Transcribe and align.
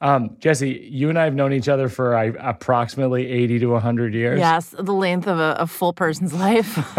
Um, 0.00 0.30
Jessi, 0.36 0.88
you 0.90 1.08
and 1.08 1.18
I 1.18 1.24
have 1.24 1.34
known 1.34 1.52
each 1.52 1.68
other 1.68 1.88
for 1.88 2.14
approximately 2.14 3.26
80 3.26 3.58
to 3.60 3.66
100 3.66 4.14
years. 4.14 4.38
Yes, 4.38 4.74
the 4.78 4.92
length 4.92 5.26
of 5.26 5.40
a, 5.40 5.56
a 5.58 5.66
full 5.66 5.92
person's 5.92 6.32
life. 6.32 6.78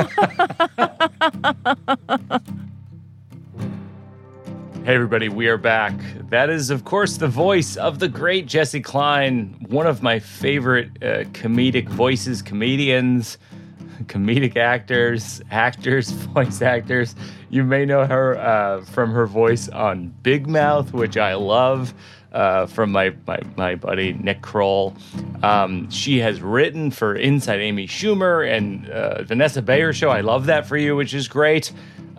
Hey, 4.85 4.96
everybody, 4.96 5.29
we 5.29 5.47
are 5.49 5.57
back. 5.57 5.93
That 6.29 6.49
is, 6.49 6.71
of 6.71 6.83
course, 6.83 7.17
the 7.17 7.27
voice 7.27 7.75
of 7.75 7.99
the 7.99 8.07
great 8.07 8.47
Jessi 8.47 8.83
Klein, 8.83 9.56
one 9.68 9.86
of 9.86 10.02
my 10.02 10.18
favorite 10.18 10.90
uh, 11.04 11.26
comedic 11.34 11.88
voices, 11.90 12.42
comedians, 12.42 13.38
comedic 14.06 14.58
actors, 14.58 15.44
actors, 15.52 16.09
voice 16.12 16.63
actors. 16.63 17.13
You 17.52 17.66
may 17.66 17.86
know 17.86 18.08
her 18.08 18.40
uh, 18.40 18.84
from 18.86 19.12
her 19.12 19.27
voice 19.27 19.70
on 19.70 20.08
Big 20.23 20.48
Mouth, 20.48 20.91
which 20.91 21.18
I 21.18 21.36
love. 21.36 21.94
Uh, 22.31 22.67
from 22.67 22.91
my, 22.91 23.11
my, 23.25 23.39
my 23.57 23.73
buddy 23.73 24.13
Nick 24.13 24.43
Kroll. 24.43 24.95
Um, 25.41 25.89
she 25.89 26.20
has 26.20 26.39
written 26.43 26.91
for 26.91 27.15
Inside 27.15 27.59
Amy 27.59 27.87
Schumer 27.87 28.47
and 28.47 28.87
uh, 28.87 29.23
Vanessa 29.23 29.63
Bayer 29.63 29.93
show. 29.93 30.11
I 30.11 30.21
love 30.21 30.45
that 30.45 30.67
for 30.67 30.77
you, 30.77 30.95
which 30.95 31.15
is 31.15 31.27
great. 31.27 31.71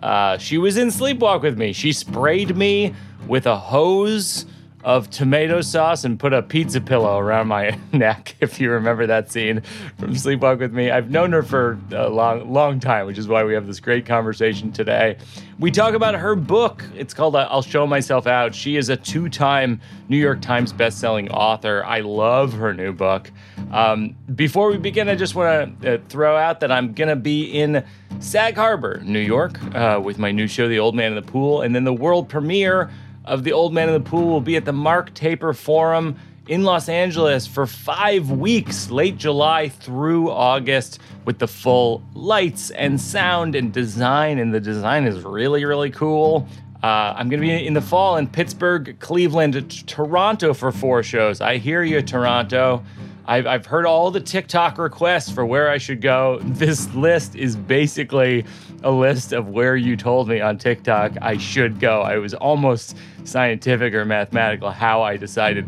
Uh, 0.03 0.37
she 0.37 0.57
was 0.57 0.75
in 0.75 0.89
Sleepwalk 0.89 1.43
with 1.43 1.57
me. 1.57 1.71
She 1.71 1.93
sprayed 1.93 2.57
me 2.57 2.93
with 3.25 3.45
a 3.45 3.55
hose 3.55 4.45
of 4.83 5.09
tomato 5.09 5.61
sauce 5.61 6.03
and 6.03 6.19
put 6.19 6.33
a 6.33 6.41
pizza 6.41 6.81
pillow 6.81 7.17
around 7.17 7.47
my 7.47 7.77
neck. 7.91 8.35
If 8.39 8.59
you 8.59 8.71
remember 8.71 9.07
that 9.07 9.31
scene 9.31 9.61
from 9.97 10.13
Sleepwalk 10.13 10.59
with 10.59 10.73
Me, 10.73 10.91
I've 10.91 11.11
known 11.11 11.31
her 11.31 11.43
for 11.43 11.79
a 11.91 12.09
long, 12.09 12.51
long 12.51 12.79
time, 12.79 13.05
which 13.05 13.17
is 13.17 13.27
why 13.27 13.43
we 13.43 13.53
have 13.53 13.67
this 13.67 13.79
great 13.79 14.05
conversation 14.05 14.71
today. 14.71 15.17
We 15.59 15.69
talk 15.69 15.93
about 15.93 16.15
her 16.15 16.35
book. 16.35 16.83
It's 16.95 17.13
called 17.13 17.35
uh, 17.35 17.47
"I'll 17.51 17.61
Show 17.61 17.85
Myself 17.85 18.25
Out." 18.25 18.55
She 18.55 18.77
is 18.77 18.89
a 18.89 18.97
two-time 18.97 19.79
New 20.09 20.17
York 20.17 20.41
Times 20.41 20.73
best-selling 20.73 21.29
author. 21.29 21.83
I 21.85 21.99
love 21.99 22.53
her 22.53 22.73
new 22.73 22.93
book. 22.93 23.31
Um, 23.71 24.15
before 24.33 24.71
we 24.71 24.77
begin, 24.77 25.07
I 25.07 25.15
just 25.15 25.35
want 25.35 25.81
to 25.81 25.95
uh, 25.95 26.01
throw 26.09 26.35
out 26.35 26.61
that 26.61 26.71
I'm 26.71 26.93
gonna 26.93 27.15
be 27.15 27.43
in 27.43 27.83
Sag 28.19 28.55
Harbor, 28.55 29.01
New 29.03 29.19
York, 29.19 29.61
uh, 29.75 29.99
with 30.03 30.17
my 30.17 30.31
new 30.31 30.47
show, 30.47 30.67
The 30.67 30.79
Old 30.79 30.95
Man 30.95 31.11
in 31.11 31.15
the 31.15 31.31
Pool, 31.31 31.61
and 31.61 31.75
then 31.75 31.83
the 31.83 31.93
world 31.93 32.27
premiere 32.27 32.89
of 33.25 33.43
The 33.43 33.53
Old 33.53 33.73
Man 33.73 33.87
in 33.87 33.93
the 33.93 34.09
Pool 34.09 34.27
will 34.27 34.41
be 34.41 34.55
at 34.55 34.65
the 34.65 34.73
Mark 34.73 35.13
Taper 35.13 35.53
Forum 35.53 36.15
in 36.47 36.63
Los 36.63 36.89
Angeles 36.89 37.45
for 37.45 37.67
five 37.67 38.31
weeks, 38.31 38.89
late 38.89 39.17
July 39.17 39.69
through 39.69 40.29
August, 40.31 40.99
with 41.25 41.39
the 41.39 41.47
full 41.47 42.03
lights 42.13 42.71
and 42.71 42.99
sound 42.99 43.55
and 43.55 43.71
design. 43.71 44.39
And 44.39 44.53
the 44.53 44.59
design 44.59 45.05
is 45.05 45.23
really, 45.23 45.65
really 45.65 45.91
cool. 45.91 46.47
Uh, 46.83 47.13
I'm 47.15 47.29
going 47.29 47.39
to 47.39 47.47
be 47.47 47.65
in 47.65 47.75
the 47.75 47.81
fall 47.81 48.17
in 48.17 48.27
Pittsburgh, 48.27 48.97
Cleveland, 48.99 49.87
Toronto 49.87 50.53
for 50.53 50.71
four 50.71 51.03
shows. 51.03 51.39
I 51.39 51.57
hear 51.57 51.83
you, 51.83 52.01
Toronto. 52.01 52.83
I've, 53.31 53.47
I've 53.47 53.65
heard 53.65 53.85
all 53.85 54.11
the 54.11 54.19
TikTok 54.19 54.77
requests 54.77 55.31
for 55.31 55.45
where 55.45 55.69
I 55.69 55.77
should 55.77 56.01
go. 56.01 56.39
This 56.43 56.93
list 56.93 57.33
is 57.33 57.55
basically 57.55 58.43
a 58.83 58.91
list 58.91 59.31
of 59.31 59.47
where 59.47 59.77
you 59.77 59.95
told 59.95 60.27
me 60.27 60.41
on 60.41 60.57
TikTok 60.57 61.13
I 61.21 61.37
should 61.37 61.79
go. 61.79 62.01
I 62.01 62.17
was 62.17 62.33
almost 62.33 62.97
scientific 63.23 63.93
or 63.93 64.03
mathematical 64.03 64.69
how 64.69 65.01
I 65.01 65.15
decided 65.15 65.63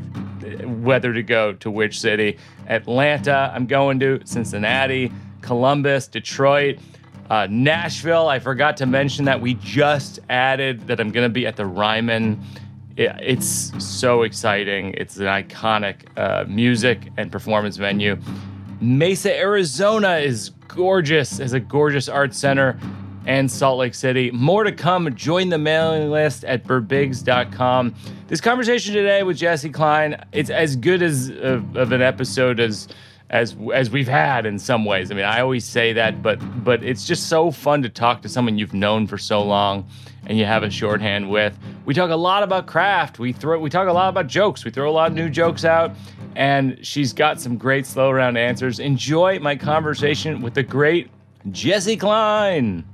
whether 0.83 1.13
to 1.13 1.23
go 1.23 1.53
to 1.53 1.71
which 1.71 2.01
city. 2.01 2.37
Atlanta, 2.67 3.49
I'm 3.55 3.65
going 3.65 3.97
to, 4.01 4.19
Cincinnati, 4.25 5.09
Columbus, 5.39 6.09
Detroit. 6.09 6.79
Uh, 7.29 7.47
Nashville, 7.49 8.27
I 8.27 8.39
forgot 8.39 8.75
to 8.75 8.85
mention 8.85 9.23
that 9.23 9.39
we 9.39 9.53
just 9.53 10.19
added 10.29 10.85
that 10.87 10.99
I'm 10.99 11.11
going 11.11 11.25
to 11.25 11.33
be 11.33 11.47
at 11.47 11.55
the 11.55 11.65
Ryman. 11.65 12.43
It, 12.95 13.15
it's 13.21 13.71
so 13.83 14.23
exciting. 14.23 14.93
It's 14.97 15.17
an 15.17 15.25
iconic 15.25 15.95
uh, 16.17 16.45
music 16.47 17.09
and 17.17 17.31
performance 17.31 17.77
venue. 17.77 18.17
Mesa, 18.81 19.35
Arizona 19.35 20.17
is 20.17 20.49
gorgeous, 20.67 21.37
has 21.37 21.53
a 21.53 21.59
gorgeous 21.59 22.09
art 22.09 22.33
center, 22.33 22.77
and 23.25 23.49
Salt 23.49 23.79
Lake 23.79 23.95
City. 23.95 24.29
More 24.31 24.63
to 24.63 24.71
come. 24.71 25.13
Join 25.15 25.49
the 25.49 25.57
mailing 25.57 26.11
list 26.11 26.43
at 26.43 26.65
birbigs.com. 26.65 27.95
This 28.27 28.41
conversation 28.41 28.93
today 28.93 29.23
with 29.23 29.39
Jessi 29.39 29.73
Klein, 29.73 30.23
it's 30.31 30.49
as 30.49 30.75
good 30.75 31.01
as 31.01 31.29
of, 31.29 31.75
of 31.77 31.91
an 31.91 32.01
episode 32.01 32.59
as 32.59 32.87
as 33.29 33.55
as 33.73 33.89
we've 33.89 34.07
had 34.07 34.45
in 34.45 34.59
some 34.59 34.85
ways. 34.85 35.09
I 35.09 35.15
mean, 35.15 35.25
I 35.25 35.39
always 35.39 35.65
say 35.65 35.93
that, 35.93 36.21
but 36.21 36.39
but 36.63 36.83
it's 36.83 37.07
just 37.07 37.27
so 37.27 37.49
fun 37.49 37.81
to 37.83 37.89
talk 37.89 38.21
to 38.23 38.29
someone 38.29 38.57
you've 38.57 38.73
known 38.73 39.07
for 39.07 39.17
so 39.17 39.41
long 39.41 39.87
and 40.25 40.37
you 40.37 40.45
have 40.45 40.63
a 40.63 40.69
shorthand 40.69 41.29
with. 41.29 41.57
We 41.85 41.93
talk 41.93 42.09
a 42.09 42.15
lot 42.15 42.43
about 42.43 42.65
craft. 42.67 43.19
We 43.19 43.33
throw 43.33 43.59
we 43.59 43.69
talk 43.69 43.87
a 43.87 43.93
lot 43.93 44.09
about 44.09 44.27
jokes. 44.27 44.63
We 44.63 44.71
throw 44.71 44.89
a 44.89 44.91
lot 44.91 45.11
of 45.11 45.15
new 45.15 45.29
jokes 45.29 45.65
out 45.65 45.95
and 46.35 46.83
she's 46.85 47.13
got 47.13 47.39
some 47.39 47.57
great 47.57 47.85
slow 47.85 48.11
round 48.11 48.37
answers. 48.37 48.79
Enjoy 48.79 49.39
my 49.39 49.55
conversation 49.55 50.41
with 50.41 50.53
the 50.53 50.63
great 50.63 51.09
Jessi 51.49 51.99
Klein. 51.99 52.85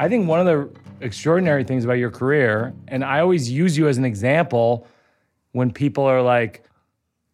I 0.00 0.08
think 0.08 0.28
one 0.28 0.38
of 0.38 0.46
the 0.46 0.70
extraordinary 1.04 1.64
things 1.64 1.84
about 1.84 1.94
your 1.94 2.10
career, 2.10 2.72
and 2.86 3.04
I 3.04 3.18
always 3.18 3.50
use 3.50 3.76
you 3.76 3.88
as 3.88 3.98
an 3.98 4.04
example 4.04 4.86
when 5.58 5.72
people 5.72 6.04
are 6.04 6.22
like, 6.22 6.62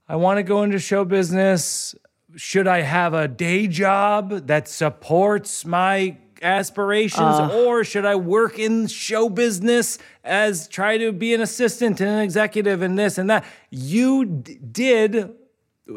I 0.08 0.16
want 0.16 0.38
to 0.38 0.42
go 0.42 0.62
into 0.62 0.78
show 0.78 1.04
business. 1.04 1.94
Should 2.36 2.66
I 2.66 2.80
have 2.80 3.12
a 3.12 3.28
day 3.28 3.66
job 3.66 4.46
that 4.46 4.66
supports 4.66 5.66
my 5.66 6.16
aspirations 6.40 7.20
uh, 7.20 7.64
or 7.64 7.84
should 7.84 8.04
I 8.06 8.16
work 8.16 8.58
in 8.58 8.86
show 8.86 9.28
business 9.28 9.98
as 10.24 10.68
try 10.68 10.96
to 10.98 11.12
be 11.12 11.34
an 11.34 11.42
assistant 11.42 12.00
and 12.00 12.10
an 12.10 12.20
executive 12.20 12.80
and 12.80 12.98
this 12.98 13.18
and 13.18 13.28
that? 13.28 13.44
You 13.70 14.24
d- 14.24 14.58
did 14.72 15.34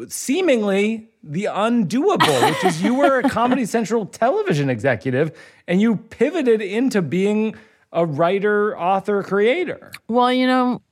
seemingly 0.08 1.08
the 1.22 1.44
undoable, 1.44 2.48
which 2.50 2.62
is 2.62 2.82
you 2.82 2.94
were 2.94 3.20
a 3.20 3.28
Comedy 3.30 3.64
Central 3.64 4.04
television 4.04 4.68
executive 4.68 5.32
and 5.66 5.80
you 5.80 5.96
pivoted 5.96 6.60
into 6.60 7.00
being 7.00 7.56
a 7.90 8.04
writer, 8.04 8.78
author, 8.78 9.22
creator. 9.22 9.92
Well, 10.08 10.30
you 10.30 10.46
know, 10.46 10.82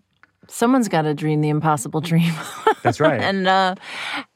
someone's 0.49 0.89
got 0.89 1.03
to 1.03 1.15
dream 1.15 1.41
the 1.41 1.49
impossible 1.49 2.01
dream. 2.01 2.33
That's 2.83 3.01
right. 3.01 3.21
and 3.21 3.47
uh, 3.47 3.75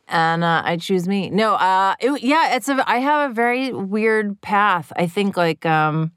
and 0.09 0.43
uh, 0.45 0.63
I 0.65 0.77
choose 0.77 1.07
me. 1.07 1.31
No, 1.31 1.55
uh, 1.55 1.95
it, 2.01 2.23
yeah, 2.23 2.57
it's 2.57 2.69
a. 2.69 2.83
I 2.89 2.99
have 2.99 3.31
a 3.31 3.35
very 3.35 3.73
weird 3.73 4.41
path. 4.41 4.93
I 4.97 5.07
think 5.07 5.37
like 5.37 5.65
um, 5.65 6.13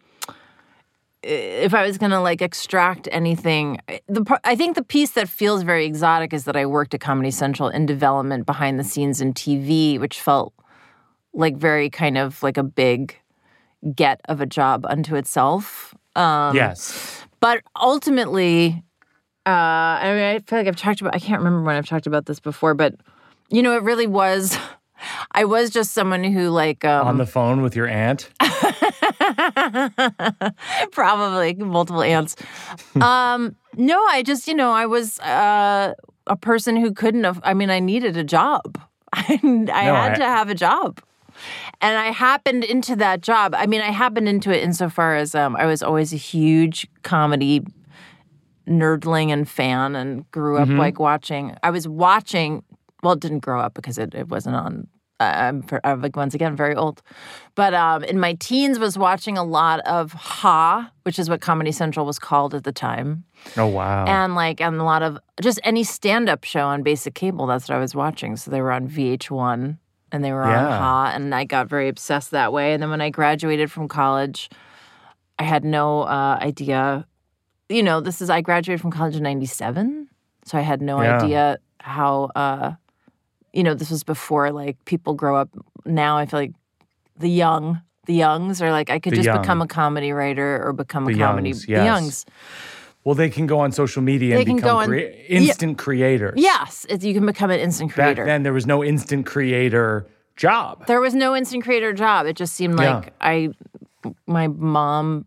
if 1.21 1.73
I 1.73 1.85
was 1.85 1.97
gonna 1.97 2.21
like 2.21 2.41
extract 2.41 3.07
anything, 3.11 3.79
the 4.07 4.39
I 4.43 4.55
think 4.55 4.75
the 4.75 4.83
piece 4.83 5.11
that 5.11 5.29
feels 5.29 5.63
very 5.63 5.85
exotic 5.85 6.33
is 6.33 6.45
that 6.45 6.55
I 6.55 6.65
worked 6.65 6.93
at 6.93 7.01
Comedy 7.01 7.31
Central 7.31 7.69
in 7.69 7.85
development 7.85 8.45
behind 8.45 8.79
the 8.79 8.83
scenes 8.83 9.21
in 9.21 9.33
TV, 9.33 9.99
which 9.99 10.19
felt 10.19 10.53
like 11.33 11.55
very 11.55 11.89
kind 11.89 12.17
of 12.17 12.41
like 12.43 12.57
a 12.57 12.63
big 12.63 13.15
get 13.95 14.21
of 14.25 14.41
a 14.41 14.45
job 14.45 14.85
unto 14.87 15.15
itself. 15.15 15.93
Um, 16.15 16.55
yes, 16.55 17.25
but 17.39 17.61
ultimately, 17.79 18.83
uh, 19.45 19.49
I 19.49 20.13
mean, 20.13 20.23
I 20.23 20.39
feel 20.39 20.59
like 20.59 20.67
I've 20.67 20.77
talked 20.77 21.01
about. 21.01 21.15
I 21.15 21.19
can't 21.19 21.39
remember 21.39 21.63
when 21.63 21.75
I've 21.75 21.87
talked 21.87 22.07
about 22.07 22.27
this 22.27 22.39
before, 22.39 22.73
but 22.73 22.95
you 23.49 23.61
know, 23.61 23.75
it 23.75 23.83
really 23.83 24.07
was. 24.07 24.57
I 25.33 25.43
was 25.43 25.69
just 25.69 25.91
someone 25.91 26.23
who 26.23 26.49
like 26.49 26.85
um, 26.85 27.07
on 27.07 27.17
the 27.17 27.25
phone 27.25 27.61
with 27.61 27.75
your 27.75 27.87
aunt. 27.87 28.29
Probably 30.93 31.55
multiple 31.55 32.01
aunts. 32.01 32.37
um, 33.01 33.57
no, 33.75 34.01
I 34.05 34.23
just 34.23 34.47
you 34.47 34.53
know 34.53 34.71
I 34.71 34.85
was 34.85 35.19
uh, 35.19 35.93
a 36.27 36.37
person 36.37 36.77
who 36.77 36.93
couldn't 36.93 37.25
have. 37.25 37.41
I 37.43 37.53
mean, 37.53 37.69
I 37.69 37.79
needed 37.79 38.15
a 38.15 38.23
job. 38.23 38.79
I, 39.11 39.39
I 39.43 39.45
no, 39.85 39.93
had 39.93 40.13
I, 40.13 40.15
to 40.15 40.25
have 40.25 40.49
a 40.49 40.55
job. 40.55 41.01
And 41.81 41.97
I 41.97 42.11
happened 42.11 42.63
into 42.63 42.95
that 42.97 43.21
job. 43.21 43.53
I 43.55 43.65
mean, 43.65 43.81
I 43.81 43.91
happened 43.91 44.29
into 44.29 44.55
it 44.55 44.63
insofar 44.63 45.15
as 45.15 45.35
um, 45.35 45.57
I 45.57 45.65
was 45.65 45.83
always 45.83 46.13
a 46.13 46.17
huge 46.17 46.87
comedy 47.01 47.65
nerdling 48.67 49.29
and 49.29 49.47
fan 49.47 49.95
and 49.95 50.29
grew 50.31 50.57
up 50.57 50.67
mm-hmm. 50.67 50.77
like 50.77 50.99
watching. 50.99 51.55
I 51.63 51.69
was 51.69 51.87
watching 51.87 52.63
well, 53.03 53.15
didn't 53.15 53.39
grow 53.39 53.59
up 53.59 53.73
because 53.73 53.97
it, 53.97 54.15
it 54.15 54.29
wasn't 54.29 54.55
on. 54.55 54.87
I'm, 55.19 55.61
for, 55.61 55.79
I'm 55.85 56.01
like 56.01 56.17
once 56.17 56.33
again 56.33 56.55
very 56.55 56.75
old, 56.75 57.01
but 57.55 57.73
um, 57.73 58.03
in 58.03 58.19
my 58.19 58.33
teens 58.33 58.77
was 58.77 58.97
watching 58.97 59.37
a 59.37 59.43
lot 59.43 59.79
of 59.81 60.11
Ha, 60.11 60.91
which 61.03 61.17
is 61.17 61.29
what 61.29 61.39
Comedy 61.39 61.71
Central 61.71 62.05
was 62.05 62.19
called 62.19 62.53
at 62.53 62.65
the 62.65 62.73
time. 62.73 63.23
Oh 63.55 63.67
wow! 63.67 64.05
And 64.05 64.35
like 64.35 64.59
and 64.59 64.75
a 64.75 64.83
lot 64.83 65.01
of 65.01 65.17
just 65.41 65.61
any 65.63 65.83
stand-up 65.83 66.43
show 66.43 66.65
on 66.65 66.83
basic 66.83 67.13
cable. 67.13 67.45
That's 67.45 67.69
what 67.69 67.75
I 67.75 67.79
was 67.79 67.95
watching. 67.95 68.35
So 68.35 68.51
they 68.51 68.59
were 68.59 68.71
on 68.71 68.89
VH1 68.89 69.77
and 70.11 70.23
they 70.25 70.33
were 70.33 70.43
yeah. 70.43 70.65
on 70.65 70.71
Ha, 70.71 71.11
and 71.15 71.33
I 71.33 71.45
got 71.45 71.69
very 71.69 71.87
obsessed 71.87 72.31
that 72.31 72.51
way. 72.51 72.73
And 72.73 72.81
then 72.81 72.89
when 72.89 73.01
I 73.01 73.09
graduated 73.09 73.71
from 73.71 73.87
college, 73.87 74.49
I 75.39 75.43
had 75.43 75.63
no 75.63 76.01
uh, 76.01 76.39
idea. 76.41 77.05
You 77.73 77.81
know, 77.83 78.01
this 78.01 78.21
is 78.21 78.29
I 78.29 78.41
graduated 78.41 78.81
from 78.81 78.91
college 78.91 79.15
in 79.15 79.23
'97, 79.23 80.07
so 80.45 80.57
I 80.57 80.61
had 80.61 80.81
no 80.81 81.01
yeah. 81.01 81.17
idea 81.21 81.57
how. 81.79 82.29
Uh, 82.35 82.73
you 83.51 83.63
know, 83.63 83.73
this 83.75 83.89
was 83.91 84.03
before 84.03 84.51
like 84.51 84.77
people 84.85 85.13
grow 85.13 85.35
up. 85.35 85.49
Now 85.85 86.17
I 86.17 86.25
feel 86.25 86.39
like 86.39 86.53
the 87.17 87.29
young, 87.29 87.81
the 88.07 88.13
youngs 88.13 88.61
are 88.61 88.71
like, 88.71 88.89
I 88.89 88.97
could 88.99 89.11
The 89.13 89.17
just 89.17 89.25
young. 89.27 89.41
become 89.41 89.61
a 89.61 89.67
comedy 89.67 90.11
writer 90.11 90.59
or 90.65 90.73
become 90.73 91.05
The 91.05 91.13
a 91.13 91.17
comedy. 91.17 91.49
youngs, 91.49 91.65
The 91.65 91.71
youngs. 91.71 92.25
Well, 93.03 93.13
they 93.15 93.29
can 93.29 93.45
go 93.47 93.59
on 93.59 93.71
social 93.71 94.01
media 94.01 94.35
They 94.35 94.41
and 94.41 94.47
can 94.47 94.55
become 94.55 94.69
go 94.69 94.77
on- 94.79 94.87
crea- 94.87 95.25
instant 95.29 95.77
creators. 95.77 96.33
Yes, 96.37 96.85
you 97.01 97.13
can 97.13 97.25
become 97.25 97.51
an 97.51 97.59
instant 97.59 97.91
creator. 97.91 98.23
Back 98.23 98.25
then, 98.25 98.43
there 98.43 98.53
was 98.53 98.65
no 98.65 98.83
instant 98.83 99.25
creator 99.27 100.07
job. 100.35 100.85
there 100.87 101.01
was 101.01 101.13
no 101.13 101.35
instant 101.35 101.63
creator 101.63 101.93
job. 101.93 102.25
It 102.25 102.35
just 102.35 102.55
seemed 102.55 102.79
Yeah. 102.79 102.95
like 102.95 103.13
I, 103.21 103.49
my 104.25 104.47
mom 104.47 105.25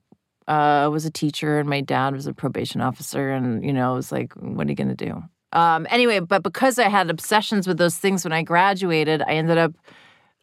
uh, 0.49 0.89
was 0.93 1.05
a 1.05 1.11
teacher 1.11 1.59
and 1.59 1.69
my 1.69 1.81
dad 1.81 2.15
was 2.15 2.27
a 2.27 2.33
probation 2.33 2.81
officer, 2.81 3.31
and 3.31 3.65
you 3.65 3.73
know, 3.73 3.93
it 3.93 3.97
was 3.97 4.13
like, 4.13 4.33
what 4.35 4.67
are 4.67 4.71
you 4.71 4.77
gonna 4.77 4.95
do? 4.95 5.23
Um, 5.53 5.87
anyway, 5.91 6.21
but 6.21 6.43
because 6.43 6.79
I 6.79 6.89
had 6.89 7.09
obsessions 7.11 7.67
with 7.67 7.79
those 7.79 7.97
things 7.97 8.25
when 8.25 8.33
I 8.33 8.43
graduated, 8.43 9.23
I 9.23 9.33
ended 9.33 9.59
up 9.59 9.73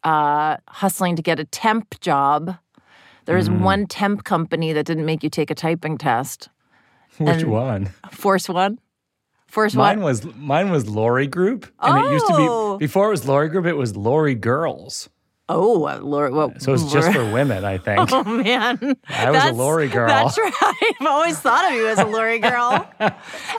uh, 0.02 0.56
hustling 0.68 1.16
to 1.16 1.22
get 1.22 1.38
a 1.40 1.44
temp 1.44 1.98
job. 2.00 2.56
There 3.26 3.36
was 3.36 3.48
Mm. 3.48 3.60
one 3.60 3.86
temp 3.86 4.24
company 4.24 4.72
that 4.74 4.84
didn't 4.84 5.06
make 5.06 5.22
you 5.22 5.30
take 5.30 5.50
a 5.50 5.54
typing 5.54 5.96
test. 5.98 6.48
Which 7.18 7.44
one? 7.44 7.90
Force 8.10 8.48
One. 8.48 8.78
Force 9.46 9.74
Mine 9.74 9.98
One. 9.98 10.04
was 10.04 10.24
mine 10.36 10.70
was 10.70 10.88
Lori 10.90 11.26
Group, 11.28 11.66
and 11.80 11.96
it 12.04 12.10
used 12.12 12.26
to 12.26 12.34
Oh. 12.36 12.76
be 12.78 12.86
before 12.86 13.06
it 13.06 13.10
was 13.10 13.26
Lori 13.26 13.48
Group. 13.48 13.66
It 13.66 13.76
was 13.76 13.96
Lori 13.96 14.34
Girls, 14.34 15.08
Oh, 15.46 15.84
uh, 15.86 15.98
Lord. 16.00 16.32
Well, 16.32 16.54
so 16.58 16.72
it's 16.72 16.90
just 16.90 17.12
for 17.12 17.30
women. 17.30 17.64
I 17.66 17.76
think. 17.86 18.10
Oh 18.12 18.24
man, 18.24 18.78
I 18.80 18.86
was 18.86 18.96
a 19.08 19.32
That's- 19.32 19.54
Lori 19.54 19.88
girl. 19.88 20.08
That's 20.08 20.38
right. 20.38 20.52
I've 21.00 21.06
always 21.06 21.38
thought 21.38 21.66
of 21.70 21.76
you 21.76 21.86
as 21.86 21.98
a 21.98 22.06
Lori 22.06 22.38
girl. 22.38 22.88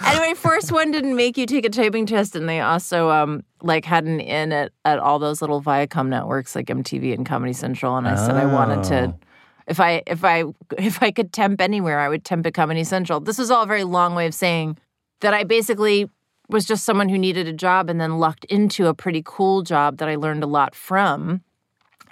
anyway, 0.04 0.34
first 0.34 0.72
One 0.72 0.90
didn't 0.92 1.16
make 1.16 1.38
you 1.38 1.46
take 1.46 1.64
a 1.66 1.70
typing 1.70 2.06
test, 2.08 2.36
and 2.36 2.50
they 2.50 2.60
also 2.60 3.10
um 3.12 3.44
like 3.62 3.86
had 3.86 4.06
an 4.06 4.20
in 4.20 4.52
at, 4.52 4.72
at 4.84 4.98
all 5.00 5.20
those 5.20 5.42
little 5.42 5.62
Viacom 5.62 6.08
networks 6.08 6.56
like 6.56 6.68
MTV 6.68 7.14
and 7.14 7.26
Comedy 7.26 7.54
Central. 7.54 7.96
And 7.98 8.08
I 8.08 8.16
said 8.16 8.36
I 8.36 8.46
wanted 8.52 8.84
to, 8.86 9.14
Oh. 9.14 9.20
if 9.68 9.80
I 9.80 10.02
if 10.08 10.24
I 10.24 10.44
if 10.80 11.04
I 11.04 11.12
could 11.12 11.32
temp 11.34 11.62
anywhere, 11.62 12.00
I 12.00 12.10
would 12.10 12.24
temp 12.26 12.48
at 12.48 12.56
Comedy 12.56 12.84
Central. 12.84 13.20
This 13.20 13.38
was 13.38 13.52
all 13.52 13.62
a 13.64 13.68
very 13.68 13.84
long 13.84 14.16
way 14.16 14.26
of 14.26 14.34
saying 14.34 14.78
that 15.22 15.36
I 15.36 15.44
basically 15.44 16.10
was 16.50 16.66
just 16.66 16.84
someone 16.84 17.10
who 17.10 17.18
needed 17.20 17.48
a 17.48 17.54
job 17.54 17.90
and 17.92 18.02
then 18.02 18.18
lucked 18.18 18.46
into 18.46 18.88
a 18.88 18.94
pretty 18.96 19.22
cool 19.24 19.62
job 19.62 19.98
that 19.98 20.10
I 20.10 20.16
learned 20.16 20.44
a 20.44 20.48
lot 20.48 20.74
from. 20.74 21.42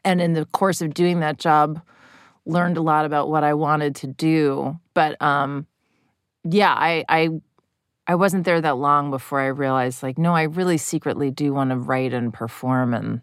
And 0.06 0.22
in 0.22 0.34
the 0.34 0.46
course 0.46 0.82
of 0.82 0.94
doing 0.94 1.20
that 1.22 1.38
job, 1.38 1.82
learned 2.46 2.78
a 2.78 2.82
lot 2.82 3.06
about 3.06 3.30
what 3.30 3.44
I 3.44 3.54
wanted 3.54 3.96
to 3.98 4.08
do. 4.08 4.80
But 4.94 5.22
um, 5.22 5.66
yeah, 6.44 6.74
I, 6.74 7.06
I 7.08 7.30
I 8.06 8.16
wasn't 8.16 8.44
there 8.44 8.60
that 8.60 8.78
long 8.78 9.12
before 9.12 9.40
I 9.40 9.48
realized 9.48 10.04
like, 10.04 10.18
no, 10.18 10.36
I 10.36 10.44
really 10.44 10.78
secretly 10.78 11.32
do 11.32 11.54
want 11.54 11.70
to 11.70 11.78
write 11.78 12.14
and 12.14 12.34
perform 12.34 12.94
and 12.94 13.22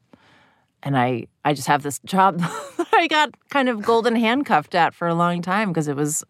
and 0.83 0.97
I 0.97 1.27
I 1.45 1.53
just 1.53 1.69
have 1.69 1.83
this 1.83 1.99
job 2.05 2.39
that 2.79 2.87
I 2.93 3.07
got 3.07 3.35
kind 3.51 3.69
of 3.69 3.83
golden 3.83 4.17
handcuffed 4.17 4.75
at 4.75 4.95
for 4.95 5.09
a 5.09 5.15
long 5.15 5.43
time 5.43 5.69
because 5.69 5.89
it 5.89 5.97
was 5.97 6.25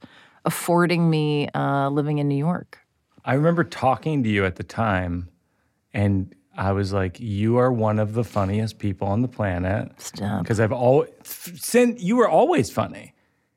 affording 0.44 1.11
me 1.11 1.49
uh, 1.55 1.91
living 1.91 2.19
in 2.19 2.29
New 2.29 2.37
York. 2.37 2.79
I 3.25 3.35
remember 3.35 3.64
talking 3.64 4.23
to 4.23 4.29
you 4.29 4.44
at 4.46 4.56
the 4.56 4.62
time, 4.62 5.29
and 5.93 6.35
I 6.60 6.72
was 6.72 6.92
like, 6.92 7.18
"You 7.18 7.56
are 7.56 7.72
one 7.72 7.98
of 7.98 8.12
the 8.12 8.22
funniest 8.22 8.78
people 8.78 9.08
on 9.08 9.22
the 9.22 9.28
planet." 9.28 9.92
Stop. 9.98 10.42
Because 10.42 10.60
I've 10.60 10.72
always 10.72 11.08
since 11.24 12.02
you 12.02 12.16
were 12.16 12.28
always 12.28 12.70
funny. 12.70 13.14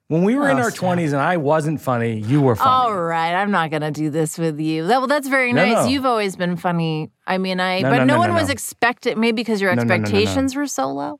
When 0.07 0.23
we 0.23 0.35
were 0.35 0.49
in 0.49 0.57
Oh, 0.57 0.63
our 0.63 0.71
twenties 0.71 1.11
and 1.11 1.21
I 1.21 1.37
wasn't 1.37 1.81
funny, 1.81 2.19
you 2.19 2.39
were 2.41 2.55
funny. 2.55 2.69
All 2.69 2.95
right, 2.95 3.33
I'm 3.33 3.51
not 3.51 3.71
gonna 3.71 3.91
do 3.91 4.09
this 4.09 4.37
with 4.37 4.59
you. 4.59 4.87
That, 4.87 4.99
well, 4.99 5.07
that's 5.07 5.27
very 5.27 5.51
No, 5.51 5.65
nice. 5.65 5.85
no. 5.85 5.91
You've 5.91 6.05
always 6.05 6.35
been 6.37 6.55
funny. 6.55 7.09
I 7.27 7.37
mean, 7.37 7.59
I 7.59 7.79
No, 7.81 7.89
but 7.89 8.05
no, 8.05 8.17
one 8.19 8.33
was 8.33 8.49
expected. 8.49 9.17
Maybe 9.17 9.35
because 9.41 9.59
your 9.59 9.71
expectations 9.71 10.55
were 10.55 10.67
so 10.67 10.87
low. 10.91 11.19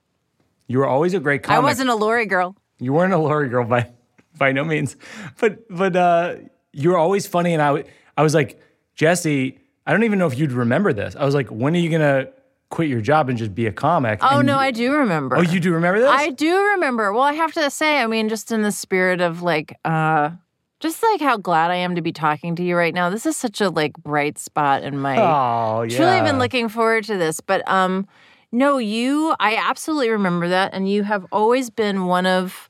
You 0.68 0.78
were 0.80 0.88
always 0.88 1.14
a 1.14 1.20
great 1.20 1.50
I 1.50 1.60
wasn't 1.60 1.90
a 1.90 1.96
Lori 1.96 2.26
girl. 2.26 2.56
You 2.80 2.94
weren't 2.94 3.14
a 3.14 3.18
Lori 3.18 3.50
girl 3.50 3.66
by 3.66 3.90
by 4.38 4.52
no 4.54 4.64
means, 4.64 4.96
but 5.40 5.68
but 5.70 5.96
uh, 5.96 6.36
you 6.72 6.92
were 6.92 6.98
always 6.98 7.28
funny, 7.28 7.54
and 7.54 7.62
I 7.62 7.84
I 8.16 8.24
was 8.24 8.34
like 8.34 8.60
Jessi. 8.98 9.58
I 9.86 9.92
don't 9.92 10.04
even 10.04 10.20
know 10.20 10.28
if 10.28 10.38
you'd 10.38 10.52
remember 10.52 10.94
this. 10.94 11.16
I 11.16 11.26
was 11.26 11.36
like, 11.36 11.50
when 11.50 11.76
are 11.76 11.80
you 11.80 11.90
gonna 11.90 12.28
quit 12.70 12.88
your 12.90 13.02
job 13.02 13.30
and 13.30 13.38
just 13.38 13.54
be 13.54 13.68
a 13.68 13.72
comic? 13.72 14.20
Oh 14.24 14.40
And 14.40 14.48
no, 14.48 14.54
you- 14.54 14.60
I 14.60 14.72
do 14.72 14.94
remember. 14.94 15.38
Oh, 15.38 15.42
you 15.42 15.60
do 15.60 15.74
remember 15.74 16.00
this? 16.00 16.10
I 16.10 16.30
do 16.30 16.58
remember. 16.74 17.12
Well, 17.14 17.24
I 17.24 17.34
have 17.34 17.54
to 17.54 17.70
say, 17.70 18.02
I 18.02 18.08
mean, 18.08 18.30
just 18.30 18.52
in 18.52 18.62
the 18.62 18.72
spirit 18.72 19.22
of 19.22 19.42
like, 19.42 19.78
uh, 19.86 20.32
just 20.80 21.04
like 21.04 21.22
how 21.22 21.38
glad 21.38 21.72
I 21.72 21.76
am 21.76 21.96
to 21.96 22.02
be 22.02 22.12
talking 22.12 22.56
to 22.58 22.64
you 22.64 22.76
right 22.76 22.94
now. 22.94 23.10
This 23.10 23.26
is 23.26 23.38
such 23.38 23.62
a 23.62 23.70
like 23.70 23.94
bright 23.98 24.38
spot 24.38 24.84
in 24.84 24.98
my. 25.00 25.18
oh 25.18 25.84
yeah. 25.84 25.96
Truly 25.98 26.22
been 26.22 26.40
looking 26.40 26.68
forward 26.70 27.04
to 27.06 27.18
this, 27.18 27.40
but 27.42 27.68
um, 27.70 28.08
no, 28.52 28.78
you. 28.78 29.36
I 29.40 29.56
absolutely 29.56 30.10
remember 30.10 30.48
that, 30.50 30.74
and 30.74 30.90
you 30.90 31.04
have 31.04 31.26
always 31.32 31.70
been 31.70 32.06
one 32.06 32.26
of 32.26 32.70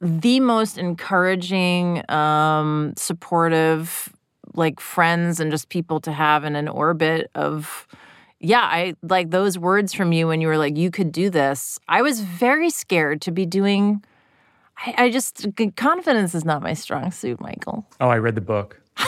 the 0.00 0.38
most 0.40 0.76
encouraging, 0.76 2.08
um, 2.10 2.92
supportive, 2.96 4.13
like 4.54 4.80
friends 4.80 5.40
and 5.40 5.50
just 5.50 5.68
people 5.68 6.00
to 6.00 6.12
have 6.12 6.44
in 6.44 6.56
an 6.56 6.68
orbit 6.68 7.30
of. 7.34 7.86
Yeah, 8.40 8.60
I 8.60 8.94
like 9.02 9.30
those 9.30 9.58
words 9.58 9.94
from 9.94 10.12
you 10.12 10.26
when 10.26 10.42
you 10.42 10.48
were 10.48 10.58
like, 10.58 10.76
you 10.76 10.90
could 10.90 11.12
do 11.12 11.30
this. 11.30 11.78
I 11.88 12.02
was 12.02 12.20
very 12.20 12.68
scared 12.68 13.22
to 13.22 13.30
be 13.30 13.46
doing. 13.46 14.04
I, 14.76 14.94
I 15.04 15.10
just 15.10 15.46
confidence 15.76 16.34
is 16.34 16.44
not 16.44 16.62
my 16.62 16.74
strong 16.74 17.10
suit, 17.10 17.40
Michael. 17.40 17.86
Oh, 18.00 18.08
I 18.08 18.18
read 18.18 18.34
the 18.34 18.42
book. 18.42 18.80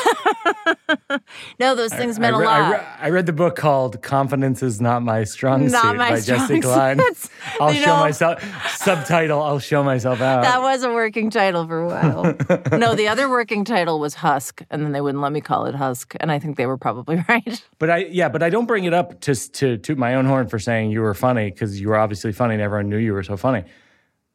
No, 1.58 1.74
those 1.74 1.92
things 1.92 2.18
meant 2.18 2.34
I, 2.34 2.38
a 2.38 2.40
re- 2.40 2.46
lot. 2.46 2.60
I, 2.60 2.70
re- 2.70 2.86
I 3.00 3.10
read 3.10 3.26
the 3.26 3.32
book 3.32 3.56
called 3.56 4.02
"Confidence 4.02 4.62
Is 4.62 4.80
Not 4.80 5.02
My 5.02 5.24
Strong 5.24 5.68
Not 5.68 5.82
Suit" 5.82 5.96
my 5.96 6.10
by 6.10 6.20
strong 6.20 6.48
Jessi. 6.48 6.62
Klein. 6.62 7.00
I'll 7.60 7.72
you 7.72 7.80
show 7.80 7.86
know- 7.96 8.00
myself 8.00 8.76
subtitle. 8.76 9.42
I'll 9.42 9.58
show 9.58 9.82
myself 9.82 10.20
out. 10.20 10.42
That 10.42 10.60
was 10.60 10.82
a 10.82 10.92
working 10.92 11.30
title 11.30 11.66
for 11.66 11.80
a 11.82 11.86
while. 11.86 12.36
no, 12.78 12.94
the 12.94 13.08
other 13.08 13.28
working 13.28 13.64
title 13.64 13.98
was 13.98 14.14
Husk, 14.14 14.62
and 14.70 14.84
then 14.84 14.92
they 14.92 15.00
wouldn't 15.00 15.22
let 15.22 15.32
me 15.32 15.40
call 15.40 15.66
it 15.66 15.74
Husk, 15.74 16.14
and 16.20 16.30
I 16.30 16.38
think 16.38 16.56
they 16.56 16.66
were 16.66 16.78
probably 16.78 17.24
right. 17.28 17.64
But 17.78 17.90
I 17.90 17.96
yeah, 18.10 18.28
but 18.28 18.42
I 18.42 18.50
don't 18.50 18.66
bring 18.66 18.84
it 18.84 18.94
up 18.94 19.20
to 19.22 19.34
to 19.34 19.78
toot 19.78 19.98
my 19.98 20.14
own 20.14 20.26
horn 20.26 20.48
for 20.48 20.58
saying 20.58 20.90
you 20.90 21.00
were 21.00 21.14
funny 21.14 21.50
because 21.50 21.80
you 21.80 21.88
were 21.88 21.96
obviously 21.96 22.32
funny 22.32 22.54
and 22.54 22.62
everyone 22.62 22.88
knew 22.88 22.98
you 22.98 23.12
were 23.12 23.22
so 23.22 23.36
funny. 23.36 23.64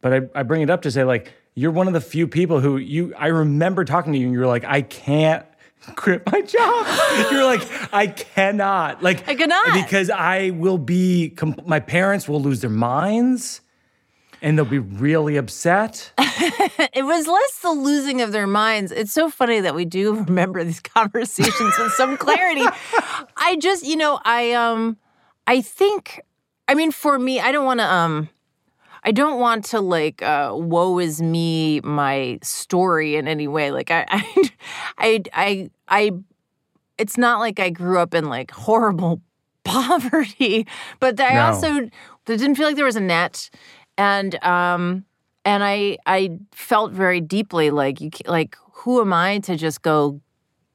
But 0.02 0.14
I, 0.14 0.40
I 0.40 0.44
bring 0.44 0.62
it 0.62 0.70
up 0.70 0.82
to 0.84 0.92
say 0.92 1.04
like 1.04 1.32
you're 1.56 1.72
one 1.72 1.88
of 1.88 1.94
the 1.94 2.02
few 2.02 2.28
people 2.28 2.60
who 2.60 2.78
you 2.78 3.14
I 3.18 3.28
remember 3.28 3.86
talking 3.86 4.14
to 4.14 4.20
you 4.20 4.26
and 4.26 4.34
you 4.34 4.40
were 4.40 4.48
like 4.48 4.64
I 4.66 4.82
can't 4.82 5.46
quit 5.96 6.24
my 6.32 6.42
job. 6.42 6.86
You're 7.32 7.44
like 7.44 7.62
I 7.94 8.06
cannot 8.08 9.02
like 9.02 9.28
I 9.28 9.36
cannot. 9.36 9.74
because 9.74 10.10
I 10.12 10.52
will 10.52 10.78
be 10.78 11.30
com- 11.32 11.60
my 11.66 11.80
parents 11.80 12.30
will 12.30 12.42
lose 12.42 12.62
their 12.62 12.70
minds 12.70 13.62
and 14.44 14.58
they'll 14.58 14.66
be 14.66 14.80
really 14.80 15.38
upset. 15.38 16.12
It 16.94 17.04
was 17.04 17.28
less 17.28 17.60
the 17.60 17.70
losing 17.72 18.22
of 18.22 18.32
their 18.32 18.48
minds. 18.48 18.92
It's 18.92 19.14
so 19.14 19.30
funny 19.30 19.60
that 19.62 19.76
we 19.76 19.86
do 19.86 20.16
remember 20.26 20.64
these 20.64 20.80
conversations 20.80 21.78
with 21.78 21.94
some 21.94 22.18
clarity. 22.18 22.64
I 23.38 23.58
just, 23.60 23.86
you 23.86 23.96
know, 23.96 24.20
I 24.26 24.54
um 24.54 24.98
I 25.48 25.62
think 25.62 26.22
I 26.68 26.74
mean 26.76 26.92
for 26.92 27.18
me, 27.20 27.40
I 27.40 27.52
don't 27.52 27.66
want 27.66 27.80
to 27.80 27.86
um 27.86 28.30
I 29.04 29.12
don't 29.12 29.40
want 29.40 29.66
to 29.66 29.82
like 29.82 30.22
uh 30.22 30.52
woe 30.54 31.00
is 31.00 31.22
me 31.22 31.82
my 31.82 32.40
story 32.44 33.16
in 33.16 33.28
any 33.28 33.48
way. 33.48 33.72
Like 33.72 33.92
I 33.92 34.06
I 34.10 34.50
I 34.98 35.22
I, 35.34 35.70
I 35.88 36.12
it's 36.98 37.18
not 37.18 37.40
like 37.40 37.60
I 37.60 37.70
grew 37.70 38.00
up 38.00 38.14
in 38.14 38.26
like 38.26 38.52
horrible 38.52 39.22
poverty, 39.64 40.68
but 41.00 41.20
I 41.20 41.36
No. 41.36 41.42
also 41.44 41.90
didn't 42.26 42.56
feel 42.56 42.68
like 42.68 42.76
there 42.76 42.86
was 42.86 42.96
a 42.96 43.02
net, 43.02 43.50
and 43.98 44.44
um, 44.44 45.06
and 45.46 45.64
I 45.64 45.98
I 46.06 46.40
felt 46.52 46.92
very 46.92 47.22
deeply 47.22 47.72
like 47.72 48.02
you 48.02 48.12
like 48.28 48.56
who 48.74 49.02
am 49.02 49.14
I 49.14 49.40
to 49.40 49.56
just 49.56 49.82
go 49.82 50.22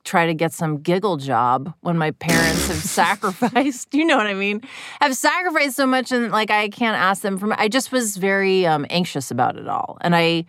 try 0.07 0.25
to 0.25 0.33
get 0.33 0.53
some 0.53 0.79
giggle 0.79 1.17
job 1.19 1.75
when 1.81 1.99
my 1.99 2.13
parents 2.13 2.69
have 2.69 2.77
sacrificed. 2.99 3.93
You 3.93 4.07
know 4.07 4.17
what 4.17 4.27
i 4.27 4.35
mean? 4.35 4.63
Have 5.01 5.15
sacrificed 5.15 5.77
so 5.77 5.87
much 5.87 6.13
and 6.13 6.31
like 6.31 6.51
i 6.51 6.69
can't 6.69 6.97
ask 6.97 7.23
them 7.23 7.37
for 7.37 7.53
i 7.61 7.69
just 7.69 7.93
was 7.93 8.17
very 8.17 8.67
um, 8.67 8.87
anxious 8.89 9.31
about 9.31 9.57
it 9.57 9.69
all. 9.69 9.99
And 10.01 10.17
I, 10.17 10.47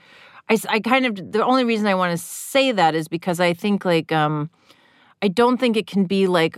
I, 0.49 0.57
I 0.69 0.79
kind 0.79 1.05
of 1.05 1.31
the 1.31 1.43
only 1.43 1.65
reason 1.65 1.87
i 1.87 1.95
want 1.95 2.11
to 2.11 2.17
say 2.17 2.71
that 2.71 2.95
is 2.95 3.07
because 3.07 3.39
i 3.39 3.53
think 3.53 3.83
like 3.83 4.11
um 4.11 4.49
i 5.21 5.27
don't 5.27 5.57
think 5.57 5.75
it 5.75 5.87
can 5.87 6.05
be 6.05 6.27
like 6.27 6.57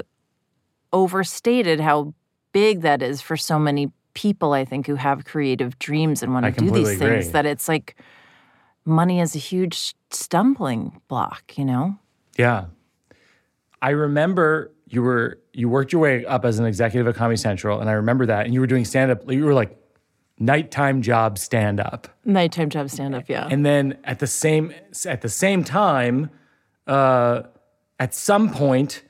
overstated 0.93 1.79
how 1.79 2.13
big 2.51 2.81
that 2.81 3.01
is 3.01 3.21
for 3.21 3.37
so 3.37 3.57
many 3.57 3.91
people 4.13 4.53
i 4.53 4.65
think 4.65 4.85
who 4.87 4.95
have 4.95 5.25
creative 5.25 5.79
dreams 5.79 6.21
and 6.21 6.33
want 6.33 6.45
to 6.45 6.51
do 6.51 6.61
these 6.61 6.69
completely 6.69 6.95
things 6.97 7.31
that 7.31 7.45
it's 7.45 7.67
like 7.67 7.95
money 8.85 9.19
is 9.19 9.35
a 9.35 9.39
huge 9.39 9.95
stumbling 10.11 10.99
block 11.07 11.57
you 11.57 11.65
know? 11.65 11.97
Yeah. 12.37 12.65
I 13.81 13.91
remember 13.91 14.71
you 14.87 15.01
were 15.01 15.39
you 15.53 15.69
worked 15.69 15.91
your 15.91 16.01
way 16.01 16.25
up 16.25 16.45
as 16.45 16.59
an 16.59 16.65
executive 16.65 17.07
at 17.07 17.15
Comedy 17.15 17.37
Central, 17.37 17.79
and 17.79 17.89
I 17.89 17.93
remember 17.93 18.25
that, 18.25 18.45
and 18.45 18.53
you 18.53 18.59
were 18.59 18.67
doing 18.67 18.85
stand 18.85 19.11
up. 19.11 19.29
You 19.31 19.45
were 19.45 19.53
like 19.53 19.77
nighttime 20.39 21.01
job 21.01 21.37
stand 21.37 21.79
up, 21.79 22.07
nighttime 22.25 22.69
job 22.69 22.89
stand 22.89 23.13
up 23.13 23.27
yeah 23.27 23.45
and 23.51 23.65
then 23.65 23.97
at 24.05 24.19
the 24.19 24.27
same 24.27 24.73
at 25.05 25.21
the 25.21 25.29
same 25.29 25.63
time, 25.63 26.29
uh, 26.87 27.43
at 27.99 28.13
some 28.15 28.51
point, 28.51 29.03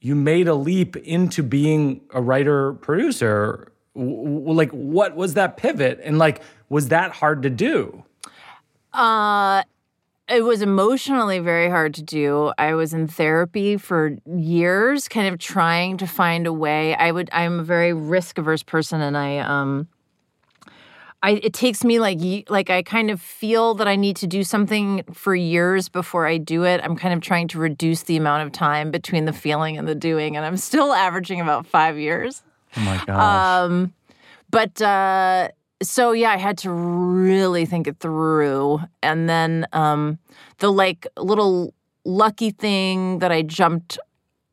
you 0.00 0.14
made 0.14 0.48
a 0.48 0.54
leap 0.54 0.96
into 0.96 1.42
being 1.42 2.00
a 2.14 2.22
writer 2.22 2.74
producer. 2.74 3.72
W- 3.94 4.52
like, 4.52 4.70
what 4.70 5.16
was 5.16 5.34
that 5.34 5.56
pivot? 5.56 6.00
And 6.02 6.18
like, 6.18 6.40
was 6.68 6.88
that 6.88 7.12
hard 7.12 7.42
to 7.42 7.50
do? 7.50 8.04
Uh, 8.92 9.62
it 10.30 10.44
was 10.44 10.62
emotionally 10.62 11.40
very 11.40 11.68
hard 11.68 11.94
to 11.94 12.02
do. 12.02 12.52
I 12.56 12.74
was 12.74 12.94
in 12.94 13.08
therapy 13.08 13.76
for 13.76 14.16
years, 14.26 15.08
kind 15.08 15.26
of 15.26 15.38
trying 15.38 15.96
to 15.98 16.06
find 16.06 16.46
a 16.46 16.52
way. 16.52 16.94
I 16.94 17.10
would. 17.10 17.28
I'm 17.32 17.60
a 17.60 17.62
very 17.64 17.92
risk 17.92 18.38
averse 18.38 18.62
person, 18.62 19.00
and 19.00 19.16
I 19.16 19.38
um. 19.38 19.88
I, 21.22 21.32
it 21.42 21.52
takes 21.52 21.84
me 21.84 21.98
like 21.98 22.18
like 22.48 22.70
I 22.70 22.82
kind 22.82 23.10
of 23.10 23.20
feel 23.20 23.74
that 23.74 23.86
I 23.86 23.94
need 23.94 24.16
to 24.16 24.26
do 24.26 24.42
something 24.42 25.02
for 25.12 25.34
years 25.34 25.90
before 25.90 26.26
I 26.26 26.38
do 26.38 26.64
it. 26.64 26.80
I'm 26.82 26.96
kind 26.96 27.12
of 27.12 27.20
trying 27.20 27.46
to 27.48 27.58
reduce 27.58 28.04
the 28.04 28.16
amount 28.16 28.46
of 28.46 28.52
time 28.52 28.90
between 28.90 29.26
the 29.26 29.32
feeling 29.34 29.76
and 29.76 29.86
the 29.86 29.94
doing, 29.94 30.36
and 30.36 30.46
I'm 30.46 30.56
still 30.56 30.92
averaging 30.94 31.40
about 31.40 31.66
five 31.66 31.98
years. 31.98 32.42
Oh 32.74 32.80
my 32.80 33.04
gosh! 33.04 33.66
Um, 33.66 33.92
but 34.50 34.80
uh, 34.80 35.48
so 35.82 36.12
yeah, 36.12 36.30
I 36.30 36.36
had 36.36 36.58
to 36.58 36.70
really 36.70 37.66
think 37.66 37.86
it 37.86 37.98
through, 38.00 38.80
and 39.02 39.28
then 39.28 39.66
um, 39.72 40.18
the 40.58 40.70
like 40.70 41.06
little 41.16 41.74
lucky 42.04 42.50
thing 42.50 43.18
that 43.20 43.32
I 43.32 43.42
jumped. 43.42 43.98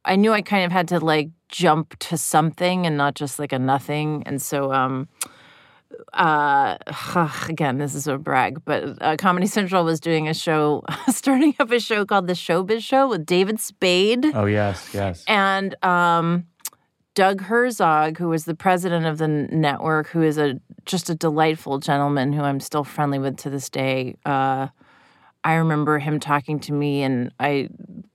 I 0.05 0.15
knew 0.15 0.31
I 0.31 0.41
kind 0.41 0.63
of 0.65 0.71
had 0.71 0.87
to 0.89 0.99
like 0.99 1.29
jump 1.49 1.99
to 1.99 2.17
something 2.17 2.85
and 2.85 2.95
not 2.95 3.15
just 3.15 3.39
like 3.39 3.51
a 3.51 3.59
nothing, 3.59 4.23
and 4.25 4.41
so 4.41 4.71
um 4.71 5.07
uh 6.13 6.77
again 7.49 7.77
this 7.77 7.95
is 7.95 8.07
a 8.07 8.17
brag 8.17 8.61
but 8.65 9.01
uh, 9.01 9.15
comedy 9.17 9.47
central 9.47 9.83
was 9.83 9.99
doing 9.99 10.27
a 10.27 10.33
show 10.33 10.83
starting 11.07 11.55
up 11.59 11.71
a 11.71 11.79
show 11.79 12.05
called 12.05 12.27
the 12.27 12.33
showbiz 12.33 12.81
show 12.81 13.07
with 13.07 13.25
david 13.25 13.59
spade 13.59 14.25
oh 14.35 14.45
yes 14.45 14.89
yes 14.93 15.23
and 15.27 15.81
um 15.83 16.45
doug 17.17 17.41
herzog 17.41 18.19
who 18.19 18.29
was 18.29 18.45
the 18.45 18.53
president 18.53 19.07
of 19.07 19.17
the 19.17 19.27
network 19.27 20.05
who 20.09 20.21
is 20.21 20.37
a 20.37 20.61
just 20.85 21.09
a 21.09 21.15
delightful 21.15 21.79
gentleman 21.79 22.31
who 22.31 22.43
i'm 22.43 22.59
still 22.59 22.83
friendly 22.83 23.17
with 23.17 23.35
to 23.37 23.49
this 23.49 23.71
day. 23.71 24.15
Uh 24.23 24.67
i 25.43 25.55
remember 25.55 25.97
him 25.97 26.19
talking 26.19 26.59
to 26.59 26.71
me 26.71 27.01
and 27.01 27.31
i 27.39 27.69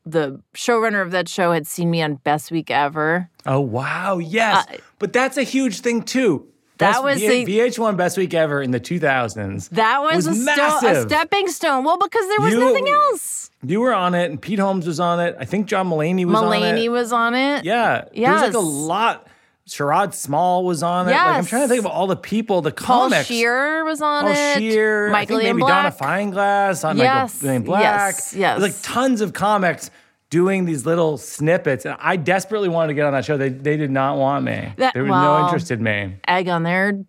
the 0.06 0.40
showrunner 0.54 1.02
of 1.02 1.10
that 1.10 1.28
show 1.28 1.50
had 1.50 1.66
seen 1.66 1.90
me 1.90 2.00
on 2.00 2.14
best 2.14 2.52
week 2.52 2.70
ever. 2.70 3.28
Oh 3.44 3.58
wow. 3.58 4.18
Yes. 4.18 4.68
Uh, 4.68 4.76
but 5.00 5.12
that's 5.12 5.36
a 5.36 5.42
huge 5.42 5.80
thing 5.80 6.02
too 6.02 6.46
that 6.82 7.02
was 7.02 7.20
the, 7.20 7.44
VH1 7.46 7.96
Best 7.96 8.16
Week 8.16 8.32
Ever 8.34 8.62
in 8.62 8.70
the 8.70 8.80
2000s. 8.80 9.68
That 9.70 10.02
was, 10.02 10.26
was 10.26 10.38
a. 10.38 10.52
Sto- 10.52 10.88
a 10.88 11.02
stepping 11.02 11.48
stone. 11.48 11.84
Well, 11.84 11.98
because 11.98 12.26
there 12.28 12.40
was 12.40 12.52
you, 12.52 12.60
nothing 12.60 12.88
else. 12.88 13.50
You 13.64 13.80
were 13.80 13.94
on 13.94 14.14
it, 14.14 14.30
and 14.30 14.40
Pete 14.40 14.58
Holmes 14.58 14.86
was 14.86 15.00
on 15.00 15.20
it. 15.20 15.36
I 15.38 15.44
think 15.44 15.66
John 15.66 15.88
Mulaney 15.88 16.24
was 16.24 16.36
Mulaney 16.36 16.56
on 16.56 16.62
it. 16.62 16.80
Mulaney 16.80 16.90
was 16.90 17.12
on 17.12 17.34
it. 17.34 17.64
Yeah. 17.64 18.04
Yes. 18.12 18.40
There 18.40 18.48
was 18.48 18.54
like 18.54 18.54
a 18.54 18.66
lot. 18.66 19.28
Sherrod 19.68 20.12
Small 20.12 20.64
was 20.64 20.82
on 20.82 21.06
it. 21.06 21.12
Yes. 21.12 21.24
Like 21.24 21.36
I'm 21.36 21.46
trying 21.46 21.62
to 21.62 21.68
think 21.68 21.78
of 21.78 21.86
all 21.86 22.08
the 22.08 22.16
people, 22.16 22.62
the 22.62 22.72
Paul 22.72 23.10
comics. 23.10 23.26
Scheer 23.26 23.84
was 23.84 24.02
on 24.02 24.24
Paul 24.24 24.32
it. 24.32 24.56
Scheer. 24.56 25.08
Michael 25.10 25.36
I 25.36 25.38
think 25.38 25.46
Ian 25.46 25.56
maybe 25.56 25.66
Black. 25.66 25.98
Donna 25.98 26.12
Fineglass 26.12 26.88
on 26.88 26.96
Yes. 26.96 27.34
Michael 27.40 27.52
Ian 27.52 27.62
Black. 27.62 27.82
Yes. 27.82 28.34
Yes. 28.34 28.60
Like 28.60 28.74
tons 28.82 29.20
of 29.20 29.32
comics 29.32 29.90
doing 30.32 30.64
these 30.64 30.86
little 30.86 31.18
snippets. 31.18 31.84
And 31.84 31.94
I 32.00 32.16
desperately 32.16 32.70
wanted 32.70 32.88
to 32.88 32.94
get 32.94 33.04
on 33.04 33.12
that 33.12 33.26
show. 33.26 33.36
They, 33.36 33.50
they 33.50 33.76
did 33.76 33.90
not 33.90 34.16
want 34.16 34.46
me. 34.46 34.72
That- 34.78 34.94
there 34.94 35.02
was 35.02 35.10
well, 35.10 35.40
no 35.40 35.44
interest 35.44 35.70
in 35.70 35.82
me. 35.82 36.16
Egg 36.26 36.48
on 36.48 36.62
their 36.62 37.04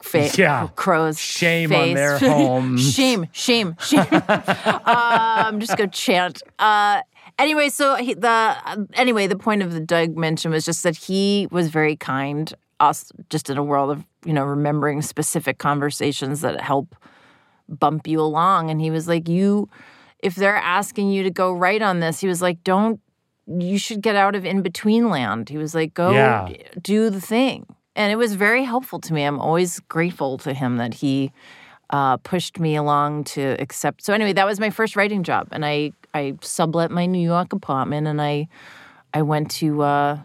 face. 0.00 0.38
Yeah. 0.38 0.68
Crow's 0.76 1.18
Shame 1.18 1.70
face. 1.70 1.88
on 1.88 1.94
their 1.94 2.18
homes. 2.20 2.94
shame, 2.94 3.26
shame, 3.32 3.74
shame. 3.80 4.06
um, 4.84 5.58
just 5.58 5.76
go 5.76 5.86
chant. 5.88 6.40
Uh, 6.60 7.02
anyway, 7.36 7.68
so 7.68 7.96
he, 7.96 8.14
the 8.14 8.86
anyway, 8.94 9.26
the 9.26 9.36
point 9.36 9.62
of 9.62 9.72
the 9.72 9.80
Doug 9.80 10.16
mention 10.16 10.52
was 10.52 10.64
just 10.64 10.84
that 10.84 10.96
he 10.96 11.48
was 11.50 11.68
very 11.70 11.96
kind. 11.96 12.54
Us, 12.78 13.10
just 13.28 13.50
in 13.50 13.58
a 13.58 13.64
world 13.64 13.90
of 13.90 14.04
you 14.24 14.32
know 14.32 14.44
remembering 14.44 15.02
specific 15.02 15.58
conversations 15.58 16.42
that 16.42 16.60
help 16.60 16.94
bump 17.68 18.06
you 18.06 18.20
along, 18.20 18.70
and 18.70 18.80
he 18.80 18.88
was 18.92 19.08
like, 19.08 19.28
"You, 19.28 19.68
if 20.20 20.34
they're 20.34 20.56
asking 20.56 21.10
you 21.10 21.22
to 21.22 21.30
go 21.30 21.52
right 21.52 21.82
on 21.82 22.00
this, 22.00 22.20
he 22.20 22.26
was 22.28 22.42
like, 22.42 22.62
don't." 22.64 23.00
You 23.50 23.78
should 23.78 24.02
get 24.02 24.14
out 24.14 24.34
of 24.36 24.44
in 24.44 24.60
between 24.60 25.08
land. 25.08 25.48
He 25.48 25.56
was 25.56 25.74
like, 25.74 25.94
go 25.94 26.12
Yeah. 26.12 26.48
do 26.82 27.08
the 27.08 27.18
thing. 27.18 27.64
And 27.96 28.12
it 28.12 28.16
was 28.16 28.34
very 28.34 28.62
helpful 28.62 29.00
to 29.00 29.14
me. 29.14 29.22
I'm 29.24 29.40
always 29.40 29.80
grateful 29.88 30.36
to 30.38 30.52
him 30.52 30.76
that 30.76 30.92
he 30.92 31.32
uh, 31.88 32.18
pushed 32.18 32.60
me 32.60 32.76
along 32.76 33.24
to 33.24 33.56
accept. 33.58 34.04
So 34.04 34.12
anyway, 34.12 34.34
that 34.34 34.44
was 34.44 34.60
my 34.60 34.68
first 34.68 34.96
writing 34.96 35.22
job, 35.22 35.48
and 35.50 35.64
I 35.64 35.92
I 36.12 36.34
sublet 36.42 36.90
my 36.90 37.06
New 37.06 37.24
York 37.26 37.54
apartment, 37.54 38.06
and 38.06 38.20
I 38.20 38.48
I 39.14 39.22
went 39.22 39.50
to 39.52 39.80
uh, 39.80 40.18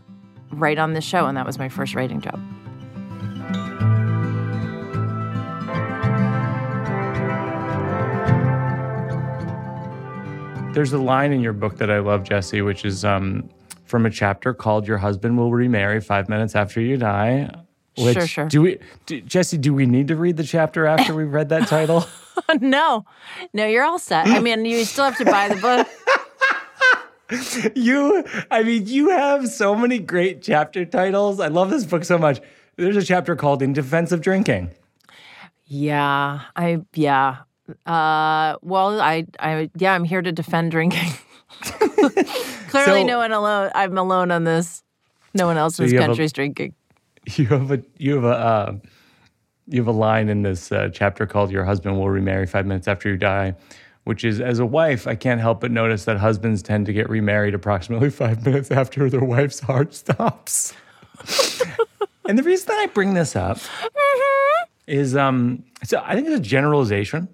write 0.51 0.77
on 0.77 0.91
the 0.91 0.99
show, 1.01 1.25
and 1.25 1.37
that 1.37 1.45
was 1.45 1.57
my 1.57 1.69
first 1.69 1.95
writing 1.95 2.19
job. 2.19 2.41
There's 10.73 10.91
a 10.91 10.97
line 10.97 11.31
in 11.31 11.41
your 11.41 11.53
book 11.53 11.77
that 11.77 11.91
I 11.91 11.99
love, 11.99 12.23
Jessi, 12.23 12.65
which 12.65 12.83
is 12.83 13.05
um, 13.05 13.47
from 13.85 14.07
a 14.07 14.09
chapter 14.09 14.55
called 14.55 14.87
"Your 14.87 14.97
Husband 14.97 15.37
Will 15.37 15.51
Remarry 15.51 16.01
Five 16.01 16.27
Minutes 16.29 16.55
After 16.55 16.81
You 16.81 16.97
Die." 16.97 17.47
Which, 17.95 18.15
Sure, 18.15 18.25
sure. 18.25 18.47
Do 18.47 18.63
we, 18.63 18.79
do, 19.05 19.21
Jessi? 19.21 19.61
Do 19.61 19.71
we 19.71 19.85
need 19.85 20.07
to 20.07 20.15
read 20.15 20.35
the 20.35 20.43
chapter 20.43 20.87
after 20.87 21.13
we've 21.13 21.31
read 21.31 21.49
that 21.49 21.67
title? 21.67 22.07
no, 22.59 23.05
no, 23.53 23.67
you're 23.67 23.83
all 23.83 23.99
set. 23.99 24.25
I 24.25 24.39
mean, 24.39 24.65
you 24.65 24.83
still 24.83 25.05
have 25.05 25.17
to 25.19 25.25
buy 25.25 25.49
the 25.49 25.57
book. 25.57 25.87
you, 27.75 28.23
I 28.49 28.63
mean, 28.63 28.87
you 28.87 29.09
have 29.09 29.47
so 29.47 29.75
many 29.75 29.99
great 29.99 30.41
chapter 30.41 30.85
titles. 30.85 31.39
I 31.39 31.49
love 31.49 31.69
this 31.69 31.85
book 31.85 32.03
so 32.03 32.17
much. 32.17 32.41
There's 32.77 32.97
a 32.97 33.03
chapter 33.03 33.35
called 33.35 33.61
"In 33.61 33.73
Defense 33.73 34.11
of 34.11 34.21
Drinking." 34.21 34.71
Yeah, 35.65 36.41
I 36.55 36.81
yeah. 36.95 37.37
Uh, 37.85 38.57
well, 38.61 38.99
I 39.01 39.25
I 39.39 39.69
yeah, 39.77 39.93
I'm 39.93 40.03
here 40.03 40.21
to 40.21 40.31
defend 40.31 40.71
drinking. 40.71 41.09
Clearly, 41.61 43.01
So- 43.01 43.03
no 43.05 43.17
one 43.19 43.31
alone. 43.31 43.71
I'm 43.75 43.97
alone 43.97 44.31
on 44.31 44.43
this. 44.43 44.83
No 45.33 45.47
one 45.47 45.57
else 45.57 45.79
in 45.79 45.85
this 45.85 45.93
country 45.99 46.25
is 46.25 46.33
drinking. 46.33 46.73
You 47.25 47.47
have 47.47 47.71
a 47.71 47.81
you 47.97 48.15
have 48.15 48.25
a 48.25 48.27
uh, 48.27 48.75
you 49.67 49.79
have 49.81 49.87
a 49.87 49.91
line 49.97 50.29
in 50.29 50.41
this 50.41 50.71
uh, 50.71 50.89
chapter 50.93 51.25
called 51.25 51.51
"Your 51.51 51.63
husband 51.63 51.97
will 51.97 52.09
remarry 52.09 52.45
five 52.45 52.65
minutes 52.65 52.87
after 52.87 53.09
you 53.09 53.17
die," 53.17 53.55
which 54.03 54.23
is 54.25 54.41
as 54.41 54.59
a 54.59 54.65
wife, 54.65 55.07
I 55.07 55.15
can't 55.15 55.39
help 55.39 55.61
but 55.61 55.71
notice 55.71 56.05
that 56.05 56.17
husbands 56.17 56.61
tend 56.61 56.85
to 56.87 56.93
get 56.93 57.09
remarried 57.09 57.53
approximately 57.53 58.09
five 58.23 58.45
minutes 58.45 58.71
after 58.71 59.09
their 59.09 59.23
wife's 59.23 59.61
heart 59.61 59.93
stops. 59.93 60.73
and 62.27 62.37
the 62.37 62.43
reason 62.43 62.67
that 62.67 62.79
I 62.79 62.87
bring 62.87 63.13
this 63.13 63.35
up 63.35 63.59
is 64.85 65.15
um, 65.15 65.63
so 65.83 66.01
I 66.05 66.15
think 66.15 66.27
it's 66.27 66.35
a 66.37 66.41
generalization. 66.41 67.29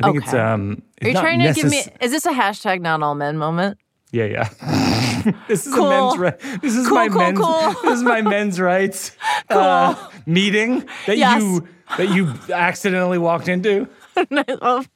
I 0.00 0.12
think 0.12 0.22
it's 0.24 0.34
um. 0.34 0.82
It's 0.98 1.06
Are 1.06 1.08
you 1.10 1.14
trying 1.20 1.40
to 1.40 1.52
give 1.52 1.70
me? 1.70 1.84
Is 2.00 2.10
this 2.12 2.26
a 2.26 2.32
hashtag 2.32 2.80
not 2.80 3.02
all 3.02 3.14
men 3.14 3.36
moment? 3.38 3.78
Yeah, 4.10 4.24
yeah. 4.24 5.32
this 5.48 5.66
is 5.66 5.74
Cool. 5.74 5.86
a 5.90 5.90
men's 6.08 6.18
right. 6.18 6.40
This 6.62 6.74
is 6.76 6.86
Cool, 6.88 6.96
my 6.96 7.08
cool, 7.08 7.18
men's. 7.18 7.38
cool. 7.38 7.72
This 7.82 7.98
is 7.98 8.02
my 8.02 8.22
men's 8.22 8.58
rights 8.72 9.16
uh, 9.50 9.94
meeting 10.24 10.88
that 11.06 11.18
Yes. 11.18 11.42
you 11.42 11.68
that 11.98 12.08
you 12.10 12.32
accidentally 12.52 13.18
walked 13.18 13.48
into. 13.48 13.86
I've 14.16 14.88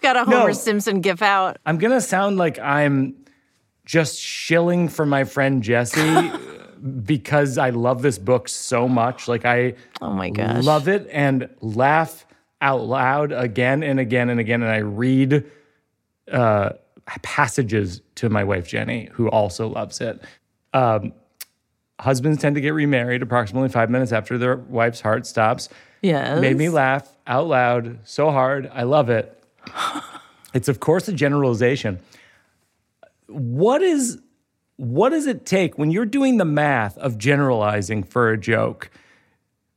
got 0.00 0.16
a 0.16 0.24
Homer 0.24 0.46
No. 0.48 0.52
Simpson 0.52 1.00
gif 1.00 1.20
out. 1.22 1.58
I'm 1.66 1.78
gonna 1.78 2.00
sound 2.00 2.38
like 2.38 2.58
I'm 2.58 3.14
just 3.84 4.18
shilling 4.18 4.88
for 4.88 5.04
my 5.04 5.24
friend 5.24 5.62
Jessi 5.62 6.40
because 7.04 7.58
I 7.58 7.70
love 7.70 8.02
this 8.02 8.18
book 8.18 8.48
so 8.48 8.88
much. 8.88 9.28
Like 9.28 9.44
I 9.44 9.74
Oh 10.00 10.10
my 10.10 10.30
gosh. 10.30 10.64
love 10.64 10.88
it 10.88 11.06
and 11.12 11.48
laugh 11.60 12.26
out 12.64 12.86
loud 12.86 13.30
again 13.30 13.82
and 13.82 14.00
again 14.00 14.30
and 14.30 14.40
again. 14.40 14.62
And 14.62 14.72
I 14.72 14.78
read 14.78 15.44
uh, 16.32 16.70
passages 17.22 18.00
to 18.16 18.30
my 18.30 18.42
wife 18.42 18.66
Jenny, 18.66 19.10
who 19.12 19.28
also 19.28 19.68
loves 19.68 20.00
it. 20.00 20.22
Um, 20.72 21.12
husbands 22.00 22.40
tend 22.40 22.54
to 22.54 22.60
get 22.62 22.70
remarried 22.70 23.22
approximately 23.22 23.68
five 23.68 23.90
minutes 23.90 24.12
after 24.12 24.38
their 24.38 24.56
wife's 24.56 25.02
heart 25.02 25.26
stops. 25.26 25.68
Yes. 26.02 26.40
Made 26.40 26.56
me 26.56 26.70
laugh 26.70 27.08
out 27.26 27.46
loud 27.46 27.98
so 28.04 28.30
hard. 28.30 28.70
I 28.72 28.82
love 28.82 29.10
it. 29.10 29.40
It's 30.54 30.68
of 30.68 30.78
course 30.78 31.08
a 31.08 31.12
generalization. 31.12 31.98
What 33.26 33.82
is 33.82 34.20
what 34.76 35.08
does 35.08 35.26
it 35.26 35.44
take 35.44 35.76
when 35.78 35.90
you're 35.90 36.06
doing 36.06 36.36
the 36.36 36.44
math 36.44 36.96
of 36.98 37.18
generalizing 37.18 38.04
for 38.04 38.30
a 38.30 38.38
joke? 38.38 38.88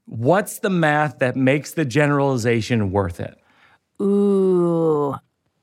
What's 0.07 0.59
the 0.59 0.69
math 0.69 1.19
that 1.19 1.35
makes 1.35 1.73
the 1.73 1.83
generalization 1.83 2.91
worth 2.91 3.19
it? 3.19 3.37
Ooh, 4.01 5.15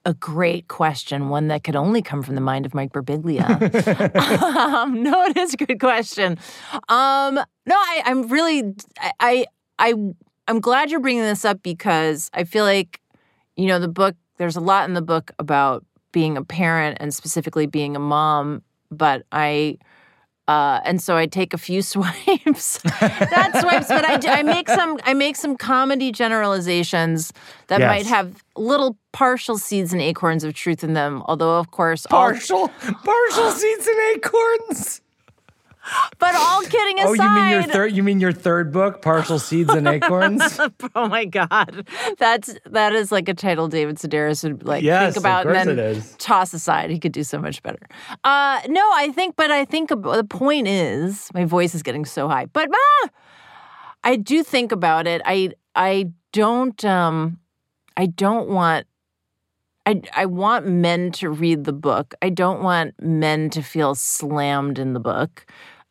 a 0.05 0.13
great 0.13 0.69
question. 0.69 1.31
One 1.31 1.49
that 1.49 1.65
could 1.65 1.77
only 1.77 2.03
come 2.03 2.23
from 2.23 2.35
the 2.35 2.43
mind 2.43 2.67
of 2.67 2.75
Mike 2.75 2.93
Birbiglia. 2.93 3.43
um, 4.55 5.03
no, 5.03 5.25
it 5.25 5.37
is 5.39 5.55
a 5.55 5.57
good 5.57 5.81
question. 5.81 6.39
Um, 6.91 7.37
no, 7.37 7.75
I, 7.75 8.03
I'm 8.05 8.29
really, 8.29 8.75
I, 9.01 9.13
I, 9.19 9.47
I, 9.79 9.95
I'm 10.47 10.61
glad 10.61 10.91
you're 10.91 11.01
bringing 11.01 11.23
this 11.23 11.47
up 11.47 11.63
because 11.63 12.31
I 12.35 12.45
feel 12.45 12.65
like, 12.65 13.01
you 13.57 13.67
know, 13.67 13.79
the 13.79 13.89
book. 13.89 14.15
There's 14.37 14.57
a 14.57 14.61
lot 14.61 14.89
in 14.89 14.95
the 14.95 15.03
book 15.03 15.31
about 15.39 15.87
being 16.11 16.37
a 16.37 16.45
parent 16.45 16.99
and 17.01 17.15
specifically 17.15 17.67
being 17.67 17.95
a 17.95 18.01
mom, 18.01 18.63
but 18.91 19.25
I 19.31 19.79
Uh, 20.47 20.81
and 20.85 21.01
so 21.03 21.17
I 21.17 21.27
take 21.27 21.55
a 21.55 21.59
few 21.59 21.81
swipes. 21.93 22.79
Not 22.85 23.57
swipes, 23.61 23.89
but 23.89 24.05
I, 24.05 24.39
I 24.41 24.43
make 24.43 24.69
some 24.69 24.99
I 25.05 25.15
make 25.15 25.37
some 25.37 25.57
comedy 25.57 26.13
generalizations 26.13 27.33
that 27.69 27.81
Yes. 27.81 27.89
might 27.89 28.07
have 28.07 28.43
little 28.57 28.97
partial 29.13 29.57
seeds 29.57 29.93
and 29.93 30.03
acorns 30.03 30.45
of 30.45 30.53
truth 30.55 30.85
in 30.85 30.93
them. 30.95 31.23
Although, 31.27 31.59
of 31.59 31.71
course, 31.71 32.05
all, 32.07 32.19
Partial, 32.21 32.69
partial 32.69 33.51
seeds 33.53 33.87
and 33.87 34.17
acorns. 34.17 35.01
But 36.19 36.35
all 36.35 36.63
kidding 36.63 36.99
aside, 37.01 37.09
Oh, 37.09 37.13
you 37.13 37.31
mean 37.31 37.51
your 37.51 37.63
third? 37.65 37.93
You 37.93 38.03
mean 38.03 38.21
your 38.21 38.33
third 38.33 38.73
book, 38.73 39.03
Partial 39.03 39.39
Seeds 39.39 39.73
and 39.73 39.87
Acorns? 39.95 40.59
Oh 40.95 41.09
my 41.09 41.25
god, 41.25 41.87
that's 42.19 42.55
that 42.67 42.93
is 42.93 43.11
like 43.11 43.29
a 43.29 43.35
title 43.35 43.69
David 43.69 43.97
Sedaris 43.97 44.45
would 44.45 44.65
like 44.65 44.83
Yes, 44.85 45.15
think 45.15 45.17
about 45.25 45.47
and 45.47 45.55
then 45.55 45.79
is. 45.79 46.15
toss 46.19 46.55
aside. 46.55 46.91
He 46.91 46.99
could 46.99 47.13
do 47.13 47.25
so 47.25 47.39
much 47.39 47.63
better. 47.63 47.87
Uh, 48.23 48.61
no, 48.69 48.83
I 48.95 49.11
think, 49.15 49.37
but 49.37 49.51
I 49.51 49.65
think 49.65 49.89
the 49.89 50.27
point 50.29 50.69
is, 50.69 51.31
my 51.35 51.45
voice 51.45 51.75
is 51.75 51.83
getting 51.83 52.05
so 52.05 52.29
high. 52.29 52.47
But 52.47 52.69
ah, 52.73 53.09
I 54.05 54.17
do 54.17 54.43
think 54.43 54.73
about 54.73 55.07
it. 55.07 55.21
I 55.25 55.51
I 55.75 56.11
don't 56.33 56.83
um 56.85 57.39
I 57.97 58.07
don't 58.07 58.49
want. 58.49 58.87
I, 59.87 60.01
I 60.17 60.25
want 60.25 60.67
men 60.67 61.13
to 61.13 61.29
read 61.29 61.65
the 61.65 61.73
book. 61.75 62.15
I 62.23 62.31
don't 62.31 62.63
want 62.63 62.95
men 63.03 63.51
to 63.51 63.63
feel 63.63 63.95
slammed 63.95 64.79
in 64.79 64.95
the 64.95 65.01
book. 65.01 65.45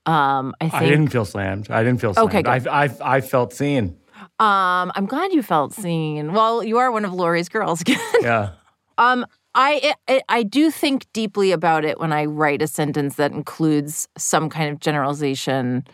Um, 0.05 0.53
I 0.60 0.69
think 0.69 0.83
I 0.83 0.89
didn't 0.89 1.07
feel 1.10 1.25
slammed. 1.25 1.72
I 1.72 1.83
didn't 1.83 2.01
feel 2.01 2.13
slammed. 2.13 2.29
Okay, 2.29 2.41
good. 2.41 2.67
I, 2.67 2.86
I, 2.86 2.89
I 3.01 3.22
felt 3.22 3.53
seen. 3.53 3.98
Um, 4.39 4.91
I'm 4.95 5.05
glad 5.05 5.31
you 5.31 5.41
felt 5.41 5.74
seen. 5.74 6.33
Well, 6.33 6.63
you 6.63 6.77
are 6.77 6.91
one 6.91 7.05
of 7.05 7.13
Lori's 7.13 7.50
girls 7.50 7.81
again. 7.81 8.00
Yeah. 8.22 8.51
um, 8.98 9.25
I, 9.55 9.93
I 10.07 10.22
I 10.29 10.43
do 10.43 10.72
think 10.72 11.05
deeply 11.13 11.51
about 11.51 11.86
it 11.86 12.00
when 12.00 12.12
I 12.12 12.25
write 12.25 12.62
a 12.62 12.67
sentence 12.67 13.15
that 13.15 13.31
includes 13.31 14.07
some 14.17 14.50
kind 14.50 14.72
of 14.72 14.79
generalization. 14.79 15.86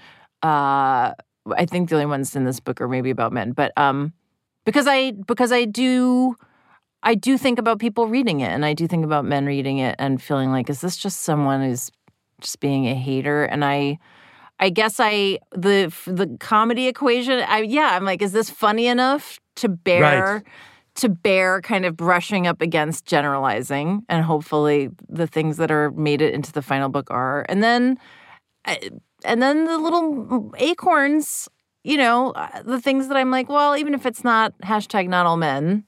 Uh, 0.42 1.13
I 1.51 1.66
think 1.68 1.89
the 1.89 1.96
only 1.96 2.06
ones 2.06 2.36
in 2.36 2.46
this 2.46 2.60
book 2.62 2.80
are 2.80 2.88
maybe 2.88 3.10
about 3.10 3.34
men, 3.34 3.51
but 3.51 3.74
um, 3.75 4.13
because 4.66 4.88
I 4.88 5.12
because 5.12 5.51
I 5.51 5.66
do. 5.66 6.36
I 7.01 7.16
do 7.16 7.38
think 7.38 7.60
about 7.60 7.80
people 7.80 8.08
reading 8.08 8.42
it, 8.42 8.50
and 8.50 8.66
I 8.66 8.74
do 8.74 8.86
think 8.86 9.06
about 9.06 9.24
men 9.24 9.46
reading 9.46 9.78
it 9.78 9.96
and 10.00 10.22
feeling 10.22 10.51
like, 10.51 10.70
is 10.70 10.82
this 10.82 10.98
just 10.98 11.22
someone 11.22 11.62
who's 11.62 11.89
just 12.41 12.60
being 12.60 12.88
a 12.88 12.96
hater? 12.96 13.43
And 13.43 13.63
I, 13.65 14.00
I 14.60 14.69
guess 14.69 15.00
I 15.00 15.39
the 15.51 15.93
the 16.05 16.38
comedy 16.39 16.88
equation. 16.88 17.39
I 17.39 17.62
yeah, 17.62 17.89
I'm 17.93 18.05
like, 18.05 18.22
is 18.22 18.31
this 18.31 18.50
funny 18.50 18.88
enough 18.88 19.39
to 19.58 19.69
bear 19.69 20.01
Right. 20.36 20.43
to 20.96 21.10
bear 21.10 21.62
kind 21.62 21.86
of 21.86 21.96
brushing 21.96 22.46
up 22.48 22.62
against 22.62 23.05
generalizing, 23.05 24.03
and 24.10 24.25
hopefully 24.25 24.89
the 25.08 25.27
things 25.27 25.58
that 25.58 25.72
are 25.72 25.91
made 25.91 26.22
it 26.22 26.34
into 26.34 26.51
the 26.51 26.62
final 26.62 26.89
book 26.89 27.08
are, 27.10 27.46
and 27.48 27.63
then 27.63 27.98
and 28.65 29.41
then 29.41 29.65
the 29.65 29.77
little 29.77 30.53
acorns. 30.58 31.48
You 31.84 31.96
know, 31.96 32.31
uh, 32.31 32.62
the 32.63 32.81
things 32.81 33.08
that 33.08 33.15
I'm 33.15 33.31
like, 33.31 33.48
well, 33.48 33.77
even 33.77 33.93
if 33.93 34.05
it's 34.05 34.24
not 34.24 34.53
hashtag 34.62 35.08
not 35.08 35.25
all 35.25 35.38
men, 35.38 35.86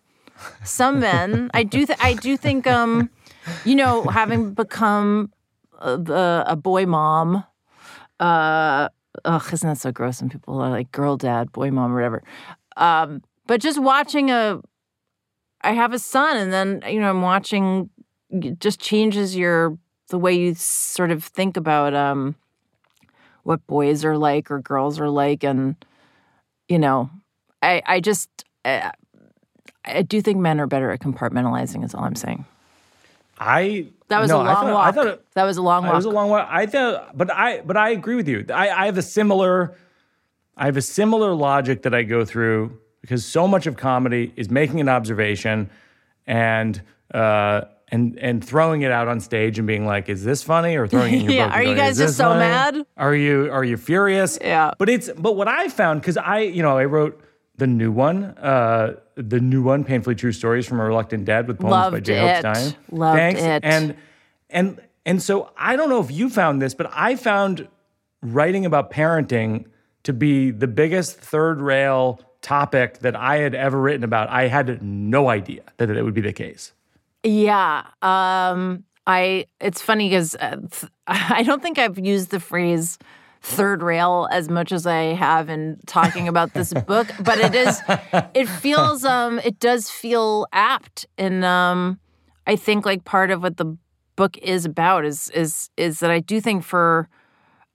some 0.64 1.02
men, 1.02 1.52
I 1.54 1.64
do, 1.64 1.86
th- 1.86 2.00
I 2.02 2.14
do 2.14 2.38
think, 2.38 2.66
um, 2.66 3.10
you 3.66 3.76
know, 3.76 4.04
having 4.04 4.54
become 4.54 5.34
uh, 5.82 5.98
the, 5.98 6.44
a 6.48 6.56
boy 6.56 6.86
mom, 6.86 7.44
uh, 8.20 8.90
ugh, 9.26 9.50
isn't 9.52 9.68
that 9.68 9.78
so 9.78 9.92
gross? 9.92 10.22
When 10.22 10.30
people 10.30 10.62
are 10.62 10.70
like 10.70 10.92
girl 10.92 11.18
dad, 11.18 11.52
boy 11.52 11.72
mom, 11.72 11.94
whatever. 11.94 12.24
Um, 12.78 13.24
but 13.48 13.62
just 13.62 13.82
watching 13.82 14.30
a, 14.30 14.62
I 15.62 15.74
have 15.74 15.94
a 15.94 16.00
son, 16.00 16.38
and 16.38 16.54
then 16.54 16.82
you 16.88 17.00
know, 17.00 17.10
I'm 17.10 17.22
watching. 17.22 17.90
Just 18.60 18.80
changes 18.80 19.36
your 19.36 19.78
the 20.08 20.18
way 20.18 20.34
you 20.34 20.56
sort 20.56 21.12
of 21.12 21.24
think 21.24 21.58
about 21.58 21.94
um, 21.94 22.36
what 23.44 23.66
boys 23.68 24.06
are 24.06 24.18
like 24.18 24.50
or 24.50 24.60
girls 24.60 25.00
are 25.00 25.10
like, 25.10 25.44
and 25.44 25.76
you 26.70 26.80
know, 26.80 27.10
I 27.62 27.82
I 27.86 28.00
just. 28.00 28.30
Uh, 28.64 28.92
I 29.84 30.04
do 30.04 30.22
think 30.22 30.38
men 30.38 30.60
are 30.60 30.68
better 30.68 30.92
at 30.92 31.00
compartmentalizing. 31.00 31.84
Is 31.84 31.96
all 31.96 32.04
I'm 32.04 32.16
saying. 32.16 32.46
I 33.42 33.88
That 34.10 34.20
was 34.20 34.30
no, 34.30 34.38
a 34.38 34.44
I 34.44 34.54
long 34.54 34.56
thought, 34.66 34.74
walk. 34.74 34.88
I 34.88 34.92
thought 34.92 35.08
it, 35.08 35.26
that 35.34 35.44
was 35.44 35.58
a 35.58 35.62
long 35.62 35.84
walk. 35.84 35.94
it 35.94 35.96
was 35.96 36.06
a 36.06 36.10
long 36.10 36.30
walk. 36.30 36.48
I 36.50 36.66
thought, 36.68 37.18
but 37.18 37.32
I 37.32 37.62
but 37.62 37.76
I 37.78 37.90
agree 37.90 38.16
with 38.16 38.28
you. 38.28 38.46
I, 38.54 38.70
I 38.70 38.86
have 38.86 38.98
a 38.98 39.02
similar, 39.02 39.76
I 40.56 40.66
have 40.66 40.78
a 40.78 40.82
similar 40.82 41.34
logic 41.34 41.82
that 41.84 41.94
I 41.96 42.04
go 42.04 42.24
through 42.26 42.80
because 43.02 43.26
so 43.26 43.48
much 43.48 43.66
of 43.68 43.78
comedy 43.78 44.32
is 44.36 44.50
making 44.50 44.80
an 44.80 44.90
observation 44.90 45.70
and 46.28 46.82
uh 47.14 47.62
and 47.94 48.18
and 48.20 48.46
throwing 48.46 48.84
it 48.84 48.92
out 48.92 49.08
on 49.08 49.20
stage 49.20 49.58
and 49.58 49.68
being 49.68 49.86
like, 49.86 50.08
is 50.08 50.24
this 50.24 50.44
funny? 50.44 50.76
Or 50.78 50.88
throwing 50.88 51.14
it 51.14 51.18
in 51.18 51.24
your 51.26 51.34
Yeah, 51.36 51.48
book. 51.48 51.56
are 51.56 51.62
you 51.62 51.66
going, 51.70 51.78
guys 51.78 51.98
just 51.98 52.16
so 52.18 52.26
funny? 52.26 52.40
mad?" 52.40 52.86
Are 52.96 53.16
you 53.16 53.50
are 53.52 53.64
you 53.64 53.76
furious? 53.76 54.38
Yeah. 54.40 54.72
But 54.78 54.88
it's 54.90 55.10
but 55.18 55.36
what 55.36 55.48
I 55.48 55.68
found 55.68 56.00
because 56.02 56.16
I 56.18 56.40
you 56.40 56.62
know 56.62 56.78
I 56.78 56.86
wrote 56.86 57.20
the 57.56 57.68
new 57.68 57.92
one, 57.92 58.24
uh, 58.24 58.96
the 59.16 59.40
new 59.40 59.62
one, 59.62 59.84
painfully 59.84 60.16
true 60.16 60.32
stories 60.32 60.66
from 60.68 60.80
a 60.80 60.84
reluctant 60.84 61.26
dad 61.26 61.48
with 61.48 61.60
poems 61.60 61.72
by 61.72 61.84
Loved 61.90 62.06
J. 62.06 62.18
Hope 62.18 62.30
it. 62.30 62.40
Stein. 62.40 62.76
Loved 62.92 63.18
Thanks. 63.18 63.42
it. 63.42 63.64
And 63.64 63.96
and 64.50 64.82
and 65.06 65.22
so 65.22 65.52
I 65.58 65.76
don't 65.76 65.90
know 65.90 66.02
if 66.02 66.12
you 66.12 66.30
found 66.30 66.62
this, 66.62 66.74
but 66.74 66.90
I 66.94 67.16
found 67.16 67.68
writing 68.22 68.66
about 68.66 68.92
parenting 68.92 69.66
to 70.04 70.14
be 70.14 70.52
the 70.52 70.68
biggest 70.68 71.18
third 71.18 71.62
rail 71.62 72.20
topic 72.42 73.00
that 73.00 73.16
I 73.16 73.38
had 73.38 73.54
ever 73.54 73.80
written 73.80 74.04
about. 74.04 74.30
I 74.30 74.48
had 74.48 74.82
no 74.82 75.30
idea 75.30 75.62
that 75.78 75.90
it 75.90 76.04
would 76.04 76.14
be 76.14 76.22
the 76.22 76.34
case. 76.34 76.74
Yeah. 77.24 77.84
Um 78.02 78.84
I 79.06 79.46
it's 79.60 79.82
funny 79.82 80.10
cuz 80.10 80.36
uh, 80.36 80.58
th- 80.58 80.92
I 81.08 81.44
don't 81.44 81.62
think 81.62 81.78
I've 81.78 82.00
used 82.00 82.32
the 82.32 82.40
phrase 82.40 82.98
third 83.42 83.82
rail 83.82 84.28
as 84.32 84.50
much 84.50 84.72
as 84.72 84.86
I 84.86 85.14
have 85.16 85.50
in 85.50 85.80
talking 85.88 86.28
about 86.28 86.54
this 86.54 86.74
book, 86.88 87.12
but 87.24 87.40
it 87.40 87.56
is 87.56 87.82
it 88.34 88.48
feels 88.48 89.04
um 89.04 89.40
it 89.40 89.60
does 89.60 89.90
feel 89.90 90.46
apt 90.54 91.06
and 91.18 91.44
um 91.44 92.00
I 92.48 92.56
think 92.56 92.86
like 92.86 93.04
part 93.04 93.32
of 93.32 93.42
what 93.44 93.58
the 93.58 93.78
book 94.16 94.38
is 94.38 94.66
about 94.66 95.06
is 95.06 95.30
is 95.32 95.70
is 95.78 96.00
that 96.00 96.12
I 96.12 96.20
do 96.20 96.40
think 96.40 96.64
for 96.64 97.08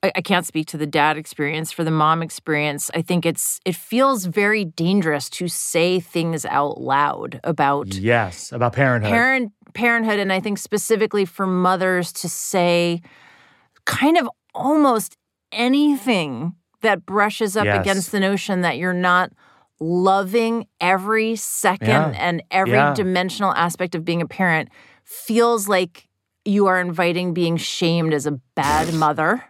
I, 0.03 0.13
I 0.17 0.21
can't 0.21 0.47
speak 0.47 0.67
to 0.69 0.77
the 0.77 0.87
dad 0.87 1.17
experience 1.17 1.73
for 1.73 1.83
the 1.83 1.91
mom 1.91 2.23
experience. 2.23 2.91
I 2.95 3.03
think 3.03 3.27
it's 3.27 3.59
it 3.65 3.75
feels 3.75 4.27
very 4.27 4.65
dangerous 4.65 5.29
to 5.31 5.49
say 5.49 5.99
things 6.01 6.45
out 6.45 6.81
loud 6.81 7.41
about 7.43 7.95
Yes, 7.95 8.53
about 8.53 8.73
parenthood. 8.75 9.11
parent 9.11 9.53
parenthood 9.75 10.19
and 10.19 10.33
i 10.33 10.41
think 10.41 10.57
specifically 10.57 11.27
for 11.27 11.47
mothers 11.47 12.11
to 12.11 12.31
say 12.31 13.03
kind 13.85 14.17
of 14.17 14.27
almost 14.55 15.19
anything 15.57 16.55
that 16.83 17.05
brushes 17.07 17.57
up 17.57 17.65
Yes. 17.65 17.81
against 17.81 18.13
the 18.13 18.21
notion 18.21 18.61
that 18.61 18.77
you're 18.79 18.93
not 18.93 19.33
loving 19.81 20.67
every 20.81 21.37
second 21.37 21.89
Yeah. 21.89 22.15
and 22.17 22.43
every 22.51 22.73
Yeah. 22.75 22.95
dimensional 22.95 23.53
aspect 23.55 23.95
of 23.95 24.05
being 24.05 24.23
a 24.23 24.27
parent 24.27 24.69
feels 25.05 25.69
like 25.69 26.09
you 26.45 26.67
are 26.67 26.81
inviting 26.81 27.35
being 27.35 27.57
shamed 27.57 28.15
as 28.15 28.27
a 28.27 28.33
bad 28.55 28.95
mother 29.05 29.45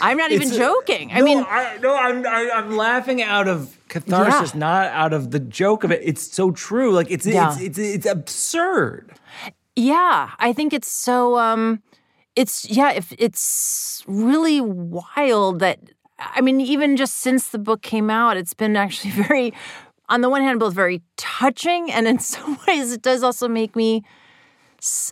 i'm 0.00 0.16
not 0.16 0.30
even 0.32 0.48
It's 0.48 0.56
a- 0.56 0.58
joking 0.58 1.12
i 1.12 1.18
no, 1.18 1.24
mean 1.24 1.44
I, 1.48 1.76
no, 1.82 1.94
I'm 1.94 2.26
I, 2.26 2.50
I'm 2.54 2.76
laughing 2.76 3.22
out 3.22 3.46
of 3.48 3.76
catharsis, 3.88 4.52
Yeah. 4.54 4.58
not 4.58 4.86
out 4.86 5.12
of 5.12 5.30
the 5.32 5.38
joke 5.38 5.84
of 5.84 5.90
it. 5.92 6.00
It's 6.02 6.32
so 6.32 6.50
true. 6.50 6.92
Like 6.92 7.10
it's 7.10 7.26
Yeah. 7.26 7.52
it's, 7.52 7.60
it's 7.60 7.78
it's 7.78 8.06
absurd. 8.06 9.12
Yeah, 9.76 10.30
I 10.38 10.54
think 10.54 10.72
it's 10.72 10.88
so 10.90 11.38
um 11.38 11.82
it's 12.36 12.68
yeah, 12.70 12.92
if 12.92 13.12
it's 13.18 14.02
really 14.06 14.60
wild 14.60 15.58
that 15.60 15.78
I 16.18 16.40
mean 16.40 16.60
even 16.60 16.96
just 16.96 17.16
since 17.18 17.48
the 17.48 17.58
book 17.58 17.82
came 17.82 18.10
out, 18.10 18.36
it's 18.36 18.54
been 18.54 18.76
actually 18.76 19.10
very 19.28 19.52
on 20.08 20.20
the 20.20 20.28
one 20.28 20.42
hand 20.42 20.60
both 20.60 20.74
very 20.74 21.02
touching 21.16 21.90
and 21.90 22.06
in 22.06 22.18
some 22.32 22.58
ways 22.66 22.92
it 22.92 23.02
does 23.02 23.22
also 23.22 23.48
make 23.48 23.76
me 23.76 24.02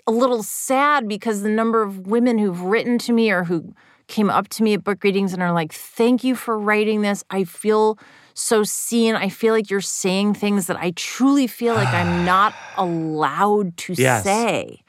a 0.06 0.11
little 0.11 0.42
sad 0.42 1.06
because 1.09 1.42
the 1.42 1.48
number 1.48 1.83
of 1.83 2.06
women 2.06 2.38
who've 2.38 2.61
written 2.62 2.98
to 2.98 3.12
me 3.12 3.30
or 3.30 3.44
who 3.44 3.72
came 4.09 4.28
up 4.28 4.48
to 4.48 4.64
me 4.64 4.74
at 4.74 4.83
book 4.83 5.04
readings 5.04 5.33
and 5.33 5.40
are 5.42 5.52
like, 5.52 5.72
"Thank 5.72 6.24
you 6.24 6.35
for 6.35 6.59
writing 6.59 7.02
this. 7.02 7.22
I 7.30 7.44
feel 7.44 7.96
so 8.35 8.64
seen. 8.64 9.14
I 9.14 9.28
feel 9.28 9.54
like 9.54 9.70
you're 9.70 9.80
saying 9.80 10.35
things 10.35 10.66
that 10.66 10.76
I 10.76 10.90
truly 10.96 11.46
feel 11.46 11.74
like 11.74 11.87
I'm 11.94 12.24
not 12.24 12.52
allowed 12.76 13.76
to 13.76 13.92
Yes. 13.92 14.24
say." 14.24 14.83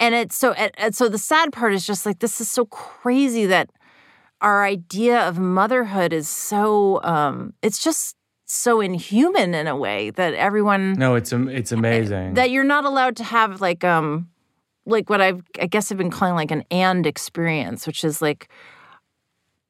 And 0.00 0.14
it's 0.14 0.36
so 0.36 0.52
and, 0.52 0.94
so 0.94 1.08
the 1.08 1.18
sad 1.18 1.52
part 1.52 1.72
is 1.72 1.86
just 1.86 2.06
like 2.06 2.20
this 2.20 2.40
is 2.40 2.50
so 2.50 2.64
crazy 2.66 3.46
that 3.46 3.70
our 4.40 4.64
idea 4.64 5.26
of 5.26 5.38
motherhood 5.38 6.12
is 6.12 6.28
so 6.28 7.00
um 7.02 7.52
it's 7.62 7.82
just 7.82 8.16
so 8.46 8.80
inhuman 8.80 9.54
in 9.54 9.66
a 9.66 9.76
way 9.76 10.10
that 10.10 10.34
everyone 10.34 10.94
No, 10.94 11.16
it's 11.16 11.32
it's 11.32 11.72
amazing. 11.72 12.34
that 12.34 12.50
you're 12.50 12.64
not 12.64 12.84
allowed 12.84 13.16
to 13.16 13.24
have 13.24 13.60
like 13.60 13.84
um 13.84 14.28
like 14.86 15.10
what 15.10 15.20
I've 15.20 15.42
I 15.60 15.66
guess 15.66 15.90
I've 15.92 15.98
been 15.98 16.10
calling 16.10 16.34
like 16.34 16.50
an 16.50 16.64
and 16.70 17.06
experience, 17.06 17.86
which 17.86 18.04
is 18.04 18.22
like 18.22 18.48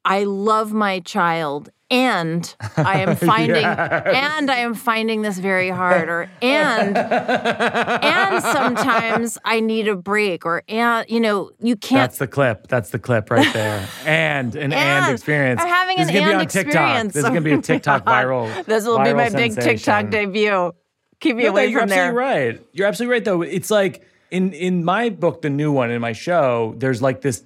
I 0.04 0.24
love 0.24 0.72
my 0.72 1.00
child 1.00 1.70
and 1.90 2.54
I 2.76 3.00
am 3.00 3.16
finding 3.28 3.62
yes. 3.62 4.02
and 4.06 4.50
I 4.50 4.56
am 4.56 4.74
finding 4.74 5.22
this 5.22 5.38
very 5.38 5.70
hard 5.70 6.08
or 6.08 6.30
and 6.42 6.96
and 6.96 8.42
sometimes 8.42 9.38
I 9.44 9.60
need 9.60 9.88
a 9.88 9.96
break 9.96 10.44
or 10.44 10.62
and 10.68 11.08
you 11.08 11.20
know 11.20 11.50
you 11.60 11.76
can't 11.76 12.02
That's 12.02 12.18
the 12.18 12.26
clip. 12.26 12.68
That's 12.68 12.90
the 12.90 12.98
clip 12.98 13.30
right 13.30 13.52
there. 13.54 13.88
and 14.04 14.54
an 14.54 14.72
and, 14.72 14.74
and 14.74 15.12
experience. 15.12 15.60
I'm 15.60 15.68
having 15.68 15.96
this 15.96 16.08
an 16.08 16.16
and 16.16 16.42
experience. 16.42 17.14
This 17.14 17.24
is 17.24 17.30
going 17.30 17.34
to 17.34 17.40
be 17.40 17.52
a 17.52 17.62
TikTok 17.62 18.04
viral. 18.04 18.64
this 18.64 18.84
will 18.86 19.02
be 19.02 19.14
my 19.14 19.30
big 19.30 19.54
TikTok 19.54 20.10
debut. 20.10 20.72
Keep 21.20 21.36
me 21.36 21.44
no, 21.44 21.50
away 21.50 21.72
no, 21.72 21.80
from 21.80 21.88
there. 21.88 22.12
You're 22.12 22.20
absolutely 22.20 22.50
right. 22.50 22.66
You're 22.72 22.86
absolutely 22.86 23.12
right 23.12 23.24
though. 23.24 23.42
It's 23.42 23.70
like 23.70 24.06
in 24.30 24.52
in 24.52 24.84
my 24.84 25.08
book 25.08 25.42
the 25.42 25.50
new 25.50 25.72
one 25.72 25.90
in 25.90 26.00
my 26.00 26.12
show 26.12 26.74
there's 26.76 27.00
like 27.00 27.22
this 27.22 27.44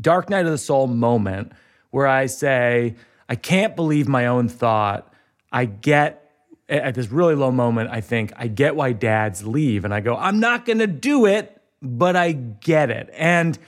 dark 0.00 0.28
night 0.28 0.44
of 0.44 0.50
the 0.50 0.58
soul 0.58 0.86
moment 0.86 1.52
where 1.90 2.06
I 2.06 2.26
say 2.26 2.96
I 3.28 3.34
can't 3.34 3.74
believe 3.76 4.08
my 4.08 4.26
own 4.26 4.48
thought. 4.48 5.12
I 5.52 5.64
get 5.64 6.22
at 6.68 6.94
this 6.94 7.10
really 7.10 7.34
low 7.34 7.52
moment, 7.52 7.90
I 7.90 8.00
think, 8.00 8.32
I 8.36 8.48
get 8.48 8.74
why 8.74 8.92
dads 8.92 9.46
leave. 9.46 9.84
And 9.84 9.94
I 9.94 10.00
go, 10.00 10.16
I'm 10.16 10.40
not 10.40 10.64
going 10.64 10.80
to 10.80 10.86
do 10.86 11.26
it, 11.26 11.60
but 11.80 12.16
I 12.16 12.32
get 12.32 12.90
it. 12.90 13.08
And 13.12 13.58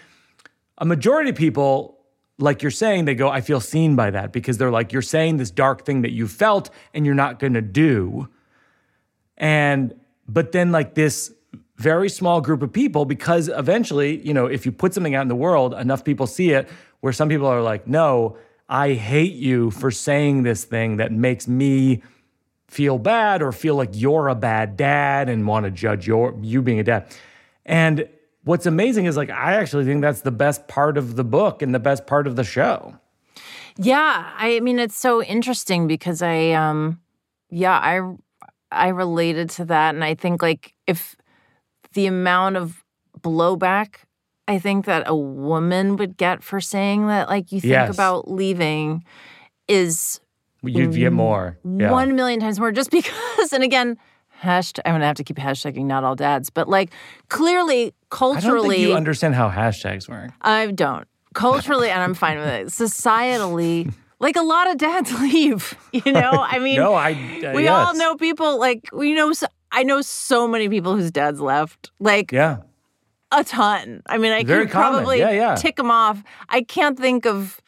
a 0.79 0.85
majority 0.85 1.31
of 1.31 1.37
people, 1.37 1.99
like 2.39 2.63
you're 2.63 2.71
saying, 2.71 3.05
they 3.05 3.15
go, 3.15 3.29
I 3.29 3.41
feel 3.41 3.61
seen 3.61 3.95
by 3.95 4.11
that 4.11 4.33
because 4.33 4.59
they're 4.59 4.71
like, 4.71 4.93
you're 4.93 5.03
saying 5.03 5.37
this 5.37 5.51
dark 5.51 5.85
thing 5.85 6.03
that 6.03 6.13
you 6.13 6.27
felt 6.27 6.71
and 6.93 7.07
you're 7.07 7.15
not 7.15 7.39
going 7.39 7.55
to 7.55 7.63
do. 7.63 8.29
And, 9.37 9.95
but 10.27 10.53
then 10.53 10.73
like 10.73 10.95
this 10.95 11.33
very 11.77 12.09
small 12.09 12.41
group 12.41 12.63
of 12.63 12.73
people, 12.73 13.05
because 13.05 13.49
eventually, 13.49 14.21
you 14.27 14.35
know, 14.35 14.47
if 14.47 14.67
you 14.67 14.73
put 14.73 14.95
something 14.95 15.15
out 15.15 15.23
in 15.23 15.29
the 15.29 15.37
world, 15.37 15.75
enough 15.75 16.05
people 16.05 16.27
see 16.27 16.51
it 16.51 16.69
where 17.01 17.13
some 17.13 17.29
people 17.29 17.47
are 17.47 17.63
like, 17.63 17.87
no, 17.87 18.37
I 18.69 18.93
hate 18.93 19.35
you 19.35 19.71
for 19.71 19.91
saying 19.91 20.43
this 20.43 20.65
thing 20.65 20.99
that 20.99 21.11
makes 21.11 21.49
me 21.49 22.03
feel 22.69 22.99
bad 22.99 23.43
or 23.43 23.51
feel 23.51 23.75
like 23.75 23.91
you're 23.93 24.29
a 24.29 24.35
bad 24.35 24.77
dad 24.77 25.29
and 25.29 25.47
want 25.47 25.65
to 25.65 25.71
judge 25.71 26.07
your 26.07 26.39
you 26.43 26.61
being 26.61 26.79
a 26.79 26.85
dad. 26.85 27.11
And 27.65 28.09
what's 28.45 28.67
amazing 28.67 29.07
is 29.07 29.17
like 29.17 29.31
I 29.31 29.55
actually 29.55 29.85
think 29.85 30.03
that's 30.03 30.21
the 30.21 30.31
best 30.31 30.69
part 30.69 30.99
of 30.99 31.17
the 31.17 31.25
book 31.25 31.63
and 31.63 31.75
the 31.75 31.79
best 31.79 32.07
part 32.07 32.27
of 32.27 32.37
the 32.37 32.45
show. 32.45 32.99
Yeah, 33.79 34.31
I 34.37 34.61
mean 34.61 34.79
it's 34.79 34.99
so 34.99 35.23
interesting 35.23 35.87
because 35.87 36.21
I 36.21 36.51
um 36.53 37.01
yeah, 37.49 37.79
I 37.79 38.17
I 38.71 38.89
related 38.89 39.49
to 39.51 39.65
that 39.67 39.95
and 39.95 40.05
I 40.05 40.15
think 40.15 40.43
like 40.43 40.75
if 40.87 41.17
the 41.95 42.07
amount 42.07 42.57
of 42.57 42.85
blowback 43.19 44.01
I 44.49 44.59
think 44.59 44.87
that 44.87 45.05
a 45.07 45.15
woman 45.15 45.97
would 45.97 46.17
get 46.17 46.43
for 46.43 46.61
saying 46.61 47.07
that, 47.09 47.29
like 47.29 47.53
you 47.53 47.61
think 47.61 47.71
yes. 47.71 47.95
about 47.95 48.31
leaving, 48.31 49.05
is 49.69 50.21
you'd 50.63 50.95
get 50.95 51.13
more, 51.13 51.59
yeah. 51.65 51.93
one 51.93 52.17
million 52.17 52.41
times 52.41 52.59
more. 52.59 52.73
Just 52.73 52.91
because, 52.91 53.53
and 53.53 53.63
again, 53.63 53.99
hashtag. 54.43 54.81
I'm 54.87 54.95
gonna 54.95 55.07
have 55.07 55.17
to 55.17 55.25
keep 55.25 55.37
hashtagging 55.37 55.85
not 55.85 56.03
all 56.03 56.17
dads, 56.17 56.49
but 56.49 56.67
like 56.67 56.91
clearly, 57.29 57.95
culturally, 58.09 58.81
you 58.81 58.95
understand 58.95 59.35
how 59.35 59.51
hashtags 59.51 60.09
work. 60.09 60.31
I 60.41 60.67
don't 60.73 61.07
culturally, 61.35 61.91
and 61.91 62.03
I'm 62.03 62.15
fine 62.15 62.39
with 62.39 62.49
it. 62.49 62.67
Societally. 62.69 63.93
like 64.19 64.37
a 64.37 64.43
lot 64.43 64.71
of 64.71 64.79
dads 64.79 65.13
leave, 65.21 65.77
you 65.93 66.13
know. 66.13 66.33
I 66.33 66.59
mean, 66.59 66.77
no, 66.77 66.95
I. 66.95 67.13
Uh, 67.13 67.53
we 67.53 67.65
yes. 67.65 67.87
all 67.87 67.95
know 67.95 68.17
people 68.17 68.59
like 68.59 68.89
we 68.93 69.13
know. 69.13 69.33
So, 69.33 69.47
I 69.71 69.83
know 69.83 70.01
so 70.01 70.49
many 70.49 70.69
people 70.69 70.97
whose 70.97 71.11
dads 71.11 71.41
left. 71.41 71.91
Like, 72.01 72.33
yeah, 72.33 72.59
a 73.31 73.45
ton. 73.45 74.03
I 74.07 74.19
mean, 74.19 74.33
I 74.33 74.45
Very 74.45 74.65
could 74.65 74.73
probably 74.73 75.19
yeah, 75.19 75.31
yeah. 75.31 75.55
tick 75.55 75.77
them 75.77 75.91
off. 75.91 76.23
I 76.49 76.63
can't 76.63 76.99
think 76.99 77.27
of 77.27 77.61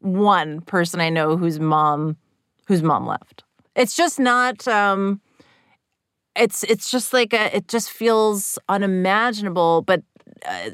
one 0.00 0.60
person 0.62 1.00
I 1.00 1.10
know 1.10 1.36
whose 1.36 1.60
mom 1.60 2.16
whose 2.66 2.82
mom 2.82 3.06
left. 3.06 3.44
It's 3.76 3.96
just 3.96 4.18
not 4.18 4.66
um 4.66 5.20
it's 6.36 6.64
it's 6.64 6.90
just 6.90 7.12
like 7.12 7.32
a, 7.32 7.56
it 7.56 7.68
just 7.68 7.90
feels 7.90 8.58
unimaginable, 8.68 9.82
but 9.82 10.02
uh, 10.46 10.70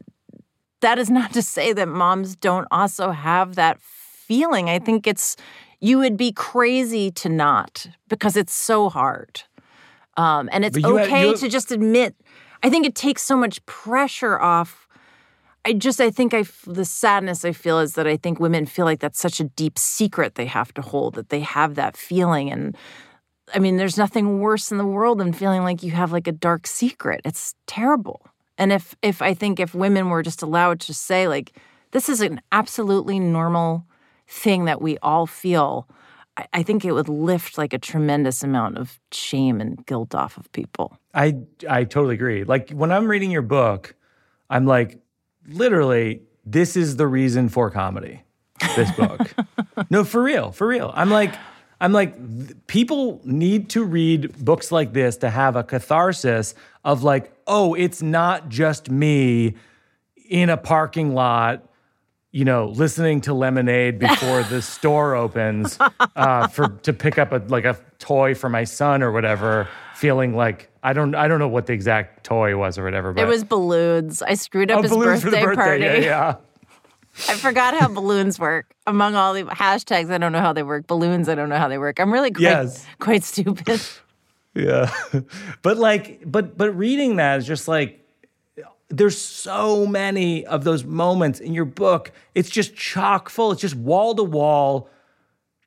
that 0.81 0.98
is 0.98 1.11
not 1.11 1.33
to 1.35 1.42
say 1.42 1.72
that 1.72 1.88
moms 1.88 2.37
don't 2.37 2.66
also 2.70 3.11
have 3.11 3.57
that 3.57 3.81
feeling. 3.81 4.70
I 4.70 4.79
think 4.79 5.07
it's 5.07 5.37
you 5.81 5.98
would 5.98 6.16
be 6.16 6.33
crazy 6.33 7.11
to 7.11 7.29
not 7.29 7.87
because 8.09 8.37
it's 8.37 8.55
so 8.55 8.88
hard. 8.88 9.42
Um, 10.16 10.48
and 10.53 10.64
it's 10.64 10.76
okay 10.85 11.29
had, 11.29 11.37
to 11.37 11.48
just 11.48 11.72
admit 11.72 12.14
I 12.62 12.70
think 12.70 12.86
it 12.86 12.94
takes 12.94 13.22
so 13.22 13.36
much 13.36 13.64
pressure 13.66 14.38
off. 14.38 14.86
I 15.64 15.72
just, 15.72 16.00
I 16.00 16.10
think 16.10 16.32
I, 16.34 16.44
the 16.66 16.84
sadness 16.84 17.44
I 17.44 17.52
feel 17.52 17.80
is 17.80 17.94
that 17.94 18.06
I 18.06 18.16
think 18.16 18.40
women 18.40 18.66
feel 18.66 18.86
like 18.86 19.00
that's 19.00 19.20
such 19.20 19.40
a 19.40 19.44
deep 19.44 19.78
secret 19.78 20.34
they 20.34 20.46
have 20.46 20.72
to 20.74 20.82
hold, 20.82 21.14
that 21.14 21.28
they 21.28 21.40
have 21.40 21.74
that 21.74 21.96
feeling. 21.96 22.50
And 22.50 22.76
I 23.54 23.58
mean, 23.58 23.76
there's 23.76 23.98
nothing 23.98 24.40
worse 24.40 24.70
in 24.70 24.78
the 24.78 24.86
world 24.86 25.18
than 25.18 25.32
feeling 25.32 25.62
like 25.62 25.82
you 25.82 25.90
have 25.92 26.12
like 26.12 26.26
a 26.26 26.32
dark 26.32 26.66
secret. 26.66 27.20
It's 27.24 27.54
terrible. 27.66 28.26
And 28.56 28.72
if, 28.72 28.94
if 29.02 29.22
I 29.22 29.34
think 29.34 29.58
if 29.58 29.74
women 29.74 30.08
were 30.08 30.22
just 30.22 30.42
allowed 30.42 30.80
to 30.80 30.94
say, 30.94 31.28
like, 31.28 31.58
this 31.92 32.08
is 32.08 32.20
an 32.20 32.40
absolutely 32.52 33.18
normal 33.18 33.84
thing 34.28 34.66
that 34.66 34.80
we 34.80 34.96
all 34.98 35.26
feel, 35.26 35.88
I, 36.36 36.46
I 36.52 36.62
think 36.62 36.84
it 36.84 36.92
would 36.92 37.08
lift 37.08 37.58
like 37.58 37.72
a 37.72 37.78
tremendous 37.78 38.42
amount 38.42 38.78
of 38.78 39.00
shame 39.12 39.60
and 39.60 39.84
guilt 39.86 40.14
off 40.14 40.36
of 40.36 40.50
people. 40.52 40.99
I 41.14 41.38
I 41.68 41.84
totally 41.84 42.14
agree. 42.14 42.44
Like 42.44 42.70
when 42.70 42.92
I'm 42.92 43.08
reading 43.08 43.30
your 43.30 43.42
book, 43.42 43.94
I'm 44.48 44.66
like, 44.66 44.98
literally, 45.48 46.22
this 46.44 46.76
is 46.76 46.96
the 46.96 47.06
reason 47.06 47.48
for 47.48 47.70
comedy. 47.70 48.22
This 48.76 48.90
book. 48.92 49.32
no, 49.90 50.04
for 50.04 50.22
real, 50.22 50.52
for 50.52 50.66
real. 50.66 50.92
I'm 50.94 51.10
like, 51.10 51.34
I'm 51.80 51.92
like, 51.92 52.66
people 52.66 53.20
need 53.24 53.70
to 53.70 53.84
read 53.84 54.44
books 54.44 54.70
like 54.70 54.92
this 54.92 55.16
to 55.18 55.30
have 55.30 55.56
a 55.56 55.64
catharsis 55.64 56.54
of 56.84 57.02
like, 57.02 57.32
oh, 57.46 57.74
it's 57.74 58.02
not 58.02 58.48
just 58.48 58.90
me 58.90 59.54
in 60.28 60.50
a 60.50 60.56
parking 60.56 61.14
lot 61.14 61.66
you 62.32 62.44
know, 62.44 62.68
listening 62.68 63.20
to 63.22 63.34
Lemonade 63.34 63.98
before 63.98 64.44
the 64.44 64.62
store 64.62 65.14
opens 65.14 65.76
uh, 66.14 66.46
for 66.46 66.68
to 66.82 66.92
pick 66.92 67.18
up 67.18 67.32
a 67.32 67.42
like 67.48 67.64
a 67.64 67.76
toy 67.98 68.34
for 68.34 68.48
my 68.48 68.64
son 68.64 69.02
or 69.02 69.10
whatever, 69.10 69.68
feeling 69.94 70.34
like 70.36 70.69
I 70.82 70.92
don't 70.92 71.14
I 71.14 71.28
don't 71.28 71.38
know 71.38 71.48
what 71.48 71.66
the 71.66 71.72
exact 71.72 72.24
toy 72.24 72.56
was 72.56 72.78
or 72.78 72.84
whatever. 72.84 73.12
But 73.12 73.22
it 73.22 73.28
was 73.28 73.44
balloons. 73.44 74.22
I 74.22 74.34
screwed 74.34 74.70
up 74.70 74.78
oh, 74.78 74.82
his 74.82 74.92
birthday, 74.92 75.42
birthday, 75.42 75.54
party. 75.54 75.84
Yeah, 75.84 75.96
yeah. 75.96 76.36
I 77.28 77.34
forgot 77.34 77.74
how 77.74 77.88
balloons 77.88 78.38
work. 78.38 78.74
Among 78.86 79.14
all 79.14 79.34
the 79.34 79.42
hashtags, 79.42 80.10
I 80.10 80.18
don't 80.18 80.32
know 80.32 80.40
how 80.40 80.52
they 80.52 80.62
work. 80.62 80.86
Balloons, 80.86 81.28
I 81.28 81.34
don't 81.34 81.48
know 81.48 81.58
how 81.58 81.68
they 81.68 81.78
work. 81.78 81.98
I'm 81.98 82.12
really 82.12 82.30
quite, 82.30 82.42
yes. 82.42 82.86
quite 82.98 83.24
stupid. 83.24 83.80
Yeah, 84.52 84.92
but 85.62 85.76
like, 85.76 86.22
but 86.26 86.58
but 86.58 86.76
reading 86.76 87.16
that 87.16 87.38
is 87.38 87.46
just 87.46 87.68
like 87.68 88.04
there's 88.88 89.16
so 89.16 89.86
many 89.86 90.44
of 90.44 90.64
those 90.64 90.82
moments 90.82 91.38
in 91.38 91.54
your 91.54 91.64
book. 91.64 92.10
It's 92.34 92.50
just 92.50 92.74
chock 92.74 93.28
full. 93.28 93.52
It's 93.52 93.60
just 93.60 93.76
wall 93.76 94.12
to 94.16 94.24
wall 94.24 94.90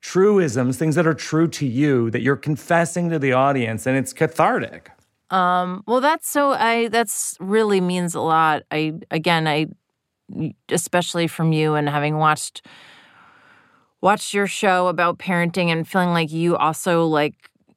truisms, 0.02 0.76
things 0.76 0.96
that 0.96 1.06
are 1.06 1.14
true 1.14 1.48
to 1.48 1.66
you 1.66 2.10
that 2.10 2.20
you're 2.20 2.36
confessing 2.36 3.08
to 3.08 3.18
the 3.18 3.32
audience, 3.32 3.86
and 3.86 3.96
it's 3.96 4.12
cathartic. 4.12 4.90
Um, 5.30 5.82
well, 5.86 6.00
that's 6.00 6.28
so. 6.28 6.52
I 6.52 6.88
that's 6.88 7.36
really 7.40 7.80
means 7.80 8.14
a 8.14 8.20
lot. 8.20 8.62
I 8.70 8.94
again, 9.10 9.46
I 9.48 9.66
especially 10.68 11.26
from 11.26 11.52
you 11.52 11.74
and 11.74 11.88
having 11.88 12.16
watched 12.18 12.66
watched 14.00 14.34
your 14.34 14.46
show 14.46 14.88
about 14.88 15.18
parenting 15.18 15.68
and 15.68 15.88
feeling 15.88 16.10
like 16.10 16.30
you 16.30 16.56
also 16.56 17.06
like 17.06 17.34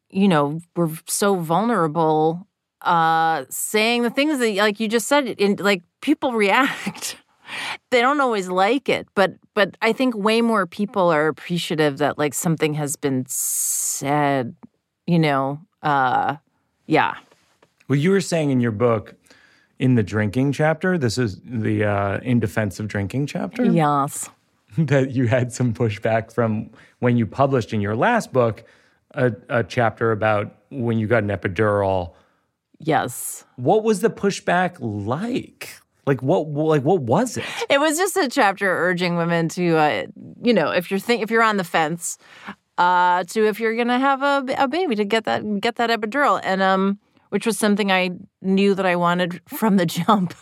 you 0.09 0.27
know 0.27 0.59
were 0.75 0.89
so 1.07 1.35
vulnerable 1.35 2.47
uh, 2.81 3.45
saying 3.49 4.03
the 4.03 4.09
things 4.09 4.39
that, 4.39 4.55
like 4.55 4.79
you 4.79 4.87
just 4.87 5.07
said, 5.07 5.59
like 5.59 5.83
people 6.01 6.33
react. 6.33 7.17
they 7.91 8.01
don't 8.01 8.19
always 8.21 8.49
like 8.49 8.89
it, 8.89 9.07
but 9.15 9.33
but 9.53 9.75
I 9.81 9.93
think 9.93 10.15
way 10.15 10.41
more 10.41 10.67
people 10.67 11.09
are 11.09 11.27
appreciative 11.27 11.97
that 11.99 12.17
like 12.17 12.33
something 12.33 12.73
has 12.75 12.95
been 12.95 13.25
said. 13.27 14.55
You 15.05 15.19
know, 15.19 15.61
uh, 15.81 16.35
yeah. 16.85 17.15
Well, 17.87 17.97
you 17.97 18.11
were 18.11 18.21
saying 18.21 18.51
in 18.51 18.59
your 18.59 18.71
book, 18.71 19.15
in 19.79 19.95
the 19.95 20.03
drinking 20.03 20.51
chapter, 20.53 20.97
this 20.97 21.17
is 21.17 21.39
the 21.43 21.85
uh, 21.85 22.19
in 22.19 22.39
defense 22.39 22.79
of 22.79 22.87
drinking 22.87 23.27
chapter. 23.27 23.65
Yes. 23.65 24.29
that 24.77 25.11
you 25.11 25.27
had 25.27 25.53
some 25.53 25.73
pushback 25.73 26.33
from 26.33 26.69
when 26.99 27.17
you 27.17 27.25
published 27.25 27.73
in 27.73 27.81
your 27.81 27.95
last 27.95 28.33
book 28.33 28.63
a, 29.13 29.31
a 29.49 29.63
chapter 29.63 30.11
about 30.11 30.55
when 30.69 30.97
you 30.97 31.07
got 31.07 31.23
an 31.23 31.29
epidural 31.29 32.13
Yes. 32.79 33.45
What 33.55 33.83
was 33.83 34.01
the 34.01 34.09
pushback 34.09 34.77
like? 34.79 35.69
Like 36.05 36.21
what? 36.21 36.47
Like 36.47 36.83
what 36.83 37.01
was 37.01 37.37
it? 37.37 37.45
It 37.69 37.79
was 37.79 37.97
just 37.97 38.15
a 38.15 38.29
chapter 38.29 38.69
urging 38.69 39.17
women 39.17 39.49
to, 39.49 39.75
uh, 39.75 40.05
you 40.41 40.53
know, 40.53 40.71
if 40.71 40.89
you're 40.89 40.99
think 40.99 41.21
if 41.21 41.31
you're 41.31 41.43
on 41.43 41.57
the 41.57 41.63
fence, 41.63 42.17
uh, 42.77 43.23
to 43.25 43.47
if 43.47 43.59
you're 43.59 43.75
gonna 43.75 43.99
have 43.99 44.21
a, 44.21 44.45
a 44.57 44.67
baby 44.67 44.95
to 44.95 45.03
get 45.03 45.25
that 45.25 45.59
get 45.59 45.75
that 45.75 45.89
epidural, 45.89 46.39
and 46.43 46.61
um, 46.61 46.99
which 47.29 47.45
was 47.45 47.57
something 47.57 47.91
I 47.91 48.11
knew 48.41 48.73
that 48.75 48.85
I 48.85 48.95
wanted 48.95 49.41
from 49.47 49.77
the 49.77 49.85
jump. 49.85 50.33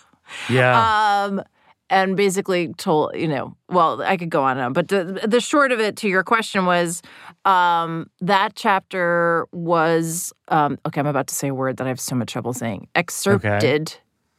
Yeah. 0.49 1.25
Um, 1.25 1.43
and 1.89 2.17
basically 2.17 2.73
told 2.73 3.15
you 3.15 3.27
know 3.27 3.55
well 3.69 4.01
i 4.01 4.17
could 4.17 4.29
go 4.29 4.43
on 4.43 4.57
and 4.57 4.65
on 4.65 4.73
but 4.73 4.87
the, 4.87 5.21
the 5.27 5.39
short 5.39 5.71
of 5.71 5.79
it 5.79 5.95
to 5.95 6.09
your 6.09 6.23
question 6.23 6.65
was 6.65 7.01
um, 7.45 8.09
that 8.21 8.55
chapter 8.55 9.47
was 9.51 10.33
um, 10.47 10.79
okay 10.85 10.99
i'm 10.99 11.07
about 11.07 11.27
to 11.27 11.35
say 11.35 11.49
a 11.49 11.53
word 11.53 11.77
that 11.77 11.85
i 11.85 11.87
have 11.87 11.99
so 11.99 12.15
much 12.15 12.31
trouble 12.31 12.53
saying 12.53 12.87
excerpted 12.95 13.95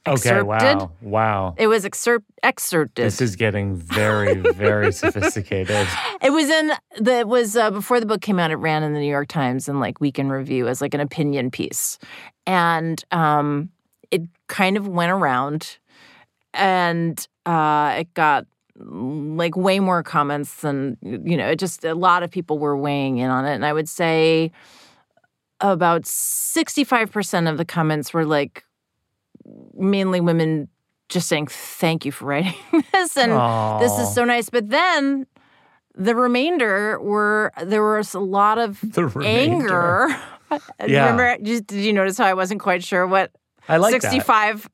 Okay, 0.09 0.41
wow. 0.41 0.93
Wow. 1.03 1.55
It 1.59 1.67
was 1.67 1.85
excerpt 1.85 2.27
excerpted. 2.43 3.05
This 3.05 3.21
is 3.21 3.35
getting 3.35 3.75
very, 3.75 4.37
very 4.37 4.93
sophisticated. 4.93 5.89
It 6.23 6.31
was 6.31 6.49
in 6.49 6.73
the 7.01 7.19
it 7.19 7.29
was 7.29 7.57
uh, 7.57 7.71
before 7.73 7.99
the 7.99 8.07
book 8.07 8.21
came 8.21 8.39
out. 8.39 8.51
It 8.51 8.57
ran 8.57 8.83
in 8.83 8.95
the 8.95 9.01
New 9.01 9.11
York 9.11 9.29
Times 9.29 9.69
and 9.69 9.81
like 9.81 10.01
Week 10.01 10.19
in 10.19 10.31
Review 10.31 10.69
as 10.69 10.81
like 10.81 10.95
an 10.95 11.01
opinion 11.01 11.51
piece, 11.51 11.99
and 12.47 13.03
um, 13.11 13.71
it 14.11 14.23
kind 14.47 14.77
of 14.77 14.89
went 14.89 15.13
around, 15.13 15.79
and 16.55 17.27
uh, 17.45 17.97
it 17.99 18.13
got 18.15 18.47
like 18.79 19.57
way 19.57 19.81
more 19.81 20.03
comments 20.03 20.57
than 20.57 20.97
you 21.03 21.37
know. 21.37 21.49
It 21.49 21.59
just 21.59 21.85
a 21.85 21.95
lot 21.95 22.23
of 22.23 22.31
people 22.31 22.59
were 22.59 22.77
weighing 22.77 23.19
in 23.19 23.31
on 23.31 23.45
it, 23.45 23.55
and 23.55 23.67
I 23.67 23.73
would 23.73 23.89
say 23.89 24.53
about 25.61 26.07
sixty 26.07 26.85
five 26.85 27.11
percent 27.11 27.49
of 27.49 27.59
the 27.59 27.65
comments 27.65 28.13
were 28.13 28.25
like 28.25 28.65
mainly 29.75 30.21
women 30.21 30.69
just 31.09 31.29
saying 31.29 31.47
thank 31.47 32.05
you 32.05 32.13
for 32.13 32.27
writing 32.27 32.55
this 32.93 33.17
and 33.17 33.33
Aww. 33.33 33.81
this 33.81 33.93
is 33.99 34.13
so 34.13 34.25
nice 34.25 34.51
but 34.51 34.71
then 34.71 35.25
the 35.95 36.15
remainder 36.17 37.01
were 37.01 37.53
there 37.63 37.97
was 37.97 38.13
a 38.15 38.19
lot 38.19 38.59
of 38.59 38.83
anger 39.23 40.09
yeah. 40.51 41.11
remember 41.11 41.37
did 41.43 41.71
you 41.73 41.93
notice 41.93 42.19
how 42.19 42.25
i 42.25 42.35
wasn't 42.35 42.61
quite 42.61 42.83
sure 42.83 43.07
what 43.07 43.31
i 43.69 43.77
like 43.77 43.93
65 43.93 44.63
that. 44.63 44.71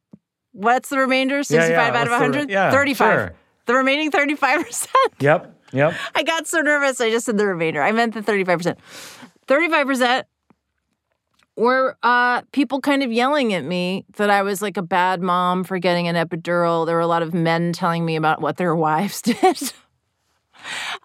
what's 0.52 0.88
the 0.88 0.98
remainder 0.98 1.42
65 1.42 1.70
yeah, 1.70 1.92
yeah. 1.92 2.00
out 2.00 2.06
of 2.06 2.10
100 2.12 2.48
the, 2.48 2.52
yeah, 2.52 2.70
35 2.70 2.98
sure. 2.98 3.34
the 3.66 3.74
remaining 3.74 4.10
35% 4.10 4.88
yep 5.20 5.58
yep 5.72 5.94
i 6.14 6.22
got 6.22 6.46
so 6.46 6.60
nervous 6.60 7.00
i 7.00 7.10
just 7.10 7.26
said 7.26 7.38
the 7.38 7.46
remainder 7.46 7.82
i 7.82 7.92
meant 7.92 8.14
the 8.14 8.20
35% 8.20 8.76
35% 9.48 10.24
were 11.56 11.96
uh, 12.02 12.42
people 12.52 12.80
kind 12.80 13.02
of 13.02 13.12
yelling 13.12 13.52
at 13.52 13.64
me 13.64 14.04
that 14.16 14.30
I 14.30 14.42
was 14.42 14.62
like 14.62 14.76
a 14.76 14.82
bad 14.82 15.20
mom 15.20 15.64
for 15.64 15.78
getting 15.78 16.08
an 16.08 16.16
epidural. 16.16 16.86
There 16.86 16.94
were 16.94 17.02
a 17.02 17.06
lot 17.06 17.22
of 17.22 17.34
men 17.34 17.72
telling 17.72 18.04
me 18.04 18.16
about 18.16 18.40
what 18.40 18.56
their 18.56 18.74
wives 18.88 19.22
did. 19.22 19.72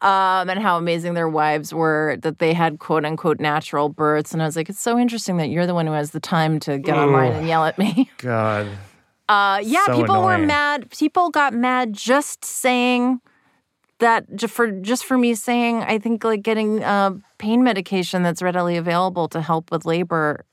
Um, 0.01 0.49
and 0.49 0.59
how 0.59 0.77
amazing 0.77 1.13
their 1.13 1.29
wives 1.29 1.73
were, 1.73 2.17
that 2.21 2.39
they 2.39 2.53
had 2.53 2.79
quote 2.79 3.05
unquote 3.05 3.39
natural 3.39 3.89
births. 3.89 4.33
And 4.33 4.41
I 4.41 4.45
was 4.45 4.55
like, 4.55 4.69
it's 4.69 4.81
so 4.81 4.97
interesting 4.97 5.37
that 5.37 5.49
you're 5.49 5.65
the 5.65 5.73
one 5.73 5.87
who 5.87 5.93
has 5.93 6.11
the 6.11 6.19
time 6.19 6.59
to 6.61 6.77
get 6.77 6.95
Ooh, 6.95 7.01
online 7.01 7.33
and 7.33 7.47
yell 7.47 7.65
at 7.65 7.77
me. 7.77 8.09
God. 8.17 8.67
Uh, 9.29 9.59
yeah, 9.63 9.85
so 9.85 9.97
people 9.97 10.15
annoying. 10.15 10.41
were 10.41 10.47
mad. 10.47 10.89
People 10.91 11.29
got 11.29 11.53
mad 11.53 11.93
just 11.93 12.45
saying 12.45 13.19
that 13.99 14.25
for 14.49 14.71
just 14.71 15.05
for 15.05 15.17
me 15.17 15.33
saying 15.35 15.81
I 15.81 15.97
think 15.99 16.23
like 16.23 16.43
getting 16.43 16.83
uh, 16.83 17.15
pain 17.37 17.63
medication 17.63 18.23
that's 18.23 18.41
readily 18.41 18.77
available 18.77 19.27
to 19.29 19.41
help 19.41 19.71
with 19.71 19.85
labor, 19.85 20.45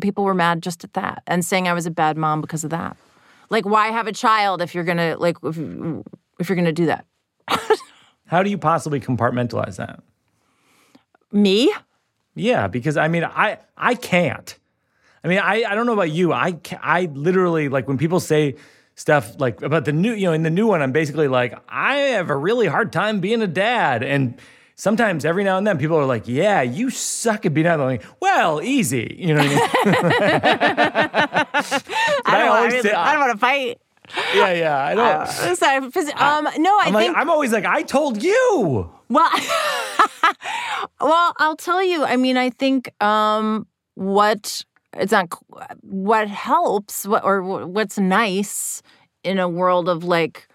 people 0.00 0.24
were 0.24 0.34
mad 0.34 0.62
just 0.62 0.84
at 0.84 0.92
that 0.94 1.22
and 1.26 1.44
saying 1.44 1.68
I 1.68 1.72
was 1.72 1.86
a 1.86 1.90
bad 1.90 2.16
mom 2.16 2.40
because 2.40 2.64
of 2.64 2.70
that. 2.70 2.96
Like, 3.50 3.66
why 3.66 3.88
have 3.88 4.06
a 4.06 4.12
child 4.12 4.62
if 4.62 4.74
you're 4.74 4.84
gonna 4.84 5.16
like 5.18 5.36
if, 5.42 5.58
if 6.38 6.48
you're 6.48 6.56
gonna 6.56 6.72
do 6.72 6.86
that? 6.86 7.04
How 8.34 8.42
do 8.42 8.50
you 8.50 8.58
possibly 8.58 9.00
compartmentalize 9.00 9.76
that? 9.76 10.02
Me? 11.30 11.72
Yeah, 12.34 12.66
because 12.66 12.96
I 12.96 13.06
mean, 13.06 13.22
I 13.22 13.58
I 13.76 13.94
can't. 13.94 14.58
I 15.22 15.28
mean, 15.28 15.38
I 15.38 15.62
I 15.62 15.76
don't 15.76 15.86
know 15.86 15.92
about 15.92 16.10
you. 16.10 16.32
I 16.32 16.58
I 16.82 17.04
literally 17.12 17.68
like 17.68 17.86
when 17.86 17.96
people 17.96 18.18
say 18.18 18.56
stuff 18.96 19.38
like 19.38 19.62
about 19.62 19.84
the 19.84 19.92
new, 19.92 20.14
you 20.14 20.26
know, 20.26 20.32
in 20.32 20.42
the 20.42 20.50
new 20.50 20.66
one, 20.66 20.82
I'm 20.82 20.90
basically 20.90 21.28
like, 21.28 21.56
I 21.68 21.94
have 21.94 22.28
a 22.28 22.36
really 22.36 22.66
hard 22.66 22.92
time 22.92 23.20
being 23.20 23.40
a 23.40 23.46
dad. 23.46 24.02
And 24.02 24.40
sometimes 24.74 25.24
every 25.24 25.44
now 25.44 25.56
and 25.56 25.64
then 25.64 25.78
people 25.78 25.96
are 25.96 26.04
like, 26.04 26.26
yeah, 26.26 26.60
you 26.62 26.90
suck 26.90 27.46
at 27.46 27.54
being 27.54 27.66
a 27.66 27.70
dad. 27.70 27.78
I'm 27.80 27.86
like, 27.86 28.04
well, 28.20 28.60
easy. 28.62 29.14
You 29.16 29.34
know 29.34 29.44
what 29.44 29.46
I 29.46 29.48
mean? 29.48 29.60
I, 32.24 32.38
don't 32.38 32.50
I, 32.50 32.80
say, 32.82 32.92
I 32.92 33.12
don't 33.12 33.20
want 33.20 33.32
to 33.32 33.38
fight. 33.38 33.78
Yeah, 34.34 34.52
yeah, 34.52 34.84
I 34.84 34.94
don't. 34.94 35.06
Uh, 35.06 35.54
sorry, 35.54 35.76
um, 35.76 36.48
no, 36.58 36.70
I 36.78 36.84
I'm 36.86 36.94
think 36.94 36.94
like, 36.94 37.16
I'm 37.16 37.30
always 37.30 37.52
like, 37.52 37.64
I 37.64 37.82
told 37.82 38.22
you. 38.22 38.90
Well, 39.08 39.30
well, 41.00 41.34
I'll 41.38 41.56
tell 41.56 41.82
you. 41.82 42.04
I 42.04 42.16
mean, 42.16 42.36
I 42.36 42.50
think 42.50 42.90
um, 43.02 43.66
what 43.94 44.64
it's 44.96 45.12
not 45.12 45.32
what 45.82 46.28
helps 46.28 47.06
what, 47.06 47.24
or 47.24 47.66
what's 47.66 47.98
nice 47.98 48.82
in 49.22 49.38
a 49.38 49.48
world 49.48 49.88
of 49.88 50.04
like 50.04 50.48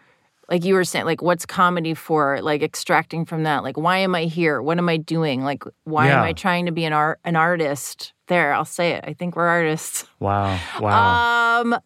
like 0.50 0.65
you 0.65 0.74
were 0.74 0.84
saying 0.84 1.06
like 1.06 1.22
what's 1.22 1.45
comedy 1.45 1.93
for 1.93 2.41
like 2.41 2.62
extracting 2.62 3.26
from 3.26 3.43
that 3.43 3.63
like 3.63 3.78
why 3.78 3.98
am 3.98 4.15
i 4.15 4.24
here 4.24 4.62
what 4.62 4.78
am 4.78 4.89
i 4.89 4.98
doing 4.98 5.43
like 5.43 5.63
why 5.84 6.08
yeah. 6.08 6.19
am 6.19 6.24
i 6.24 6.34
trying 6.34 6.65
to 6.65 6.72
be 6.72 6.86
an 6.86 6.93
art 6.93 7.19
an 7.24 7.36
artist 7.36 8.13
there 8.28 8.54
i'll 8.54 8.65
say 8.65 8.91
it 8.91 9.04
i 9.08 9.13
think 9.13 9.36
we're 9.36 9.48
artists 9.48 10.06
wow 10.19 10.60
wow 10.80 11.62
um 11.62 11.78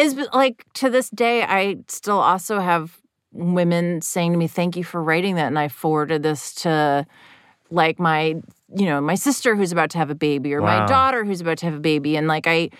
is 0.00 0.28
like 0.32 0.64
to 0.74 0.90
this 0.90 1.10
day 1.10 1.42
i 1.42 1.76
still 1.88 2.18
also 2.18 2.60
have 2.60 3.00
women 3.32 4.00
saying 4.00 4.32
to 4.32 4.38
me 4.38 4.48
thank 4.48 4.76
you 4.76 4.84
for 4.84 5.02
writing 5.02 5.36
that 5.36 5.46
and 5.46 5.58
i 5.58 5.68
forwarded 5.68 6.22
this 6.22 6.54
to 6.54 7.06
like 7.70 7.98
my 7.98 8.34
you 8.76 8.86
know 8.86 9.00
my 9.00 9.14
sister 9.14 9.56
who's 9.56 9.72
about 9.72 9.90
to 9.90 9.98
have 9.98 10.10
a 10.10 10.14
baby 10.14 10.54
or 10.54 10.60
wow. 10.60 10.80
my 10.80 10.86
daughter 10.86 11.24
who's 11.24 11.40
about 11.40 11.58
to 11.58 11.66
have 11.66 11.74
a 11.74 11.80
baby 11.80 12.16
and 12.16 12.26
like 12.28 12.46
I 12.46 12.70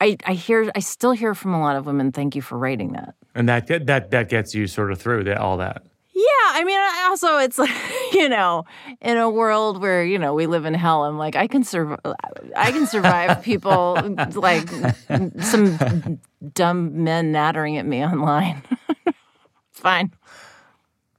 I 0.00 0.16
I 0.26 0.34
hear 0.34 0.70
I 0.74 0.80
still 0.80 1.12
hear 1.12 1.34
from 1.34 1.54
a 1.54 1.60
lot 1.60 1.76
of 1.76 1.86
women 1.86 2.12
thank 2.12 2.34
you 2.34 2.42
for 2.42 2.58
writing 2.58 2.92
that. 2.92 3.14
And 3.34 3.48
that 3.48 3.66
that 3.86 4.10
that 4.10 4.28
gets 4.28 4.54
you 4.54 4.66
sort 4.66 4.92
of 4.92 5.00
through 5.00 5.24
that 5.24 5.38
all 5.38 5.56
that. 5.58 5.82
Yeah, 6.16 6.22
I 6.52 6.62
mean 6.64 6.78
also 7.10 7.38
it's 7.38 7.58
like, 7.58 7.74
you 8.12 8.28
know, 8.28 8.64
in 9.00 9.16
a 9.16 9.28
world 9.28 9.80
where, 9.80 10.04
you 10.04 10.18
know, 10.18 10.32
we 10.32 10.46
live 10.46 10.64
in 10.64 10.74
hell, 10.74 11.04
I'm 11.04 11.18
like 11.18 11.36
I 11.36 11.46
can 11.46 11.64
survive 11.64 12.00
I 12.56 12.72
can 12.72 12.86
survive 12.86 13.42
people 13.42 13.98
like 14.34 14.68
some 15.40 16.20
dumb 16.54 17.04
men 17.04 17.32
nattering 17.32 17.78
at 17.78 17.86
me 17.86 18.04
online. 18.04 18.62
Fine 19.72 20.12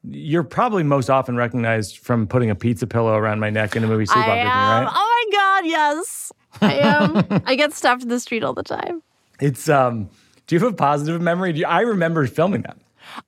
you're 0.09 0.43
probably 0.43 0.83
most 0.83 1.09
often 1.09 1.35
recognized 1.35 1.97
from 1.97 2.27
putting 2.27 2.49
a 2.49 2.55
pizza 2.55 2.87
pillow 2.87 3.15
around 3.15 3.39
my 3.39 3.49
neck 3.49 3.75
in 3.75 3.83
a 3.83 3.87
movie 3.87 4.01
with 4.01 4.15
me, 4.15 4.21
right? 4.21 4.87
Oh 4.87 5.27
my 5.31 5.37
god, 5.37 5.65
yes. 5.65 6.31
I 6.61 6.73
am. 6.75 7.41
I 7.45 7.55
get 7.55 7.73
stopped 7.73 8.03
in 8.03 8.09
the 8.09 8.19
street 8.19 8.43
all 8.43 8.53
the 8.53 8.63
time. 8.63 9.01
It's 9.39 9.67
um 9.67 10.09
do 10.47 10.55
you 10.55 10.59
have 10.59 10.73
a 10.73 10.75
positive 10.75 11.21
memory? 11.21 11.53
You, 11.53 11.65
I 11.65 11.81
remember 11.81 12.25
filming 12.27 12.63
that. 12.63 12.77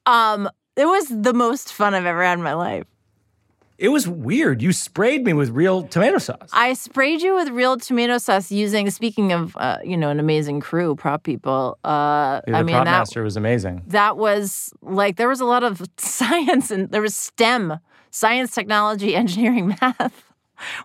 Um 0.06 0.50
it 0.78 0.86
was 0.86 1.08
the 1.10 1.34
most 1.34 1.74
fun 1.74 1.94
I've 1.94 2.06
ever 2.06 2.24
had 2.24 2.38
in 2.38 2.44
my 2.44 2.54
life. 2.54 2.86
It 3.78 3.90
was 3.90 4.08
weird. 4.08 4.62
You 4.62 4.74
sprayed 4.74 5.24
me 5.24 5.34
with 5.34 5.50
real 5.52 5.84
tomato 5.84 6.18
sauce. 6.18 6.50
I 6.52 6.74
sprayed 6.74 7.22
you 7.22 7.36
with 7.36 7.50
real 7.50 7.78
tomato 7.78 8.18
sauce 8.18 8.52
using. 8.52 8.90
Speaking 8.90 9.32
of, 9.32 9.56
uh, 9.58 9.78
you 9.84 9.96
know, 9.96 10.10
an 10.10 10.20
amazing 10.20 10.62
crew, 10.62 10.96
prop 10.96 11.24
people. 11.24 11.78
Uh, 11.84 12.42
yeah, 12.48 12.54
the 12.54 12.58
I 12.58 12.64
mean, 12.64 12.74
prop 12.74 12.86
that, 12.86 12.92
master 12.92 13.22
was 13.22 13.38
amazing. 13.38 13.84
That 13.88 14.18
was 14.18 14.74
like 14.82 15.18
there 15.18 15.28
was 15.28 15.42
a 15.42 15.46
lot 15.46 15.64
of 15.64 15.84
science 15.98 16.72
and 16.72 16.90
there 16.90 17.04
was 17.04 17.16
STEM, 17.16 17.80
science, 18.10 18.56
technology, 18.56 19.16
engineering, 19.24 19.76
math 19.82 20.24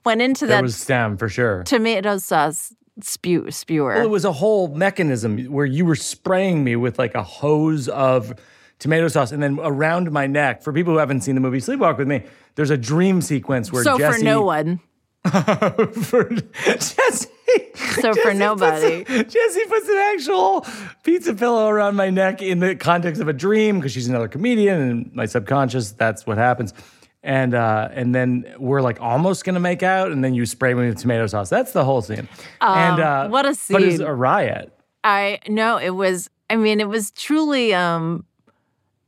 went 0.05 0.21
into 0.21 0.47
that. 0.47 0.57
There 0.57 0.63
was 0.63 0.77
STEM 0.77 1.17
for 1.17 1.29
sure. 1.29 1.63
Tomato 1.63 2.19
sauce 2.19 2.75
spew 3.01 3.51
spewer. 3.51 3.95
Well, 3.95 4.05
it 4.05 4.11
was 4.11 4.25
a 4.25 4.33
whole 4.33 4.69
mechanism 4.69 5.45
where 5.47 5.67
you 5.67 5.85
were 5.85 5.97
spraying 5.97 6.63
me 6.63 6.77
with 6.77 6.99
like 6.99 7.15
a 7.15 7.23
hose 7.23 7.89
of 7.89 8.35
tomato 8.83 9.09
sauce, 9.09 9.33
and 9.33 9.43
then 9.43 9.59
around 9.63 10.11
my 10.11 10.27
neck. 10.27 10.63
For 10.63 10.73
people 10.73 10.93
who 10.93 10.99
haven't 10.99 11.23
seen 11.23 11.35
the 11.37 11.41
movie 11.41 11.59
Sleepwalk 11.59 11.97
with 11.97 12.09
Me, 12.09 12.25
there's 12.57 12.71
a 12.71 12.77
dream 12.77 13.23
sequence 13.23 13.73
where 13.73 13.85
so 13.85 13.97
Jessi, 13.97 14.19
for 14.19 14.25
no 14.25 14.43
one. 14.43 14.81
for 15.25 16.25
Jessi. 16.25 17.29
So 17.77 18.13
Jessi 18.13 18.23
for 18.23 18.35
nobody. 18.35 19.03
A, 19.03 19.05
Jessi 19.05 19.69
puts 19.69 19.89
an 19.89 19.97
actual 19.97 20.67
pizza 21.05 21.33
pillow 21.35 21.69
around 21.69 21.95
my 21.95 22.11
neck 22.11 22.43
in 22.43 22.59
the 22.59 22.75
context 22.75 23.23
of 23.23 23.29
a 23.29 23.33
dream 23.33 23.79
because 23.79 23.93
she's 23.93 24.09
another 24.09 24.29
comedian 24.29 24.81
and 24.81 25.15
my 25.15 25.27
subconscious, 25.27 25.93
that's 25.93 26.27
what 26.27 26.39
happens. 26.39 26.75
And 27.23 27.55
uh, 27.55 27.89
and 27.93 28.13
then 28.13 28.53
we're 28.59 28.81
like 28.83 29.01
almost 29.01 29.45
gonna 29.45 29.61
make 29.61 29.85
out, 29.85 30.11
and 30.11 30.25
then 30.25 30.35
you 30.35 30.45
spray 30.45 30.75
me 30.75 30.89
with 30.89 30.99
tomato 30.99 31.29
sauce. 31.29 31.49
That's 31.49 31.73
the 31.73 31.85
whole 31.85 32.03
scene. 32.03 32.29
Um, 32.61 32.79
and 32.79 33.01
uh, 33.01 33.29
what 33.29 33.47
a 33.47 33.55
scene! 33.55 33.77
But 33.77 33.83
it's 33.85 34.01
a 34.01 34.13
riot. 34.13 34.77
I 35.05 35.39
know 35.47 35.77
it 35.77 35.91
was. 35.91 36.29
I 36.51 36.57
mean, 36.57 36.81
it 36.81 36.89
was 36.89 37.13
truly. 37.13 37.75
um 37.75 38.25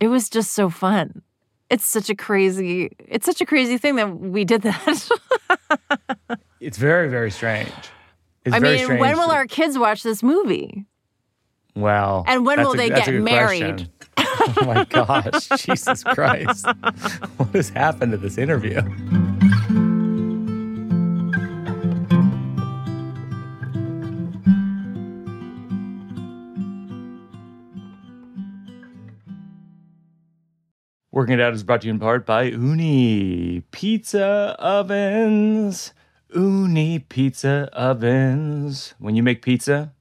It 0.04 0.08
was 0.08 0.28
just 0.28 0.52
so 0.52 0.68
fun 0.68 1.22
it's 1.70 1.86
such 1.86 2.10
a 2.10 2.14
crazy 2.14 2.90
it's 2.98 3.26
such 3.26 3.40
a 3.40 3.46
crazy 3.46 3.78
thing 3.78 3.96
that 3.96 4.18
we 4.18 4.44
did 4.44 4.62
that. 4.62 5.08
it's 6.60 6.78
very 6.78 7.08
very 7.08 7.30
strange. 7.30 7.72
It's 8.44 8.54
I 8.54 8.58
mean, 8.58 8.78
strange. 8.84 9.00
when 9.00 9.16
will 9.16 9.30
our 9.30 9.46
kids 9.46 9.78
watch 9.78 10.02
this 10.02 10.22
movie? 10.22 10.84
Well, 11.74 12.24
and 12.26 12.46
when 12.46 12.60
will 12.60 12.74
a, 12.74 12.76
they 12.76 12.88
get 12.90 13.12
married? 13.14 13.90
oh 14.18 14.54
my 14.64 14.84
gosh, 14.84 15.48
Jesus 15.56 16.04
Christ. 16.04 16.66
what 17.36 17.48
has 17.54 17.70
happened 17.70 18.12
to 18.12 18.18
this 18.18 18.38
interview? 18.38 18.80
Working 31.14 31.34
It 31.34 31.40
Out 31.40 31.54
is 31.54 31.62
brought 31.62 31.82
to 31.82 31.86
you 31.86 31.92
in 31.92 32.00
part 32.00 32.26
by 32.26 32.50
Ooni 32.50 33.62
Pizza 33.70 34.56
Ovens. 34.58 35.92
Ooni 36.34 37.08
Pizza 37.08 37.70
Ovens. 37.72 38.94
When 38.98 39.14
you 39.14 39.22
make 39.22 39.40
pizza, 39.40 39.92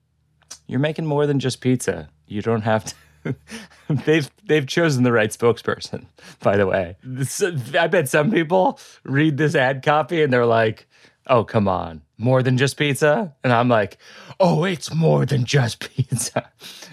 you're 0.66 0.80
making 0.80 1.06
more 1.06 1.28
than 1.28 1.40
just 1.40 1.62
pizza. 1.62 2.10
You 2.26 2.42
don't 2.42 2.64
have 2.64 2.86
to. 2.86 3.36
they've 4.06 4.28
they've 4.44 4.66
chosen 4.66 5.04
the 5.04 5.12
right 5.12 5.30
spokesperson. 5.30 6.08
By 6.40 6.58
the 6.58 6.66
way, 6.66 6.98
I 7.78 7.86
bet 7.86 8.10
some 8.10 8.32
people 8.32 8.80
read 9.04 9.38
this 9.38 9.54
ad 9.54 9.84
copy 9.84 10.24
and 10.24 10.34
they're 10.34 10.48
like, 10.48 10.88
"Oh, 11.28 11.44
come 11.44 11.68
on, 11.68 12.02
more 12.24 12.42
than 12.42 12.58
just 12.58 12.78
pizza?" 12.78 13.34
And 13.44 13.54
I'm 13.54 13.70
like, 13.70 13.98
"Oh, 14.40 14.64
it's 14.64 14.94
more 14.94 15.26
than 15.26 15.46
just 15.46 15.80
pizza." 15.96 16.50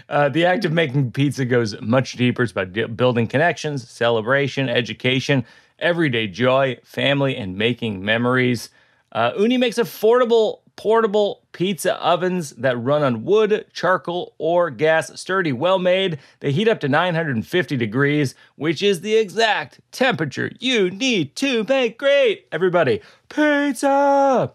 Uh, 0.09 0.29
the 0.29 0.45
act 0.45 0.64
of 0.64 0.73
making 0.73 1.12
pizza 1.12 1.45
goes 1.45 1.81
much 1.81 2.14
deeper. 2.14 2.43
It's 2.43 2.53
about 2.53 2.97
building 2.97 3.27
connections, 3.27 3.88
celebration, 3.88 4.69
education, 4.69 5.45
everyday 5.79 6.27
joy, 6.27 6.79
family, 6.83 7.37
and 7.37 7.57
making 7.57 8.05
memories. 8.05 8.71
Uh, 9.12 9.33
Ooni 9.33 9.59
makes 9.59 9.79
affordable 9.79 10.61
portable 10.81 11.43
pizza 11.53 11.95
ovens 12.03 12.53
that 12.53 12.75
run 12.79 13.03
on 13.03 13.23
wood, 13.23 13.66
charcoal, 13.73 14.35
or 14.38 14.71
gas. 14.71 15.21
Sturdy, 15.21 15.53
well 15.53 15.79
made. 15.79 16.19
They 16.40 16.53
heat 16.53 16.69
up 16.69 16.81
to 16.81 16.88
950 16.88 17.77
degrees, 17.77 18.35
which 18.57 18.83
is 18.83 19.03
the 19.03 19.16
exact 19.16 19.81
temperature 19.93 20.51
you 20.59 20.90
need 20.90 21.37
to 21.37 21.64
make 21.64 21.99
great. 21.99 22.47
Everybody, 22.51 23.03
pizza! 23.29 24.53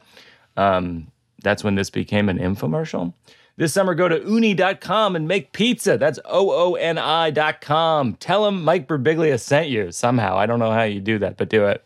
Um, 0.57 1.11
that's 1.43 1.63
when 1.63 1.75
this 1.75 1.89
became 1.89 2.29
an 2.29 2.39
infomercial. 2.39 3.13
This 3.57 3.71
summer, 3.71 3.95
go 3.95 4.09
to 4.09 4.19
ooni.com 4.19 5.15
and 5.15 5.27
make 5.27 5.53
pizza. 5.53 5.97
That's 5.97 6.19
O 6.25 6.51
O 6.51 6.75
N 6.75 6.97
I.com. 6.97 8.15
Tell 8.15 8.43
them 8.43 8.63
Mike 8.63 8.87
Birbiglia 8.87 9.39
sent 9.39 9.69
you 9.69 9.91
somehow. 9.91 10.37
I 10.37 10.45
don't 10.45 10.59
know 10.59 10.71
how 10.71 10.83
you 10.83 10.99
do 10.99 11.19
that, 11.19 11.37
but 11.37 11.49
do 11.49 11.65
it. 11.65 11.85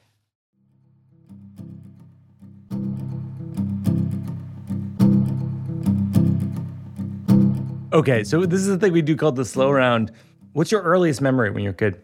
Okay, 7.91 8.23
so 8.23 8.45
this 8.45 8.61
is 8.61 8.67
the 8.67 8.77
thing 8.77 8.93
we 8.93 9.01
do 9.01 9.15
called 9.15 9.35
the 9.35 9.45
slow 9.45 9.71
round. 9.71 10.11
What's 10.53 10.71
your 10.71 10.83
earliest 10.83 11.21
memory 11.21 11.49
when 11.49 11.63
you're 11.63 11.73
a 11.73 11.75
kid? 11.75 12.03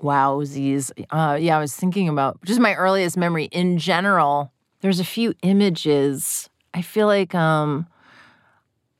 Wowsies. 0.00 0.90
Uh, 1.10 1.36
yeah, 1.38 1.58
I 1.58 1.60
was 1.60 1.76
thinking 1.76 2.08
about 2.08 2.42
just 2.44 2.58
my 2.58 2.74
earliest 2.74 3.16
memory 3.18 3.44
in 3.44 3.76
general. 3.78 4.53
There's 4.84 5.00
a 5.00 5.04
few 5.04 5.32
images. 5.40 6.50
I 6.74 6.82
feel 6.82 7.06
like 7.06 7.34
um, 7.34 7.86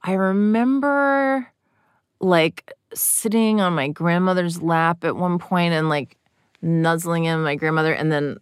I 0.02 0.14
remember 0.14 1.46
like 2.20 2.72
sitting 2.94 3.60
on 3.60 3.74
my 3.74 3.88
grandmother's 3.88 4.62
lap 4.62 5.04
at 5.04 5.14
one 5.14 5.38
point 5.38 5.74
and 5.74 5.90
like 5.90 6.16
nuzzling 6.62 7.26
in 7.26 7.42
my 7.42 7.54
grandmother, 7.54 7.92
and 7.92 8.10
then 8.10 8.38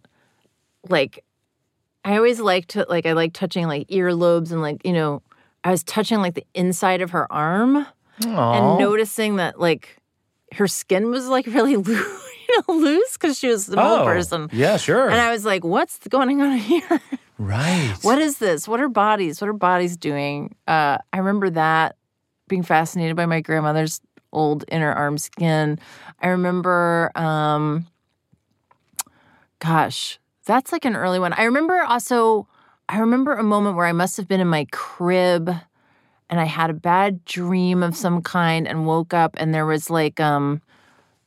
like 0.87 1.25
I 2.05 2.15
always 2.15 2.39
like 2.39 2.67
to 2.67 2.85
like 2.87 3.05
I 3.05 3.11
like 3.11 3.33
touching 3.33 3.67
like 3.67 3.89
earlobes 3.89 4.53
and 4.53 4.61
like 4.61 4.79
you 4.85 4.93
know 4.93 5.21
I 5.65 5.71
was 5.71 5.83
touching 5.83 6.19
like 6.19 6.35
the 6.35 6.45
inside 6.53 7.01
of 7.01 7.11
her 7.11 7.29
arm 7.29 7.85
Aww. 8.21 8.55
and 8.55 8.79
noticing 8.79 9.35
that 9.35 9.59
like 9.59 9.97
her 10.53 10.69
skin 10.69 11.11
was 11.11 11.27
like 11.27 11.47
really 11.47 11.75
loose, 11.89 12.23
you 12.47 12.63
know, 12.69 12.73
loose 12.73 13.17
because 13.17 13.37
she 13.37 13.49
was 13.49 13.65
the 13.65 13.83
oh, 13.83 14.05
person. 14.05 14.47
Yeah, 14.53 14.77
sure. 14.77 15.09
And 15.09 15.19
I 15.19 15.29
was 15.33 15.43
like, 15.43 15.65
what's 15.65 15.99
going 16.07 16.41
on 16.41 16.57
here? 16.57 17.01
Right. 17.43 17.95
what 18.01 18.19
is 18.19 18.37
this? 18.37 18.67
What 18.67 18.79
are 18.79 18.89
bodies? 18.89 19.41
What 19.41 19.49
are 19.49 19.53
bodies 19.53 19.97
doing? 19.97 20.55
Uh, 20.67 20.97
I 21.11 21.17
remember 21.17 21.49
that 21.51 21.97
being 22.47 22.63
fascinated 22.63 23.15
by 23.15 23.25
my 23.25 23.41
grandmother's 23.41 24.01
old 24.31 24.65
inner 24.67 24.91
arm 24.91 25.17
skin. 25.17 25.79
I 26.21 26.29
remember, 26.29 27.11
um, 27.15 27.87
gosh, 29.59 30.19
that's 30.45 30.71
like 30.71 30.85
an 30.85 30.95
early 30.95 31.19
one. 31.19 31.33
I 31.33 31.43
remember 31.43 31.81
also 31.81 32.47
I 32.89 32.99
remember 32.99 33.33
a 33.33 33.43
moment 33.43 33.75
where 33.75 33.85
I 33.85 33.93
must 33.93 34.17
have 34.17 34.27
been 34.27 34.41
in 34.41 34.47
my 34.47 34.67
crib 34.71 35.49
and 36.29 36.39
I 36.39 36.45
had 36.45 36.69
a 36.69 36.73
bad 36.73 37.23
dream 37.25 37.83
of 37.83 37.95
some 37.95 38.21
kind 38.21 38.67
and 38.67 38.85
woke 38.85 39.13
up 39.13 39.35
and 39.37 39.53
there 39.53 39.65
was 39.65 39.89
like 39.89 40.19
um 40.19 40.61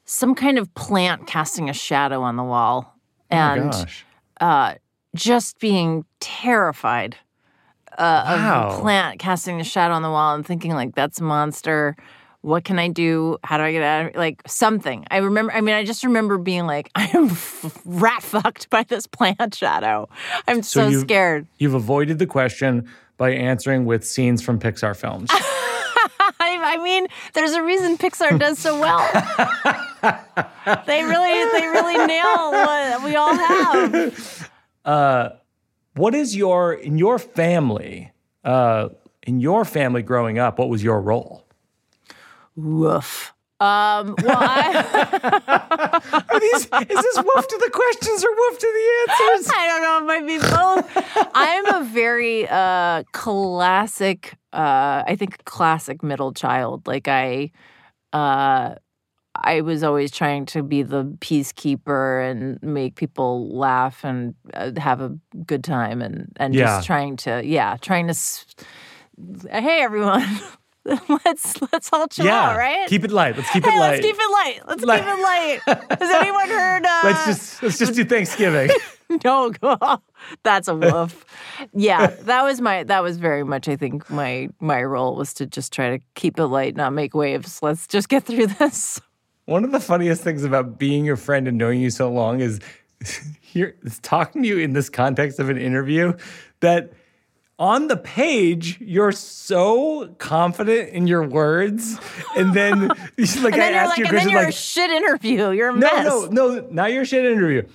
some 0.04 0.34
kind 0.34 0.58
of 0.58 0.72
plant 0.74 1.26
casting 1.26 1.68
a 1.68 1.72
shadow 1.72 2.22
on 2.22 2.36
the 2.36 2.44
wall. 2.44 2.94
Oh 3.30 3.36
and 3.36 3.72
oh 3.72 3.84
uh 4.40 4.74
just 5.16 5.58
being 5.58 6.04
terrified 6.20 7.16
uh, 7.98 8.22
wow. 8.26 8.68
of 8.68 8.76
the 8.76 8.82
plant 8.82 9.18
casting 9.18 9.60
a 9.60 9.64
shadow 9.64 9.94
on 9.94 10.02
the 10.02 10.10
wall 10.10 10.34
and 10.34 10.46
thinking 10.46 10.72
like 10.74 10.94
that's 10.94 11.20
a 11.20 11.24
monster 11.24 11.96
what 12.46 12.62
can 12.62 12.78
I 12.78 12.86
do? 12.86 13.38
How 13.42 13.56
do 13.56 13.64
I 13.64 13.72
get 13.72 13.82
out 13.82 14.06
of 14.06 14.14
Like 14.14 14.40
something. 14.46 15.04
I 15.10 15.16
remember, 15.16 15.52
I 15.52 15.60
mean, 15.60 15.74
I 15.74 15.84
just 15.84 16.04
remember 16.04 16.38
being 16.38 16.64
like, 16.64 16.92
I 16.94 17.06
am 17.12 17.30
f- 17.30 17.80
rat 17.84 18.22
fucked 18.22 18.70
by 18.70 18.84
this 18.84 19.08
plant 19.08 19.52
shadow. 19.52 20.08
I'm 20.46 20.62
so, 20.62 20.82
so 20.82 20.88
you've, 20.88 21.00
scared. 21.00 21.48
You've 21.58 21.74
avoided 21.74 22.20
the 22.20 22.26
question 22.26 22.88
by 23.16 23.30
answering 23.30 23.84
with 23.84 24.06
scenes 24.06 24.42
from 24.42 24.60
Pixar 24.60 24.94
films. 24.94 25.28
I 26.38 26.78
mean, 26.82 27.08
there's 27.34 27.52
a 27.52 27.62
reason 27.62 27.98
Pixar 27.98 28.38
does 28.38 28.58
so 28.58 28.78
well. 28.78 29.00
they 30.86 31.02
really, 31.02 31.50
they 31.52 31.66
really 31.66 32.06
nail 32.06 32.52
what 32.52 33.02
we 33.02 33.16
all 33.16 33.34
have. 33.34 34.50
Uh, 34.86 35.30
what 35.94 36.14
is 36.14 36.36
your 36.36 36.72
in 36.72 36.96
your 36.96 37.18
family? 37.18 38.12
Uh, 38.44 38.90
in 39.24 39.40
your 39.40 39.64
family 39.64 40.02
growing 40.02 40.38
up, 40.38 40.58
what 40.58 40.68
was 40.68 40.82
your 40.84 41.00
role? 41.00 41.44
Woof. 42.54 43.34
Um, 43.58 44.14
well, 44.22 44.36
I 44.38 46.00
Are 46.30 46.40
these, 46.40 46.64
is 46.64 47.02
this 47.02 47.16
woof 47.16 47.48
to 47.48 47.58
the 47.64 47.70
questions 47.72 48.22
or 48.22 48.28
woof 48.30 48.58
to 48.58 48.66
the 49.06 49.12
answers? 49.12 49.52
I 49.54 49.66
don't 49.66 49.82
know. 49.82 49.98
It 49.98 50.06
might 50.06 50.26
be 50.26 50.38
both. 50.38 51.30
I'm 51.34 51.66
a 51.66 51.84
very 51.84 52.46
uh, 52.48 53.04
classic, 53.12 54.34
uh, 54.52 55.04
I 55.06 55.16
think, 55.18 55.42
classic 55.44 56.02
middle 56.02 56.34
child. 56.34 56.86
Like 56.86 57.08
I, 57.08 57.50
uh, 58.12 58.74
I 59.42 59.60
was 59.60 59.82
always 59.82 60.10
trying 60.10 60.46
to 60.46 60.62
be 60.62 60.82
the 60.82 61.04
peacekeeper 61.20 62.30
and 62.30 62.62
make 62.62 62.94
people 62.96 63.48
laugh 63.56 64.04
and 64.04 64.34
uh, 64.54 64.72
have 64.76 65.00
a 65.00 65.16
good 65.46 65.64
time 65.64 66.02
and 66.02 66.32
and 66.36 66.54
yeah. 66.54 66.64
just 66.64 66.86
trying 66.86 67.16
to, 67.18 67.42
yeah, 67.44 67.76
trying 67.80 68.08
to. 68.08 68.14
Hey 69.50 69.80
everyone. 69.80 70.24
let's 71.24 71.60
let's 71.72 71.90
all 71.92 72.06
chill 72.06 72.26
yeah. 72.26 72.50
out, 72.50 72.56
right? 72.56 72.88
Keep 72.88 73.04
it 73.04 73.10
light. 73.10 73.36
Let's 73.36 73.50
keep 73.50 73.64
it 73.64 73.68
light. 73.68 73.78
Let's 73.78 74.06
keep 74.06 74.16
it 74.18 74.30
light. 74.30 74.60
Let's 74.68 74.84
light. 74.84 75.00
keep 75.00 75.08
it 75.08 75.22
light. 75.22 75.98
Has 76.00 76.10
anyone 76.10 76.48
heard? 76.48 76.86
Uh, 76.86 77.00
let's 77.04 77.26
just 77.26 77.62
let's 77.62 77.78
just 77.78 77.94
do 77.94 78.04
Thanksgiving. 78.04 78.70
no, 79.24 79.50
go. 79.50 79.78
that's 80.42 80.68
a 80.68 80.74
woof. 80.74 81.24
yeah, 81.72 82.08
that 82.22 82.42
was 82.42 82.60
my 82.60 82.82
that 82.84 83.02
was 83.02 83.18
very 83.18 83.44
much. 83.44 83.68
I 83.68 83.76
think 83.76 84.08
my 84.10 84.48
my 84.60 84.82
role 84.82 85.16
was 85.16 85.34
to 85.34 85.46
just 85.46 85.72
try 85.72 85.96
to 85.96 86.04
keep 86.14 86.38
it 86.38 86.46
light, 86.46 86.76
not 86.76 86.92
make 86.92 87.14
waves. 87.14 87.62
Let's 87.62 87.86
just 87.86 88.08
get 88.08 88.24
through 88.24 88.48
this. 88.48 89.00
One 89.46 89.64
of 89.64 89.72
the 89.72 89.80
funniest 89.80 90.22
things 90.22 90.44
about 90.44 90.78
being 90.78 91.04
your 91.04 91.16
friend 91.16 91.48
and 91.48 91.56
knowing 91.56 91.80
you 91.80 91.90
so 91.90 92.10
long 92.10 92.40
is 92.40 92.60
here 93.40 93.76
talking 94.02 94.42
to 94.42 94.48
you 94.48 94.58
in 94.58 94.72
this 94.72 94.88
context 94.88 95.38
of 95.38 95.48
an 95.48 95.56
interview 95.56 96.12
that 96.60 96.92
on 97.58 97.86
the 97.86 97.96
page, 97.96 98.78
you're 98.80 99.12
so 99.12 100.14
confident 100.18 100.90
in 100.90 101.06
your 101.06 101.22
words, 101.26 101.98
and 102.36 102.52
then 102.52 102.88
like 102.88 103.00
and 103.18 103.52
then 103.54 103.74
I 103.74 103.76
asked 103.78 103.90
like, 103.90 103.98
you 103.98 104.04
a 104.04 104.08
question 104.08 104.34
like, 104.34 104.48
a 104.48 104.52
shit 104.52 104.90
interview. 104.90 105.50
You're 105.50 105.70
a 105.70 105.72
no, 105.72 105.78
mess. 105.78 106.04
No, 106.04 106.26
no, 106.26 106.48
no, 106.48 106.68
not 106.70 106.92
your 106.92 107.04
shit 107.04 107.24
interview. 107.24 107.66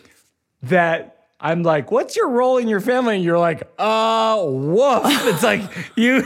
That 0.63 1.25
I'm 1.39 1.63
like, 1.63 1.89
what's 1.89 2.15
your 2.15 2.29
role 2.29 2.57
in 2.57 2.67
your 2.67 2.81
family? 2.81 3.15
And 3.15 3.23
you're 3.23 3.39
like, 3.39 3.63
uh, 3.79 4.39
woof. 4.45 5.01
It's 5.05 5.41
like 5.41 5.63
you. 5.95 6.23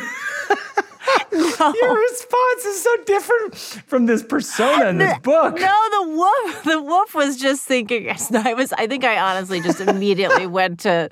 No. 1.31 1.73
Your 1.81 1.97
response 1.97 2.65
is 2.65 2.83
so 2.83 2.95
different 3.05 3.55
from 3.87 4.05
this 4.05 4.23
persona 4.23 4.89
in 4.89 4.97
this 4.97 5.13
the, 5.15 5.21
book. 5.21 5.55
No, 5.55 5.89
the 5.91 6.09
wolf, 6.09 6.63
the 6.65 6.81
wolf 6.81 7.15
was 7.15 7.37
just 7.37 7.63
thinking. 7.63 8.09
I 8.33 8.53
was. 8.53 8.73
I 8.73 8.87
think 8.87 9.03
I 9.03 9.17
honestly 9.17 9.61
just 9.61 9.79
immediately 9.81 10.47
went 10.47 10.79
to 10.81 11.09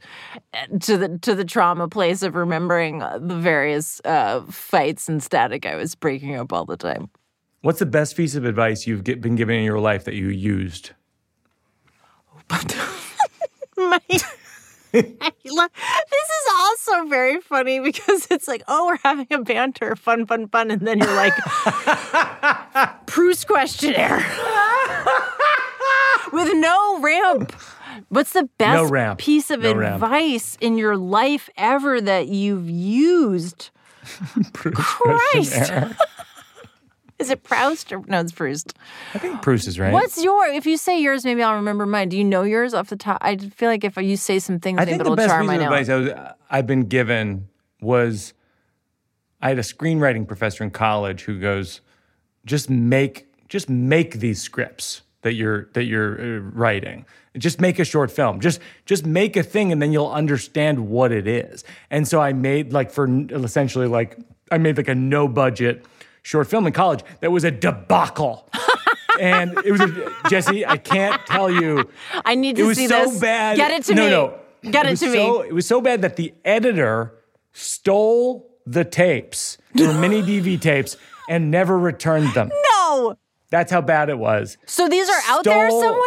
to 0.81 0.97
the 0.97 1.17
to 1.19 1.35
the 1.35 1.45
trauma 1.45 1.87
place 1.87 2.23
of 2.23 2.35
remembering 2.35 2.99
the 2.99 3.37
various 3.37 4.01
uh, 4.05 4.41
fights 4.49 5.09
and 5.09 5.21
static 5.21 5.65
I 5.65 5.75
was 5.75 5.95
breaking 5.95 6.35
up 6.35 6.51
all 6.53 6.65
the 6.65 6.77
time. 6.77 7.09
What's 7.61 7.79
the 7.79 7.85
best 7.85 8.17
piece 8.17 8.35
of 8.35 8.45
advice 8.45 8.85
you've 8.85 9.03
get, 9.03 9.21
been 9.21 9.35
given 9.35 9.55
in 9.55 9.63
your 9.63 9.79
life 9.79 10.03
that 10.05 10.15
you 10.15 10.27
used? 10.27 10.91
My 13.77 13.99
this 14.93 15.11
is 15.11 16.49
also 16.59 17.07
very 17.07 17.41
funny 17.41 17.79
because 17.79 18.27
it's 18.29 18.47
like, 18.47 18.61
oh, 18.67 18.85
we're 18.85 18.99
having 19.03 19.25
a 19.31 19.39
banter, 19.39 19.95
fun, 19.95 20.27
fun, 20.27 20.47
fun, 20.47 20.69
and 20.69 20.81
then 20.81 20.99
you're 20.99 21.15
like, 21.15 21.33
Proust 23.07 23.47
questionnaire 23.47 24.17
with 26.31 26.53
no 26.53 26.99
ramp. 26.99 27.55
What's 28.09 28.33
the 28.33 28.47
best 28.59 28.91
no 28.91 29.15
piece 29.15 29.49
of 29.49 29.61
no 29.61 29.71
advice 29.71 30.53
ramp. 30.53 30.63
in 30.63 30.77
your 30.77 30.95
life 30.95 31.49
ever 31.57 31.99
that 31.99 32.27
you've 32.27 32.69
used? 32.69 33.71
Christ. 34.53 35.71
Is 37.23 37.29
it 37.29 37.43
Proust 37.43 37.93
or 37.93 38.03
no? 38.05 38.19
It's 38.19 38.33
Proust. 38.33 38.73
I 39.13 39.17
think 39.17 39.41
Proust 39.41 39.65
is 39.67 39.79
right. 39.79 39.93
What's 39.93 40.21
your? 40.21 40.45
If 40.47 40.65
you 40.65 40.75
say 40.75 40.99
yours, 40.99 41.23
maybe 41.23 41.41
I'll 41.41 41.55
remember 41.55 41.85
mine. 41.85 42.09
Do 42.09 42.17
you 42.17 42.23
know 42.25 42.43
yours 42.43 42.73
off 42.73 42.89
the 42.89 42.97
top? 42.97 43.19
I 43.21 43.37
feel 43.37 43.69
like 43.69 43.85
if 43.85 43.95
you 43.95 44.17
say 44.17 44.39
some 44.39 44.59
things, 44.59 44.77
I 44.79 44.85
think 44.85 44.99
it'll 44.99 45.11
the 45.11 45.15
best 45.15 45.29
charm. 45.29 45.43
piece 45.43 45.51
I 45.51 45.55
of 45.55 45.61
know. 45.61 45.67
advice 45.67 45.89
I 45.89 45.95
was, 45.95 46.33
I've 46.49 46.67
been 46.67 46.83
given 46.83 47.47
was 47.79 48.33
I 49.41 49.49
had 49.49 49.57
a 49.57 49.63
screenwriting 49.63 50.27
professor 50.27 50.63
in 50.65 50.71
college 50.71 51.23
who 51.23 51.39
goes, 51.39 51.81
just 52.45 52.69
make 52.69 53.27
just 53.47 53.69
make 53.69 54.19
these 54.19 54.41
scripts 54.41 55.01
that 55.21 55.33
you're 55.33 55.69
that 55.73 55.85
you're 55.85 56.19
uh, 56.19 56.39
writing. 56.51 57.05
Just 57.37 57.59
make 57.59 57.79
a 57.79 57.85
short 57.85 58.11
film. 58.11 58.39
Just 58.41 58.59
just 58.85 59.05
make 59.05 59.37
a 59.37 59.43
thing, 59.43 59.71
and 59.71 59.81
then 59.81 59.91
you'll 59.91 60.11
understand 60.11 60.89
what 60.89 61.11
it 61.11 61.27
is. 61.27 61.63
And 61.89 62.07
so 62.07 62.21
I 62.21 62.33
made 62.33 62.73
like 62.73 62.91
for 62.91 63.07
essentially 63.31 63.87
like 63.87 64.17
I 64.51 64.57
made 64.57 64.77
like 64.77 64.87
a 64.87 64.95
no 64.95 65.27
budget 65.27 65.85
short 66.23 66.47
film 66.47 66.65
in 66.67 66.73
college 66.73 67.03
that 67.21 67.31
was 67.31 67.43
a 67.43 67.51
debacle. 67.51 68.49
and 69.19 69.55
it 69.63 69.71
was 69.71 69.81
a, 69.81 69.85
Jessi. 70.29 70.65
I 70.67 70.77
can't 70.77 71.23
tell 71.27 71.49
you. 71.51 71.87
I 72.25 72.35
need 72.35 72.57
It 72.57 72.63
to 72.63 72.67
was 72.67 72.77
see 72.77 72.87
so 72.87 73.05
this. 73.05 73.19
bad. 73.19 73.57
Get 73.57 73.71
it 73.71 73.83
to 73.85 73.95
no, 73.95 74.03
me. 74.05 74.09
No, 74.09 74.39
no. 74.63 74.71
Get 74.71 74.85
it, 74.85 74.91
was 74.91 74.99
to 75.01 75.13
so, 75.13 75.41
me. 75.41 75.47
It 75.49 75.53
was 75.53 75.67
so 75.67 75.81
bad 75.81 76.01
that 76.01 76.15
the 76.15 76.33
editor 76.43 77.13
stole 77.51 78.49
the 78.65 78.83
tapes, 78.85 79.57
were 79.77 79.93
mini 79.99 80.21
DV 80.21 80.59
tapes, 80.61 80.97
and 81.29 81.51
never 81.51 81.77
returned 81.77 82.33
them. 82.33 82.49
No. 82.71 83.15
That's 83.49 83.71
how 83.71 83.81
bad 83.81 84.09
it 84.09 84.17
was. 84.17 84.57
So 84.65 84.89
these 84.89 85.09
are 85.09 85.21
out 85.27 85.43
there 85.43 85.69
somewhere. 85.69 85.99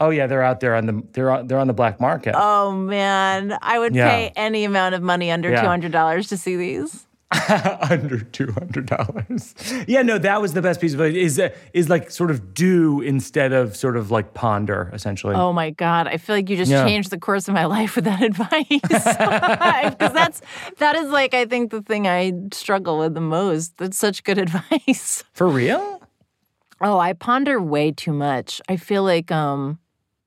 Oh 0.00 0.10
yeah, 0.10 0.26
they're 0.26 0.42
out 0.42 0.60
there 0.60 0.74
on 0.74 0.86
the 0.86 1.02
they're 1.12 1.30
on, 1.30 1.46
they're 1.46 1.58
on 1.58 1.66
the 1.66 1.72
black 1.72 2.00
market. 2.00 2.34
Oh 2.36 2.72
man, 2.72 3.56
I 3.62 3.78
would 3.78 3.94
Yeah. 3.94 4.08
pay 4.08 4.32
any 4.36 4.64
amount 4.64 4.94
of 4.94 5.02
money 5.02 5.30
under 5.30 5.50
Yeah. 5.50 5.60
two 5.62 5.66
hundred 5.66 5.92
dollars 5.92 6.28
to 6.28 6.36
see 6.36 6.56
these. 6.56 7.06
under 7.90 8.18
two 8.20 8.52
hundred 8.52 8.86
dollars. 8.86 9.54
Yeah, 9.88 10.02
no, 10.02 10.18
that 10.18 10.40
was 10.40 10.52
the 10.52 10.62
best 10.62 10.80
piece 10.80 10.94
of 10.94 11.00
it. 11.00 11.16
Is 11.16 11.38
uh, 11.38 11.50
is 11.72 11.88
like 11.88 12.10
sort 12.10 12.30
of 12.30 12.54
do 12.54 13.00
instead 13.00 13.52
of 13.52 13.76
sort 13.76 13.96
of 13.96 14.10
like 14.10 14.34
ponder, 14.34 14.90
essentially. 14.92 15.34
Oh 15.34 15.52
my 15.52 15.70
god, 15.70 16.06
I 16.06 16.16
feel 16.16 16.36
like 16.36 16.48
you 16.50 16.56
just 16.56 16.70
Yeah. 16.70 16.84
changed 16.84 17.10
the 17.10 17.18
course 17.18 17.48
of 17.48 17.54
my 17.54 17.64
life 17.78 17.96
with 17.96 18.04
that 18.04 18.22
advice. 18.22 18.64
Because 19.94 20.12
that's 20.12 20.40
that 20.78 20.94
is 20.96 21.10
like 21.10 21.34
I 21.34 21.44
think 21.46 21.70
the 21.70 21.82
thing 21.82 22.06
I 22.06 22.32
struggle 22.52 22.98
with 22.98 23.14
the 23.14 23.20
most. 23.20 23.76
That's 23.78 23.98
such 23.98 24.24
good 24.24 24.38
advice. 24.38 25.24
For 25.32 25.48
real? 25.48 26.00
Oh, 26.80 26.98
I 26.98 27.12
ponder 27.12 27.60
way 27.60 27.92
too 27.92 28.12
much. 28.12 28.60
I 28.68 28.76
feel 28.76 29.02
like 29.02 29.30
um 29.32 29.78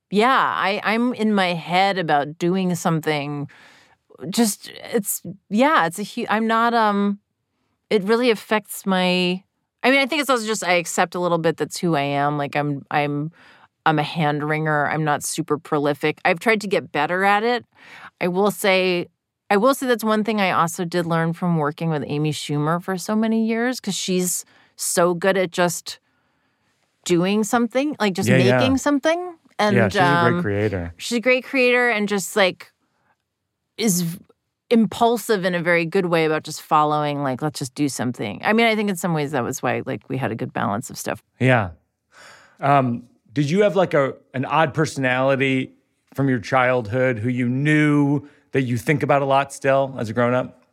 yeah, 0.10 0.30
I 0.55 0.80
I'm 0.84 1.14
in 1.14 1.34
my 1.34 1.53
head 1.53 1.97
about 1.97 2.38
doing 2.38 2.74
something 2.76 3.49
just 4.30 4.72
it's 4.93 5.22
yeah, 5.49 5.86
it's 5.86 5.99
a 5.99 6.03
huge 6.03 6.28
I'm 6.30 6.47
not 6.47 6.74
um 6.74 7.20
it 7.89 8.03
really 8.03 8.30
affects 8.32 8.86
my 8.86 9.43
I 9.84 9.91
mean, 9.91 9.99
I 9.99 10.05
think 10.05 10.22
it's 10.22 10.30
also 10.30 10.45
just 10.45 10.63
I 10.63 10.74
accept 10.74 11.15
a 11.15 11.20
little 11.20 11.38
bit 11.38 11.57
that's 11.57 11.78
who 11.78 11.95
I 11.95 12.01
am. 12.01 12.38
Like 12.38 12.55
I'm 12.55 12.86
I'm 12.91 13.32
I'm 13.86 13.99
a 13.99 14.03
hand 14.03 14.43
wringer. 14.43 14.89
I'm 14.89 15.03
not 15.03 15.24
super 15.24 15.57
prolific. 15.57 16.20
I've 16.26 16.39
tried 16.39 16.61
to 16.61 16.68
get 16.68 16.91
better 16.91 17.24
at 17.24 17.43
it. 17.43 17.65
I 18.20 18.28
will 18.28 18.51
say 18.51 19.07
I 19.49 19.57
will 19.57 19.74
say 19.74 19.88
that's 19.88 20.03
one 20.03 20.24
thing 20.24 20.41
I 20.41 20.51
also 20.51 20.84
did 20.84 21.05
learn 21.05 21.32
from 21.34 21.57
working 21.57 21.89
with 21.89 22.03
Amy 22.05 22.32
Schumer 22.32 22.84
for 22.84 22.97
so 22.97 23.15
many 23.15 23.45
years 23.45 23.80
because 23.80 23.95
she's 23.95 24.43
so 24.76 25.13
good 25.13 25.38
at 25.38 25.51
just 25.51 25.99
doing 27.05 27.43
something, 27.43 27.95
like 27.99 28.13
just 28.13 28.28
Yeah, 28.28 28.38
yeah. 28.38 28.59
making 28.59 28.78
something. 28.78 29.36
And 29.57 29.76
yeah, 29.76 29.89
she's 29.89 29.99
a 29.99 30.03
um, 30.03 30.34
great 30.34 30.41
creator. 30.41 30.93
she's 30.97 31.18
a 31.18 31.22
great 31.22 31.45
creator 31.45 31.89
and 31.89 32.09
just 32.09 32.36
like 32.36 32.72
is 33.78 34.18
impulsive 34.70 35.46
in 35.46 35.56
a 35.56 35.62
very 35.62 35.86
good 35.86 36.08
way 36.08 36.26
about 36.26 36.44
just 36.44 36.62
following 36.62 37.24
like 37.24 37.42
let's 37.42 37.58
just 37.58 37.74
do 37.74 37.88
something 37.88 38.42
i 38.44 38.52
mean 38.52 38.66
i 38.66 38.76
think 38.76 38.90
in 38.90 38.96
some 38.98 39.14
ways 39.14 39.32
that 39.32 39.42
was 39.44 39.64
why 39.64 39.82
like 39.86 40.02
we 40.10 40.18
had 40.18 40.30
a 40.32 40.36
good 40.36 40.52
balance 40.52 40.90
of 40.90 40.98
stuff 40.98 41.24
Yeah. 41.40 41.70
Um, 42.60 43.04
did 43.34 43.50
you 43.50 43.62
have 43.62 43.76
like 43.76 43.94
a 43.94 44.16
an 44.34 44.44
odd 44.46 44.74
personality 44.74 45.72
from 46.14 46.28
your 46.28 46.40
childhood 46.40 47.20
who 47.20 47.30
you 47.30 47.48
knew 47.48 48.28
that 48.52 48.64
you 48.64 48.78
think 48.78 49.04
about 49.04 49.22
a 49.22 49.26
lot 49.26 49.54
still 49.54 49.96
as 50.00 50.10
a 50.10 50.14
grown 50.14 50.34
up? 50.34 50.64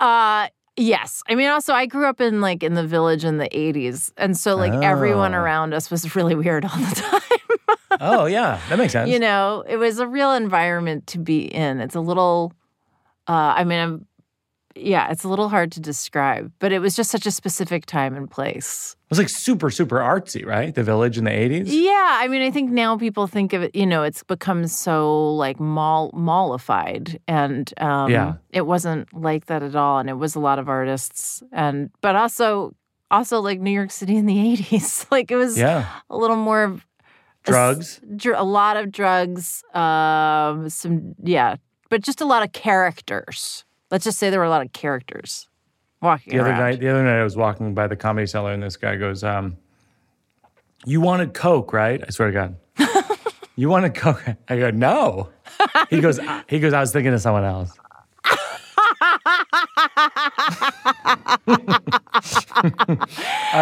uh 0.00 0.46
yes 0.76 1.22
i 1.28 1.34
mean 1.34 1.48
also 1.48 1.72
i 1.74 1.84
grew 1.86 2.06
up 2.06 2.20
in 2.20 2.40
like 2.40 2.62
in 2.62 2.74
the 2.74 2.86
village 2.86 3.24
in 3.24 3.38
the 3.38 3.48
80s 3.48 4.12
and 4.16 4.36
so 4.36 4.56
like 4.56 4.72
everyone 4.84 5.34
Oh. 5.34 5.38
around 5.38 5.74
us 5.74 5.90
was 5.90 6.14
really 6.16 6.34
weird 6.34 6.64
all 6.64 6.76
the 6.78 6.94
time 7.10 7.20
Oh 8.04 8.26
yeah, 8.26 8.60
that 8.68 8.76
makes 8.78 8.92
sense. 8.98 9.08
you 9.10 9.18
know 9.18 9.64
it 9.68 9.76
was 9.76 9.98
a 10.00 10.06
real 10.06 10.32
environment 10.32 11.06
to 11.08 11.18
be 11.18 11.44
in 11.44 11.80
it's 11.80 11.94
a 11.94 12.00
little 12.00 12.52
uh 13.28 13.54
i 13.56 13.62
mean 13.64 13.78
i'm 13.78 14.06
yeah 14.74 15.10
it's 15.12 15.22
a 15.24 15.28
little 15.28 15.48
hard 15.48 15.70
to 15.70 15.80
describe 15.80 16.50
but 16.58 16.72
it 16.72 16.78
was 16.80 16.96
just 16.96 17.10
such 17.10 17.26
a 17.26 17.30
specific 17.30 17.86
time 17.86 18.16
and 18.16 18.30
place 18.30 18.96
it 19.04 19.10
was 19.10 19.18
like 19.18 19.28
super 19.28 19.70
super 19.70 19.98
artsy, 19.98 20.44
right? 20.46 20.74
The 20.74 20.82
village 20.82 21.18
in 21.18 21.24
the 21.24 21.30
eighties. 21.30 21.68
Yeah, 21.74 22.08
I 22.22 22.28
mean, 22.28 22.40
I 22.40 22.50
think 22.50 22.70
now 22.70 22.96
people 22.96 23.26
think 23.26 23.52
of 23.52 23.60
it. 23.62 23.76
You 23.76 23.84
know, 23.84 24.02
it's 24.04 24.22
become 24.24 24.66
so 24.66 25.34
like 25.34 25.60
mall 25.60 26.10
mallified, 26.12 27.18
and 27.28 27.70
um, 27.78 28.10
Yeah. 28.10 28.34
it 28.50 28.64
wasn't 28.66 29.12
like 29.12 29.46
that 29.46 29.62
at 29.62 29.76
all. 29.76 29.98
And 29.98 30.08
it 30.08 30.14
was 30.16 30.34
a 30.34 30.40
lot 30.40 30.58
of 30.58 30.66
artists, 30.70 31.42
and 31.52 31.90
but 32.00 32.16
also 32.16 32.72
also 33.10 33.40
like 33.40 33.60
New 33.60 33.70
York 33.70 33.90
City 33.90 34.16
in 34.16 34.24
the 34.24 34.38
'80s. 34.56 35.06
like 35.10 35.30
it 35.30 35.36
was 35.36 35.58
Yeah, 35.58 35.84
a 36.08 36.16
little 36.16 36.36
more 36.36 36.78
of 37.44 37.48
a 37.48 37.52
drugs. 37.52 38.00
dr- 38.16 38.38
a 38.38 38.44
lot 38.44 38.76
of 38.76 38.90
drugs, 38.92 39.62
um, 39.74 40.68
some 40.68 41.14
yeah, 41.22 41.56
but 41.88 42.02
just 42.02 42.20
a 42.20 42.24
lot 42.24 42.42
of 42.42 42.52
characters. 42.52 43.64
Let's 43.90 44.04
just 44.04 44.18
say 44.18 44.30
there 44.30 44.38
were 44.40 44.46
a 44.46 44.50
lot 44.50 44.64
of 44.64 44.72
characters 44.72 45.48
walking 46.00 46.32
The 46.32 46.40
other 46.40 46.50
around. 46.50 46.60
night, 46.60 46.80
the 46.80 46.88
other 46.88 47.02
night, 47.04 47.20
I 47.20 47.24
was 47.24 47.36
walking 47.36 47.74
by 47.74 47.86
the 47.86 47.96
comedy 47.96 48.26
cellar, 48.26 48.52
and 48.52 48.62
this 48.62 48.76
guy 48.76 48.96
goes, 48.96 49.22
um, 49.24 49.56
"You 50.84 51.00
wanted 51.00 51.34
Coke, 51.34 51.72
right?" 51.72 52.02
I 52.06 52.10
swear 52.10 52.30
to 52.30 52.34
God. 52.34 52.56
you 53.56 53.68
wanted 53.68 53.94
Coke? 53.94 54.22
I 54.48 54.58
go, 54.58 54.70
"No." 54.70 55.28
He 55.90 56.00
goes, 56.00 56.18
"I-" 56.18 56.42
"He 56.48 56.58
goes, 56.60 56.72
I 56.72 56.80
was 56.80 56.92
thinking 56.92 57.12
of 57.12 57.20
someone 57.20 57.44
else." 57.44 57.72
I 60.84 61.38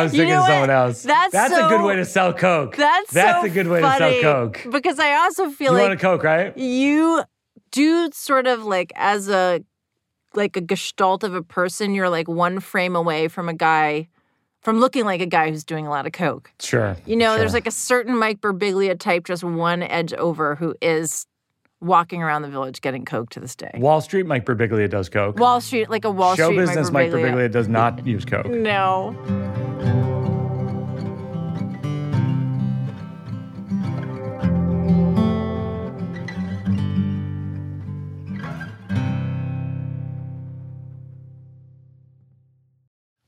was 0.03 0.15
You 0.15 0.23
thinking 0.25 0.41
someone 0.47 0.71
else. 0.71 1.03
That's 1.03 1.33
that's 1.33 1.55
a 1.55 1.69
good 1.69 1.83
way 1.85 1.97
to 1.97 2.05
sell 2.05 2.33
Coke. 2.33 2.77
That's 2.77 3.13
That's 3.13 3.41
so 3.43 3.47
a 3.47 3.51
good 3.51 3.69
way 3.69 3.81
to 3.81 3.97
sell 3.97 4.21
Coke. 4.23 4.67
because 4.71 4.99
I 4.99 5.15
also 5.15 5.51
feel 5.51 5.73
You 5.73 5.79
like 5.79 5.89
want 5.89 5.95
a 5.95 6.03
Coke, 6.03 6.23
right? 6.23 6.57
you 6.57 7.23
do 7.71 8.11
sort 8.13 8.47
of 8.47 8.65
like 8.65 8.93
as 8.97 9.29
a 9.29 9.63
like 10.35 10.57
a 10.57 10.61
gestalt 10.61 11.25
of 11.25 11.35
a 11.35 11.43
person 11.43 11.95
you're 11.95 12.11
like 12.11 12.29
one 12.29 12.61
frame 12.61 12.95
away 12.97 13.29
from 13.29 13.49
a 13.49 13.55
guy 13.55 14.09
from 14.63 14.79
looking 14.79 15.05
like 15.05 15.21
a 15.21 15.27
guy 15.27 15.51
who's 15.51 15.65
doing 15.65 15.87
a 15.87 15.91
lot 15.91 16.07
of 16.07 16.13
coke 16.13 16.51
Sure. 16.61 16.97
you 17.07 17.17
know 17.17 17.37
there's 17.39 17.53
like 17.53 17.67
a 17.67 17.71
certain 17.73 18.17
mike 18.17 18.41
birbiglia 18.41 18.99
type 18.99 19.27
just 19.27 19.43
one 19.45 19.83
edge 19.83 20.13
over 20.15 20.55
who 20.57 20.75
is 20.83 21.27
walking 21.81 22.23
around 22.23 22.43
the 22.43 22.49
village 22.49 22.81
getting 22.81 23.05
coke 23.05 23.31
to 23.31 23.41
this 23.41 23.55
day 23.55 23.71
Wall 23.77 24.01
Street. 24.01 24.27
Mike 24.27 24.45
Birbiglia 24.45 24.89
does 24.89 25.09
Coke. 25.09 25.39
wall 25.39 25.61
street 25.61 25.89
like 25.91 26.05
a 26.05 26.11
wall 26.11 26.37
Show 26.37 26.47
street 26.47 26.59
business. 26.59 26.91
Mike 26.91 27.11
mike 27.11 27.21
Birbiglia 27.21 27.51
does 27.51 27.69
not 27.69 28.07
use 28.07 28.25
Coke. 28.25 28.47
no 28.47 29.17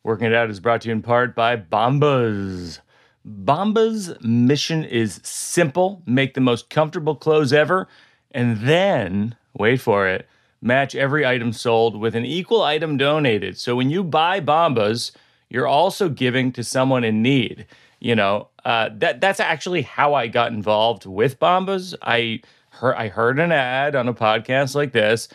Working 0.05 0.27
It 0.27 0.35
Out 0.35 0.51
is 0.51 0.61
brought 0.61 0.83
to 0.83 0.89
you 0.89 0.93
in 0.93 1.01
part 1.03 1.35
by 1.35 1.57
Bombas. 1.57 2.81
Bombas' 3.27 4.21
mission 4.23 4.85
is 4.85 5.21
simple 5.23 6.03
make 6.07 6.35
the 6.35 6.41
most 6.41 6.69
comfortable 6.71 7.15
clothes 7.15 7.53
ever, 7.53 7.87
and 8.33 8.59
then, 8.59 9.37
wait 9.57 9.81
for 9.81 10.07
it, 10.09 10.29
match 10.61 10.95
every 10.95 11.27
item 11.27 11.53
sold 11.53 11.99
with 11.99 12.15
an 12.15 12.25
equal 12.25 12.63
item 12.63 12.97
donated. 12.97 13.59
So 13.59 13.77
when 13.77 13.91
you 13.91 14.05
buy 14.05 14.41
Bombas, 14.41 15.13
you're 15.51 15.67
also 15.67 16.09
giving 16.09 16.53
to 16.53 16.65
someone 16.65 17.05
in 17.05 17.23
need. 17.23 17.67
You 18.01 18.17
know, 18.17 18.49
uh, 18.65 18.91
that 18.95 19.21
that's 19.21 19.39
actually 19.39 19.83
how 19.83 20.15
I 20.15 20.27
got 20.27 20.53
involved 20.53 21.07
with 21.07 21.39
Bombas. 21.39 21.95
I 22.03 22.41
heard 22.71 22.97
I 22.97 23.09
heard 23.09 23.39
an 23.39 23.53
ad 23.53 23.95
on 23.95 24.09
a 24.09 24.15
podcast 24.15 24.75
like 24.75 24.93
this, 24.93 25.29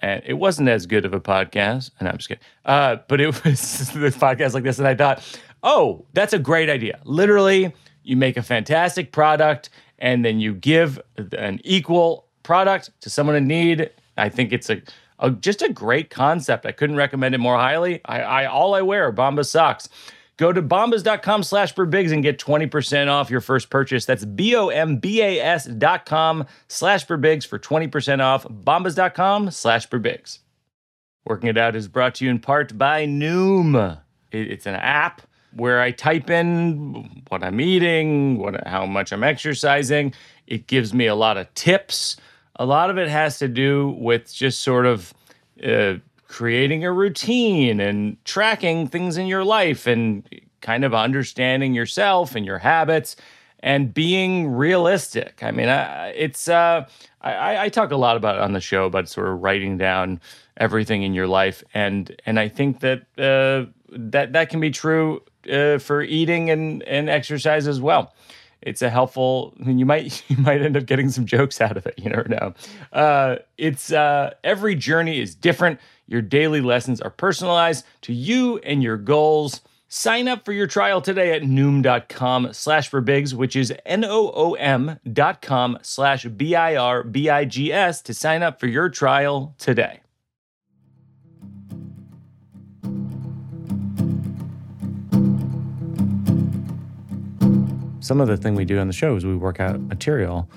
and 0.00 0.22
it 0.26 0.34
wasn't 0.34 0.68
as 0.68 0.86
good 0.86 1.04
of 1.04 1.14
a 1.14 1.20
podcast. 1.20 1.90
And 2.00 2.08
I'm 2.08 2.16
just 2.16 2.28
kidding. 2.28 2.42
Uh, 2.64 2.96
but 3.06 3.20
it 3.20 3.26
was 3.44 3.92
this 3.92 4.16
podcast 4.16 4.54
like 4.54 4.64
this, 4.64 4.78
and 4.78 4.88
I 4.88 4.94
thought, 4.94 5.22
oh, 5.62 6.04
that's 6.14 6.32
a 6.32 6.38
great 6.38 6.68
idea. 6.68 6.98
Literally, 7.04 7.72
you 8.02 8.16
make 8.16 8.36
a 8.36 8.42
fantastic 8.42 9.12
product, 9.12 9.70
and 9.98 10.24
then 10.24 10.40
you 10.40 10.54
give 10.54 11.00
an 11.16 11.60
equal 11.64 12.26
product 12.42 12.90
to 13.00 13.10
someone 13.10 13.36
in 13.36 13.46
need. 13.46 13.90
I 14.16 14.28
think 14.28 14.52
it's 14.52 14.70
a, 14.70 14.80
a 15.18 15.30
just 15.30 15.62
a 15.62 15.68
great 15.72 16.10
concept. 16.10 16.66
I 16.66 16.72
couldn't 16.72 16.96
recommend 16.96 17.34
it 17.34 17.38
more 17.38 17.56
highly. 17.56 18.00
I, 18.04 18.20
I 18.22 18.46
all 18.46 18.74
I 18.74 18.82
wear 18.82 19.06
are 19.08 19.12
Bombas 19.12 19.46
socks. 19.46 19.88
Go 20.38 20.52
to 20.52 20.62
bombas.com 20.62 21.42
slash 21.42 21.74
Birbigs 21.74 22.12
and 22.12 22.22
get 22.22 22.38
20% 22.38 23.08
off 23.08 23.28
your 23.28 23.40
first 23.40 23.70
purchase. 23.70 24.04
That's 24.06 24.24
B-O-M-B-A-S 24.24 25.64
dot 25.64 26.06
com 26.06 26.46
slash 26.68 27.04
Birbigs 27.06 27.44
for 27.44 27.58
20% 27.58 28.20
off. 28.22 28.44
Bombas.com 28.44 29.50
slash 29.50 29.88
Birbigs. 29.88 30.38
Working 31.26 31.48
It 31.48 31.58
Out 31.58 31.74
is 31.74 31.88
brought 31.88 32.14
to 32.16 32.24
you 32.24 32.30
in 32.30 32.38
part 32.38 32.78
by 32.78 33.04
Noom. 33.04 34.00
It- 34.30 34.50
It's 34.52 34.66
an 34.66 34.76
app 34.76 35.22
where 35.52 35.80
I 35.80 35.90
type 35.90 36.30
in 36.30 37.22
what 37.28 37.42
I'm 37.42 37.60
eating, 37.60 38.38
what 38.38 38.66
how 38.66 38.86
much 38.86 39.12
I'm 39.12 39.24
exercising. 39.24 40.14
It 40.46 40.66
gives 40.66 40.94
me 40.94 41.06
a 41.06 41.14
lot 41.14 41.36
of 41.36 41.52
tips. 41.54 42.16
A 42.56 42.66
lot 42.66 42.90
of 42.90 42.98
it 42.98 43.08
has 43.08 43.38
to 43.38 43.48
do 43.48 43.96
with 43.98 44.32
just 44.32 44.60
sort 44.60 44.86
of 44.86 45.14
uh, 45.64 45.94
creating 46.26 46.84
a 46.84 46.92
routine 46.92 47.80
and 47.80 48.22
tracking 48.24 48.86
things 48.88 49.16
in 49.16 49.26
your 49.26 49.44
life 49.44 49.86
and 49.86 50.28
kind 50.60 50.84
of 50.84 50.94
understanding 50.94 51.74
yourself 51.74 52.34
and 52.34 52.44
your 52.44 52.58
habits 52.58 53.16
and 53.60 53.92
being 53.92 54.48
realistic. 54.48 55.42
I 55.42 55.50
mean, 55.50 55.68
I, 55.68 56.08
it's 56.08 56.48
uh, 56.48 56.86
I, 57.20 57.64
I 57.64 57.68
talk 57.68 57.90
a 57.90 57.96
lot 57.96 58.16
about 58.16 58.38
on 58.38 58.52
the 58.52 58.60
show 58.60 58.86
about 58.86 59.08
sort 59.08 59.28
of 59.28 59.42
writing 59.42 59.78
down 59.78 60.20
everything 60.56 61.02
in 61.02 61.14
your 61.14 61.26
life, 61.26 61.64
and 61.74 62.14
and 62.26 62.38
I 62.38 62.48
think 62.48 62.80
that 62.80 63.02
uh, 63.18 63.70
that 63.90 64.32
that 64.32 64.50
can 64.50 64.60
be 64.60 64.70
true 64.70 65.22
uh, 65.52 65.78
for 65.78 66.02
eating 66.02 66.50
and 66.50 66.82
and 66.84 67.08
exercise 67.08 67.66
as 67.66 67.80
well. 67.80 68.14
It's 68.60 68.82
a 68.82 68.90
helpful. 68.90 69.54
I 69.60 69.64
mean, 69.64 69.78
you 69.78 69.86
might 69.86 70.22
you 70.28 70.36
might 70.36 70.62
end 70.62 70.76
up 70.76 70.86
getting 70.86 71.10
some 71.10 71.26
jokes 71.26 71.60
out 71.60 71.76
of 71.76 71.86
it. 71.86 71.94
You 71.98 72.10
never 72.10 72.28
know. 72.28 72.54
Uh, 72.92 73.36
it's 73.56 73.92
uh, 73.92 74.34
every 74.44 74.74
journey 74.74 75.20
is 75.20 75.34
different. 75.34 75.80
Your 76.06 76.22
daily 76.22 76.60
lessons 76.60 77.00
are 77.00 77.10
personalized 77.10 77.84
to 78.02 78.12
you 78.12 78.58
and 78.58 78.82
your 78.82 78.96
goals. 78.96 79.60
Sign 79.90 80.28
up 80.28 80.44
for 80.44 80.52
your 80.52 80.66
trial 80.66 81.00
today 81.00 81.34
at 81.34 81.42
noom.com 81.42 82.52
slash 82.52 82.90
birbigs, 82.90 83.32
which 83.32 83.56
is 83.56 83.72
N-O-O-M 83.86 85.00
dot 85.10 85.40
com 85.40 85.78
slash 85.80 86.24
B-I-R-B-I-G-S 86.26 88.02
to 88.02 88.12
sign 88.12 88.42
up 88.42 88.60
for 88.60 88.66
your 88.66 88.90
trial 88.90 89.54
today. 89.58 90.00
Some 98.08 98.22
of 98.22 98.26
the 98.28 98.38
thing 98.38 98.54
we 98.54 98.64
do 98.64 98.78
on 98.78 98.86
the 98.86 98.94
show 98.94 99.16
is 99.16 99.26
we 99.26 99.36
work 99.36 99.60
out 99.60 99.78
material. 99.82 100.48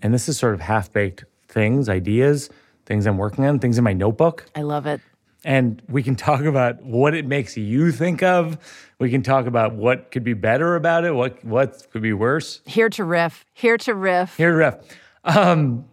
And 0.00 0.14
this 0.14 0.28
is 0.28 0.38
sort 0.38 0.54
of 0.54 0.60
half-baked 0.60 1.24
things, 1.48 1.88
ideas, 1.88 2.50
things 2.86 3.04
I'm 3.04 3.18
working 3.18 3.44
on, 3.46 3.58
things 3.58 3.78
in 3.78 3.82
my 3.82 3.92
notebook 3.92 4.46
I 4.54 4.62
love 4.62 4.86
it. 4.86 5.00
and 5.44 5.82
we 5.88 6.04
can 6.04 6.14
talk 6.14 6.42
about 6.42 6.84
what 6.84 7.14
it 7.14 7.26
makes 7.26 7.56
you 7.56 7.90
think 7.90 8.22
of. 8.22 8.56
We 9.00 9.10
can 9.10 9.22
talk 9.24 9.46
about 9.46 9.74
what 9.74 10.12
could 10.12 10.22
be 10.22 10.34
better 10.34 10.76
about 10.76 11.04
it, 11.04 11.12
what 11.12 11.44
what 11.44 11.84
could 11.90 12.00
be 12.02 12.12
worse. 12.12 12.60
Here 12.64 12.88
to 12.90 13.02
riff. 13.02 13.44
Here 13.54 13.76
to 13.78 13.92
riff. 13.92 14.36
Here, 14.36 14.56
ref. 14.56 14.76
Um, 15.24 15.86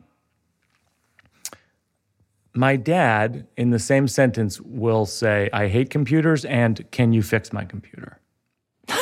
my 2.53 2.75
dad, 2.75 3.47
in 3.57 3.71
the 3.71 3.79
same 3.79 4.07
sentence, 4.07 4.61
will 4.61 5.07
say, 5.07 5.49
"I 5.51 5.67
hate 5.67 5.89
computers," 5.89 6.45
and 6.45 6.85
"Can 6.91 7.11
you 7.11 7.23
fix 7.23 7.51
my 7.51 7.65
computer?" 7.65 8.19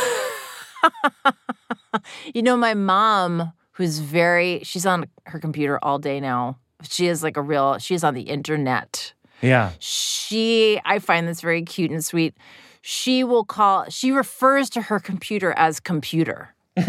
You 2.33 2.41
know, 2.41 2.57
my 2.57 2.73
mom, 2.73 3.53
who's 3.73 3.99
very, 3.99 4.61
she's 4.63 4.85
on 4.85 5.05
her 5.25 5.39
computer 5.39 5.79
all 5.83 5.99
day 5.99 6.19
now. 6.19 6.57
She 6.83 7.07
is 7.07 7.23
like 7.23 7.37
a 7.37 7.41
real, 7.41 7.77
she's 7.77 8.03
on 8.03 8.13
the 8.13 8.23
internet. 8.23 9.13
Yeah, 9.41 9.71
She, 9.79 10.79
I 10.85 10.99
find 10.99 11.27
this 11.27 11.41
very 11.41 11.61
cute 11.61 11.91
and 11.91 12.03
sweet. 12.03 12.35
She 12.81 13.23
will 13.23 13.43
call, 13.43 13.85
she 13.89 14.11
refers 14.11 14.69
to 14.71 14.81
her 14.81 14.99
computer 14.99 15.53
as 15.57 15.79
computer. 15.79 16.55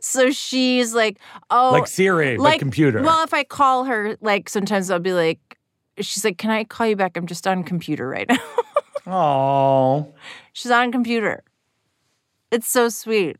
so 0.00 0.30
she's 0.30 0.94
like, 0.94 1.18
oh, 1.50 1.70
like 1.72 1.86
Siri, 1.86 2.36
but 2.36 2.58
computer. 2.58 3.02
Well, 3.02 3.24
if 3.24 3.32
I 3.32 3.44
call 3.44 3.84
her, 3.84 4.16
like 4.20 4.48
sometimes 4.48 4.90
I'll 4.90 4.98
be 4.98 5.12
like, 5.14 5.38
she's 5.98 6.24
like, 6.24 6.38
can 6.38 6.50
I 6.50 6.64
call 6.64 6.86
you 6.86 6.96
back? 6.96 7.16
I'm 7.16 7.26
just 7.26 7.46
on 7.46 7.64
computer 7.64 8.08
right 8.08 8.28
now. 8.28 8.36
Oh, 9.10 10.12
she's 10.52 10.70
on 10.70 10.92
computer. 10.92 11.42
It's 12.50 12.68
so 12.68 12.88
sweet. 12.88 13.38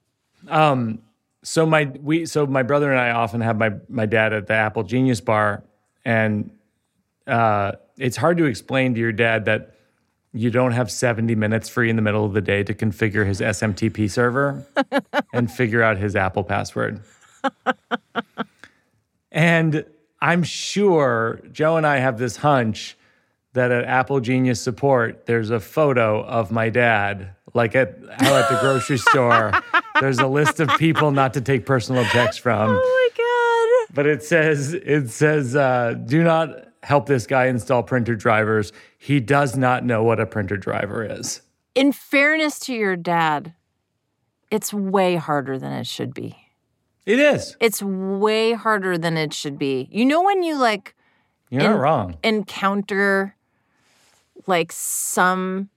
Um, 0.49 1.01
so 1.43 1.67
my 1.67 1.85
we 2.03 2.27
so 2.27 2.47
my 2.47 2.63
brother 2.63 2.91
and 2.91 3.01
I 3.01 3.11
often 3.11 3.41
have 3.41 3.59
my 3.59 3.73
my 3.89 4.07
dad 4.07 4.33
at 4.33 4.47
the 4.47 4.55
Apple 4.55 4.83
Genius 4.83 5.21
Bar, 5.21 5.63
and 6.05 6.51
uh, 7.27 7.73
it's 7.99 8.17
hard 8.17 8.39
to 8.39 8.45
explain 8.45 8.95
to 8.95 9.01
your 9.01 9.13
dad 9.13 9.45
that 9.45 9.75
you 10.33 10.51
don't 10.51 10.73
have 10.73 10.91
70 10.91 11.35
minutes 11.35 11.69
free 11.69 11.89
in 11.89 11.97
the 11.97 12.03
middle 12.03 12.25
of 12.25 12.35
the 12.35 12.43
day 12.43 12.63
to 12.63 12.75
configure 12.75 13.27
his 13.27 13.41
SMTP 13.41 14.11
server 14.11 14.67
and 15.33 15.51
figure 15.51 15.83
out 15.83 15.97
his 15.97 16.15
Apple 16.15 16.45
password. 16.45 17.01
and 19.33 19.87
I'm 20.21 20.43
sure 20.43 21.41
Joe 21.51 21.77
and 21.77 21.87
I 21.87 21.97
have 21.99 22.19
this 22.19 22.37
hunch 22.37 22.98
that 23.59 23.71
at 23.71 23.85
Apple 23.85 24.21
Genius 24.21 24.61
Support, 24.61 25.27
there's 25.27 25.51
a 25.51 25.61
photo 25.61 26.23
of 26.25 26.51
my 26.51 26.71
dad, 26.71 27.35
like 27.55 27.75
at 27.75 27.99
how 28.19 28.37
at 28.37 28.49
the 28.49 28.59
grocery 28.61 28.99
store, 28.99 29.53
there's 30.01 30.19
a 30.19 30.27
list 30.27 30.61
of 30.61 30.69
people 30.79 31.11
not 31.11 31.35
to 31.35 31.41
take 31.41 31.67
personal 31.67 32.05
checks 32.07 32.37
from. 32.37 32.71
Oh 32.71 32.75
my 32.75 33.89
God. 33.89 33.95
But 33.95 34.07
it 34.07 34.23
says 34.23 34.75
it 34.75 35.11
says 35.11 35.57
uh, 35.57 35.95
do 36.05 36.23
not 36.23 36.51
help 36.83 37.07
this 37.07 37.27
guy 37.27 37.47
install 37.47 37.83
printer 37.83 38.15
drivers. 38.15 38.73
He 38.99 39.21
does 39.21 39.57
not 39.57 39.85
know 39.85 40.03
what 40.03 40.21
a 40.21 40.27
printer 40.27 40.57
driver 40.57 41.05
is. 41.05 41.43
In 41.75 41.93
fairness 41.93 42.59
to 42.61 42.75
your 42.75 42.97
dad, 42.97 43.55
it's 44.51 44.73
way 44.73 45.17
harder 45.17 45.59
than 45.59 45.73
it 45.73 45.87
should 45.87 46.15
be. 46.15 46.37
It 47.07 47.19
is. 47.19 47.57
It's 47.61 47.83
way 47.83 48.53
harder 48.53 48.99
than 48.99 49.17
it 49.17 49.33
should 49.33 49.59
be. 49.59 49.89
You 49.91 50.05
know 50.05 50.23
when 50.23 50.43
you 50.43 50.59
like 50.59 50.95
You're 51.51 51.63
not 51.63 51.81
wrong. 51.81 52.17
encounter 52.23 53.35
like 54.49 54.73
some 54.73 55.69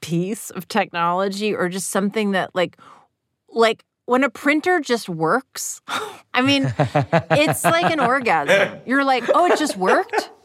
piece 0.00 0.50
of 0.50 0.68
technology 0.68 1.54
or 1.54 1.68
just 1.68 1.90
something 1.90 2.30
that 2.30 2.54
like 2.54 2.76
like 3.50 3.84
when 4.06 4.22
a 4.24 4.30
printer 4.30 4.78
just 4.80 5.08
works 5.08 5.80
i 6.34 6.40
mean 6.40 6.72
it's 7.32 7.64
like 7.64 7.90
an 7.92 7.98
orgasm. 8.00 8.78
You're 8.86 9.04
like 9.04 9.24
oh 9.34 9.46
it 9.46 9.58
just 9.58 9.76
worked? 9.76 10.30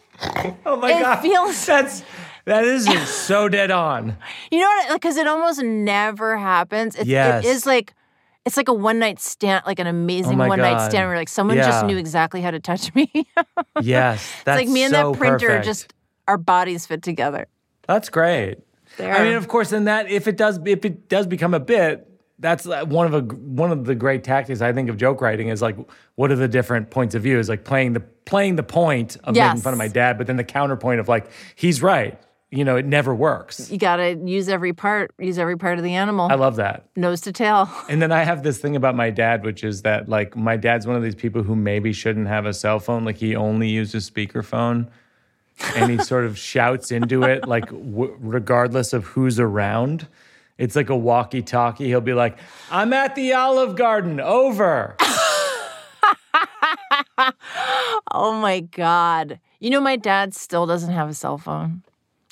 Oh 0.66 0.78
my 0.78 0.90
it 0.92 1.02
god, 1.02 1.22
feels- 1.22 1.66
that's 1.74 2.04
that 2.46 2.64
is 2.66 2.88
so 3.10 3.50
dead 3.50 3.72
on. 3.72 4.16
you 4.52 4.60
know 4.60 4.68
what 4.88 4.94
because 4.94 5.18
it 5.18 5.28
almost 5.28 5.62
never 5.64 6.38
happens. 6.38 6.96
It's, 6.96 7.08
Yes. 7.08 7.44
it 7.44 7.48
is 7.50 7.66
like 7.66 7.94
it's 8.46 8.56
like 8.58 8.68
a 8.70 8.74
one 8.74 9.00
night 9.00 9.20
stand 9.20 9.64
like 9.66 9.80
an 9.80 9.88
amazing 9.88 10.40
Oh 10.42 10.48
one 10.48 10.60
night 10.60 10.88
stand 10.90 11.08
where 11.10 11.18
like 11.18 11.30
someone 11.30 11.58
just 11.58 11.86
knew 11.86 11.98
exactly 11.98 12.42
how 12.42 12.52
to 12.52 12.60
touch 12.60 12.94
me. 12.96 13.10
It's 13.14 13.88
Yes, 13.88 14.32
that's 14.46 14.60
like 14.62 14.70
me 14.70 14.84
and 14.84 14.94
so 14.94 15.12
that 15.12 15.18
printer 15.18 15.48
perfect. 15.48 15.66
just 15.66 15.94
our 16.28 16.38
bodies 16.38 16.86
fit 16.86 17.02
together 17.04 17.48
That's 17.88 18.10
great. 18.10 18.58
there 18.98 19.14
I 19.16 19.24
mean, 19.24 19.34
of 19.34 19.48
course, 19.48 19.72
in 19.74 19.86
that 19.86 20.10
if 20.10 20.28
it 20.28 20.38
does 20.38 20.60
if 20.66 20.86
it 20.86 21.10
does 21.10 21.28
become 21.28 21.54
a 21.54 21.60
bit, 21.60 22.08
that's 22.40 22.66
uh, 22.68 22.86
one 22.86 23.06
of 23.06 23.14
a 23.14 23.22
one 23.36 23.72
of 23.72 23.86
the 23.86 23.96
great 23.96 24.24
tactics 24.24 24.62
I 24.62 24.74
think 24.74 24.90
of 24.90 24.98
joke 24.98 25.22
writing 25.22 25.48
is 25.50 25.62
like 25.62 25.78
what 26.16 26.32
are 26.32 26.36
the 26.36 26.48
different 26.48 26.90
points 26.90 27.16
of 27.16 27.24
view 27.24 27.40
is 27.40 27.48
like 27.50 27.64
playing 27.64 27.94
the 27.94 28.00
playing 28.26 28.56
the 28.56 28.64
point 28.64 29.16
of 29.24 29.36
making 29.36 29.36
Yes. 29.58 29.64
fun 29.64 29.74
of 29.74 29.78
my 29.80 29.88
dad, 29.88 30.18
but 30.18 30.28
then 30.28 30.38
the 30.38 30.44
counterpoint 30.44 31.00
of 31.00 31.08
like 31.08 31.28
he's 31.56 31.82
right. 31.82 32.20
You 32.52 32.64
know, 32.64 32.76
it 32.76 32.86
never 32.86 33.16
works. 33.16 33.72
you 33.72 33.80
gotta 33.80 34.14
use 34.24 34.48
every 34.48 34.74
part 34.74 35.12
use 35.18 35.40
every 35.40 35.58
part 35.58 35.80
of 35.80 35.84
the 35.84 35.96
animal 35.96 36.28
I 36.30 36.36
love 36.36 36.58
that. 36.58 36.86
nose 36.96 37.22
to 37.22 37.32
tail 37.32 37.68
And 37.90 38.00
then 38.00 38.12
I 38.12 38.24
have 38.24 38.44
this 38.44 38.60
thing 38.60 38.76
about 38.76 38.96
my 38.96 39.10
dad, 39.10 39.44
which 39.44 39.64
is 39.64 39.82
that 39.82 40.08
like 40.08 40.36
my 40.36 40.56
dad's 40.56 40.86
one 40.86 40.96
of 40.96 41.02
these 41.02 41.16
people 41.16 41.42
who 41.42 41.56
maybe 41.56 41.92
shouldn't 41.94 42.28
have 42.28 42.46
a 42.46 42.54
cell 42.54 42.80
phone. 42.80 43.06
Like 43.06 43.18
he 43.18 43.36
only 43.36 43.70
uses 43.70 44.08
speakerphone, 44.08 44.88
and 45.76 45.92
he 45.92 45.98
sort 46.00 46.26
of 46.26 46.38
shouts 46.38 46.92
into 46.92 47.24
it, 47.24 47.48
like 47.48 47.66
w- 47.68 48.16
regardless 48.20 48.94
of 48.94 49.06
who's 49.06 49.40
around. 49.40 50.08
It's 50.58 50.76
like 50.76 50.90
a 50.90 50.96
walkie-talkie. 50.96 51.86
He'll 51.88 52.02
be 52.02 52.14
like, 52.14 52.38
"I'm 52.72 52.94
at 52.94 53.16
the 53.16 53.34
Olive 53.34 53.76
Garden. 53.76 54.20
Over." 54.20 54.96
Oh 58.12 58.34
my 58.40 58.60
God. 58.60 59.40
You 59.60 59.70
know, 59.70 59.82
my 59.82 59.96
dad 59.96 60.34
still 60.36 60.66
doesn't 60.66 60.92
have 60.94 61.10
a 61.10 61.14
cell 61.14 61.38
phone. 61.38 61.84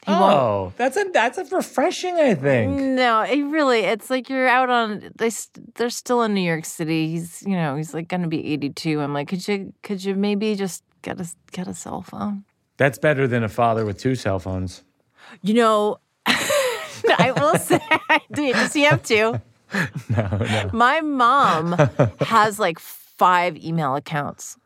He 0.06 0.12
won't. 0.12 0.34
oh, 0.34 0.74
that's 0.78 0.98
a 0.98 1.06
that's 1.14 1.38
a 1.38 1.46
refreshing. 1.46 2.16
I 2.16 2.34
think. 2.36 2.76
No, 2.80 3.22
it 3.22 3.42
really, 3.44 3.80
it's 3.82 4.10
like 4.10 4.30
you're 4.30 4.48
out 4.48 4.70
on, 4.70 5.12
They 5.16 5.30
they're 5.76 5.90
still 5.92 6.24
in 6.24 6.34
New 6.34 6.42
York 6.42 6.66
City. 6.66 7.10
He's, 7.10 7.44
you 7.44 7.56
know, 7.56 7.76
he's 7.76 7.94
like 7.94 8.08
going 8.08 8.22
to 8.24 8.28
be 8.28 8.54
82. 8.54 9.00
I'm 9.00 9.14
like, 9.14 9.28
could 9.28 9.48
you, 9.48 9.74
could 9.84 10.04
you 10.04 10.16
maybe 10.16 10.56
just 10.56 10.84
get 11.04 11.20
a, 11.22 11.28
get 11.52 11.68
a 11.68 11.74
cell 11.76 12.02
phone? 12.02 12.44
That's 12.82 12.98
better 12.98 13.28
than 13.28 13.44
a 13.44 13.48
father 13.48 13.86
with 13.86 14.00
two 14.00 14.16
cell 14.16 14.40
phones. 14.40 14.84
You 15.44 15.54
know, 15.54 15.98
I 16.26 17.32
will 17.38 17.56
say, 17.60 17.80
do 18.34 18.42
you, 18.42 18.54
does 18.54 18.74
he 18.74 18.82
have 18.86 19.04
two? 19.04 19.40
No, 20.10 20.28
no. 20.40 20.70
My 20.74 21.00
mom 21.02 21.74
has 22.22 22.58
like 22.58 22.80
five 22.80 23.56
email 23.56 23.96
accounts. 23.96 24.58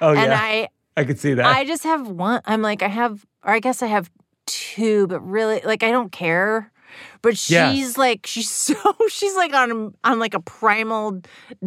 Oh 0.00 0.10
And 0.14 0.30
yeah, 0.30 0.38
I, 0.40 0.68
I 0.96 1.02
could 1.02 1.18
see 1.18 1.34
that. 1.34 1.44
I 1.46 1.64
just 1.64 1.82
have 1.82 2.06
one. 2.06 2.42
I'm 2.46 2.62
like, 2.62 2.80
I 2.84 2.86
have, 2.86 3.26
or 3.42 3.52
I 3.54 3.58
guess 3.58 3.82
I 3.82 3.88
have 3.88 4.08
two, 4.46 5.08
but 5.08 5.18
really, 5.18 5.60
like, 5.64 5.82
I 5.82 5.90
don't 5.90 6.12
care. 6.12 6.70
But 7.22 7.36
she's 7.36 7.50
yes. 7.50 7.98
like 7.98 8.26
she's 8.26 8.50
so 8.50 8.74
she's 9.08 9.34
like 9.34 9.52
on 9.52 9.94
on 10.04 10.18
like 10.18 10.34
a 10.34 10.40
primal 10.40 11.20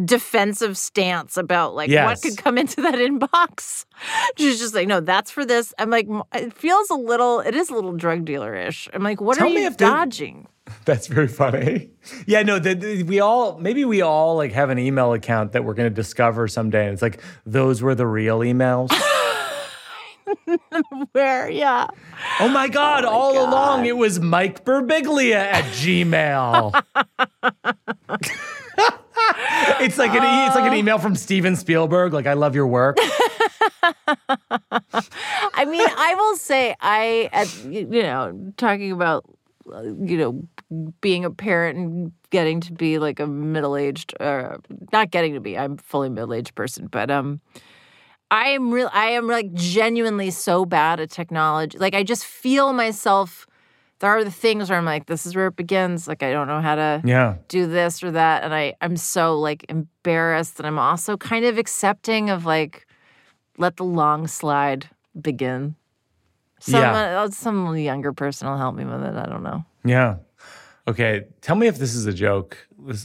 defensive 0.04 0.76
stance 0.76 1.36
about 1.36 1.74
like 1.74 1.90
yes. 1.90 2.06
what 2.06 2.22
could 2.22 2.42
come 2.42 2.58
into 2.58 2.80
that 2.82 2.94
inbox. 2.94 3.84
She's 4.36 4.58
just 4.58 4.74
like, 4.74 4.88
no, 4.88 5.00
that's 5.00 5.30
for 5.30 5.44
this. 5.44 5.74
I'm 5.78 5.90
like, 5.90 6.06
it 6.34 6.52
feels 6.52 6.90
a 6.90 6.94
little, 6.94 7.40
it 7.40 7.54
is 7.54 7.70
a 7.70 7.74
little 7.74 7.92
drug 7.92 8.24
dealer 8.24 8.54
ish. 8.54 8.88
I'm 8.92 9.02
like, 9.02 9.20
what 9.20 9.38
Tell 9.38 9.46
are 9.46 9.50
you 9.50 9.70
dodging? 9.70 10.46
That's 10.84 11.06
very 11.06 11.28
funny. 11.28 11.88
Yeah, 12.26 12.42
no, 12.42 12.58
the, 12.58 12.74
the, 12.74 13.02
we 13.02 13.20
all 13.20 13.56
maybe 13.58 13.86
we 13.86 14.02
all 14.02 14.36
like 14.36 14.52
have 14.52 14.68
an 14.68 14.78
email 14.78 15.14
account 15.14 15.52
that 15.52 15.64
we're 15.64 15.72
going 15.72 15.88
to 15.88 15.94
discover 15.94 16.46
someday. 16.46 16.84
And 16.84 16.92
it's 16.92 17.00
like 17.00 17.22
those 17.46 17.80
were 17.80 17.94
the 17.94 18.06
real 18.06 18.40
emails. 18.40 18.90
Where? 21.12 21.50
Yeah. 21.50 21.86
Oh 22.40 22.48
my 22.48 22.68
God. 22.68 23.04
Oh 23.04 23.10
my 23.10 23.12
all 23.12 23.34
God. 23.34 23.48
along, 23.48 23.86
it 23.86 23.96
was 23.96 24.20
Mike 24.20 24.64
Birbiglia 24.64 25.36
at 25.36 25.64
Gmail. 25.64 26.72
it's 29.80 29.98
like 29.98 30.12
an 30.12 30.46
it's 30.46 30.54
like 30.54 30.70
an 30.70 30.74
email 30.74 30.98
from 30.98 31.14
Steven 31.14 31.56
Spielberg. 31.56 32.12
Like, 32.12 32.26
I 32.26 32.34
love 32.34 32.54
your 32.54 32.66
work. 32.66 32.98
I 35.54 35.64
mean, 35.64 35.86
I 35.96 36.14
will 36.14 36.36
say, 36.36 36.74
I, 36.80 37.28
at, 37.32 37.64
you 37.64 38.02
know, 38.02 38.52
talking 38.56 38.92
about, 38.92 39.24
you 39.66 40.16
know, 40.16 40.92
being 41.00 41.24
a 41.24 41.30
parent 41.30 41.78
and 41.78 42.12
getting 42.30 42.60
to 42.60 42.72
be 42.72 42.98
like 42.98 43.20
a 43.20 43.26
middle 43.26 43.76
aged, 43.76 44.14
uh, 44.20 44.58
not 44.92 45.10
getting 45.10 45.34
to 45.34 45.40
be, 45.40 45.58
I'm 45.58 45.76
fully 45.76 46.08
middle 46.08 46.34
aged 46.34 46.54
person, 46.54 46.86
but 46.86 47.10
um, 47.10 47.40
I 48.30 48.48
am 48.48 48.70
real. 48.70 48.90
I 48.92 49.10
am 49.10 49.26
like 49.26 49.52
genuinely 49.54 50.30
so 50.30 50.64
bad 50.64 51.00
at 51.00 51.10
technology. 51.10 51.78
Like 51.78 51.94
I 51.94 52.02
just 52.02 52.26
feel 52.26 52.72
myself. 52.72 53.46
There 54.00 54.10
are 54.10 54.22
the 54.22 54.30
things 54.30 54.70
where 54.70 54.78
I'm 54.78 54.84
like, 54.84 55.06
this 55.06 55.26
is 55.26 55.34
where 55.34 55.48
it 55.48 55.56
begins. 55.56 56.06
Like 56.06 56.22
I 56.22 56.30
don't 56.30 56.46
know 56.46 56.60
how 56.60 56.76
to 56.76 57.02
yeah. 57.04 57.36
do 57.48 57.66
this 57.66 58.02
or 58.02 58.12
that, 58.12 58.44
and 58.44 58.54
I 58.54 58.74
I'm 58.80 58.96
so 58.96 59.38
like 59.38 59.64
embarrassed, 59.68 60.58
and 60.60 60.66
I'm 60.66 60.78
also 60.78 61.16
kind 61.16 61.44
of 61.44 61.58
accepting 61.58 62.30
of 62.30 62.44
like, 62.44 62.86
let 63.56 63.76
the 63.76 63.84
long 63.84 64.26
slide 64.26 64.88
begin. 65.20 65.74
Some 66.60 66.80
yeah. 66.80 67.22
Uh, 67.22 67.30
some 67.30 67.76
younger 67.76 68.12
person 68.12 68.48
will 68.48 68.56
help 68.56 68.74
me 68.74 68.84
with 68.84 69.02
it. 69.02 69.16
I 69.16 69.26
don't 69.26 69.42
know. 69.42 69.64
Yeah. 69.84 70.16
Okay. 70.86 71.26
Tell 71.40 71.56
me 71.56 71.66
if 71.66 71.78
this 71.78 71.94
is 71.94 72.06
a 72.06 72.12
joke. 72.12 72.56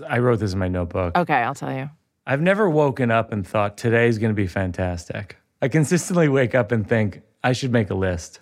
I 0.08 0.20
wrote 0.20 0.40
this 0.40 0.54
in 0.54 0.60
my 0.60 0.68
notebook. 0.68 1.18
Okay, 1.18 1.34
I'll 1.34 1.56
tell 1.56 1.74
you. 1.74 1.90
I've 2.26 2.42
never 2.42 2.70
woken 2.70 3.12
up 3.12 3.32
and 3.32 3.46
thought 3.46 3.78
today's 3.78 4.18
going 4.18 4.32
to 4.32 4.36
be 4.36 4.48
fantastic. 4.48 5.38
I 5.62 5.68
consistently 5.68 6.30
wake 6.30 6.56
up 6.56 6.72
and 6.72 6.88
think 6.88 7.22
I 7.44 7.54
should 7.54 7.72
make 7.72 7.90
a 7.90 7.96
list. 7.96 8.40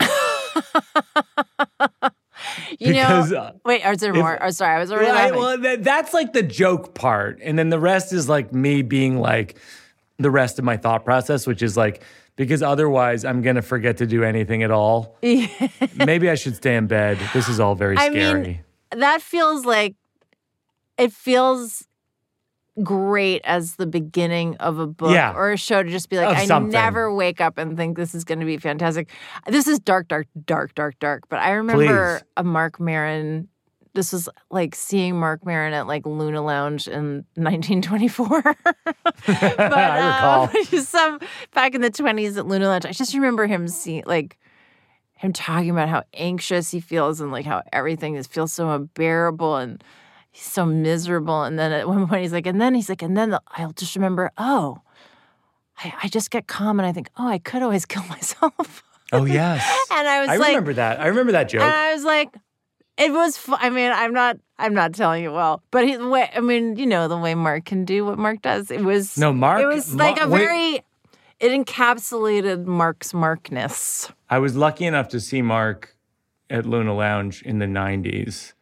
you 2.78 2.92
because, 2.92 3.30
know, 3.30 3.38
uh, 3.38 3.52
wait, 3.64 3.84
is 3.84 3.98
there 3.98 4.14
more? 4.14 4.40
oh, 4.42 4.50
sorry, 4.50 4.76
I 4.76 4.78
was 4.78 4.92
already 4.92 5.10
right, 5.10 5.34
Well, 5.34 5.58
that, 5.58 5.82
that's 5.82 6.14
like 6.14 6.32
the 6.32 6.42
joke 6.42 6.94
part, 6.94 7.40
and 7.42 7.58
then 7.58 7.70
the 7.70 7.78
rest 7.78 8.12
is 8.12 8.28
like 8.28 8.52
me 8.52 8.82
being 8.82 9.18
like 9.18 9.56
the 10.18 10.30
rest 10.30 10.58
of 10.58 10.64
my 10.64 10.76
thought 10.76 11.04
process, 11.04 11.46
which 11.46 11.62
is 11.62 11.76
like 11.76 12.02
because 12.36 12.62
otherwise 12.62 13.24
I'm 13.24 13.42
gonna 13.42 13.62
forget 13.62 13.96
to 13.98 14.06
do 14.06 14.24
anything 14.24 14.62
at 14.62 14.70
all. 14.70 15.16
Maybe 15.96 16.30
I 16.30 16.34
should 16.34 16.56
stay 16.56 16.76
in 16.76 16.86
bed. 16.86 17.18
This 17.32 17.48
is 17.48 17.60
all 17.60 17.74
very 17.74 17.96
scary. 17.96 18.12
I 18.20 18.34
mean, 18.34 19.00
that 19.00 19.22
feels 19.22 19.64
like 19.64 19.94
it 20.98 21.12
feels 21.12 21.86
great 22.82 23.40
as 23.44 23.76
the 23.76 23.86
beginning 23.86 24.56
of 24.56 24.78
a 24.78 24.86
book 24.86 25.12
yeah. 25.12 25.32
or 25.32 25.52
a 25.52 25.56
show 25.56 25.82
to 25.82 25.88
just 25.88 26.08
be 26.08 26.16
like, 26.16 26.36
I 26.36 26.58
never 26.58 27.14
wake 27.14 27.40
up 27.40 27.58
and 27.58 27.76
think 27.76 27.96
this 27.96 28.14
is 28.14 28.24
going 28.24 28.40
to 28.40 28.46
be 28.46 28.56
fantastic. 28.56 29.10
This 29.46 29.66
is 29.66 29.78
dark, 29.78 30.08
dark, 30.08 30.26
dark, 30.44 30.74
dark, 30.74 30.98
dark. 30.98 31.28
But 31.28 31.40
I 31.40 31.52
remember 31.52 32.18
Please. 32.18 32.24
a 32.36 32.44
Marc 32.44 32.80
Maron. 32.80 33.48
This 33.94 34.12
was 34.12 34.28
like 34.50 34.74
seeing 34.74 35.16
Marc 35.16 35.46
Maron 35.46 35.72
at 35.72 35.86
like 35.86 36.04
Luna 36.04 36.42
Lounge 36.42 36.88
in 36.88 37.24
1924. 37.34 38.42
but, 38.66 39.58
I 39.58 40.06
recall. 40.06 40.44
Um, 40.44 40.64
some 40.84 41.20
back 41.52 41.76
in 41.76 41.80
the 41.80 41.90
20s 41.90 42.36
at 42.36 42.46
Luna 42.46 42.68
Lounge. 42.68 42.86
I 42.86 42.92
just 42.92 43.14
remember 43.14 43.46
him 43.46 43.68
seeing 43.68 44.02
like 44.06 44.36
him 45.12 45.32
talking 45.32 45.70
about 45.70 45.88
how 45.88 46.02
anxious 46.12 46.72
he 46.72 46.80
feels 46.80 47.20
and 47.20 47.30
like 47.30 47.46
how 47.46 47.62
everything 47.72 48.16
is 48.16 48.26
feels 48.26 48.52
so 48.52 48.68
unbearable 48.70 49.56
and 49.56 49.82
he's 50.34 50.44
so 50.44 50.66
miserable. 50.66 51.44
And 51.44 51.58
then 51.58 51.72
at 51.72 51.88
one 51.94 52.06
point 52.08 52.22
he's 52.22 52.32
like, 52.32 52.46
and 52.46 52.60
then 52.60 52.74
he's 52.74 52.88
like, 52.88 53.02
and 53.02 53.16
then 53.16 53.38
I'll 53.52 53.72
just 53.72 53.94
remember, 53.94 54.30
oh, 54.36 54.80
I, 55.78 55.94
I 56.02 56.08
just 56.08 56.30
get 56.30 56.46
calm 56.46 56.78
and 56.78 56.86
I 56.86 56.92
think, 56.92 57.08
oh, 57.16 57.28
I 57.28 57.38
could 57.38 57.62
always 57.62 57.86
kill 57.92 58.04
myself. 58.04 58.82
Oh 59.12 59.24
yes. 59.24 59.62
and 59.92 60.08
I 60.08 60.20
was 60.20 60.28
I 60.30 60.36
like, 60.36 60.48
remember 60.48 60.74
that. 60.74 61.00
I 61.00 61.06
remember 61.06 61.32
that 61.32 61.48
joke. 61.48 61.62
And 61.62 61.72
I 61.72 61.94
was 61.94 62.04
like, 62.04 62.34
it 62.96 63.12
was. 63.12 63.36
Fu- 63.36 63.56
I 63.56 63.70
mean, 63.70 63.90
I'm 63.92 64.12
not. 64.12 64.38
I'm 64.58 64.74
not 64.74 64.94
telling 64.94 65.22
you 65.24 65.32
well, 65.32 65.62
but 65.70 65.86
he, 65.86 65.96
the 65.96 66.08
way. 66.08 66.30
I 66.34 66.40
mean, 66.40 66.76
you 66.76 66.86
know, 66.86 67.08
the 67.08 67.18
way 67.18 67.34
Mark 67.34 67.64
can 67.64 67.84
do 67.84 68.04
what 68.04 68.18
Mark 68.18 68.40
does. 68.40 68.70
It 68.70 68.82
was 68.82 69.18
no 69.18 69.32
Mark. 69.32 69.62
It 69.62 69.66
was 69.66 69.94
like 69.94 70.20
a 70.20 70.28
very. 70.28 70.80
It 71.40 71.50
encapsulated 71.50 72.64
Mark's 72.64 73.12
Markness. 73.12 74.12
I 74.30 74.38
was 74.38 74.54
lucky 74.54 74.84
enough 74.84 75.08
to 75.08 75.20
see 75.20 75.42
Mark 75.42 75.96
at 76.48 76.66
Luna 76.66 76.94
Lounge 76.94 77.42
in 77.42 77.58
the 77.58 77.66
'90s, 77.66 78.52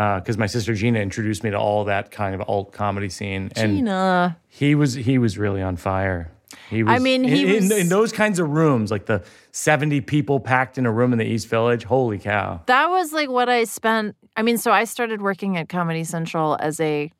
because 0.00 0.36
uh, 0.36 0.38
my 0.38 0.46
sister 0.46 0.72
Gina 0.72 0.98
introduced 0.98 1.44
me 1.44 1.50
to 1.50 1.58
all 1.58 1.84
that 1.84 2.10
kind 2.10 2.34
of 2.34 2.40
alt 2.48 2.72
comedy 2.72 3.10
scene. 3.10 3.50
And 3.54 3.76
Gina, 3.76 4.38
he 4.48 4.74
was 4.74 4.94
he 4.94 5.18
was 5.18 5.36
really 5.36 5.60
on 5.60 5.76
fire. 5.76 6.32
He 6.70 6.82
was. 6.82 6.94
I 6.94 6.98
mean, 6.98 7.22
he 7.22 7.42
in, 7.42 7.54
was, 7.54 7.70
in, 7.70 7.80
in 7.80 7.88
those 7.90 8.10
kinds 8.10 8.38
of 8.38 8.48
rooms, 8.48 8.90
like 8.90 9.04
the 9.04 9.22
seventy 9.52 10.00
people 10.00 10.40
packed 10.40 10.78
in 10.78 10.86
a 10.86 10.92
room 10.92 11.12
in 11.12 11.18
the 11.18 11.26
East 11.26 11.48
Village. 11.48 11.84
Holy 11.84 12.18
cow! 12.18 12.62
That 12.64 12.88
was 12.88 13.12
like 13.12 13.28
what 13.28 13.50
I 13.50 13.64
spent. 13.64 14.16
I 14.36 14.42
mean, 14.42 14.56
so 14.56 14.70
I 14.70 14.84
started 14.84 15.20
working 15.20 15.58
at 15.58 15.68
Comedy 15.68 16.04
Central 16.04 16.56
as 16.60 16.80
a 16.80 17.12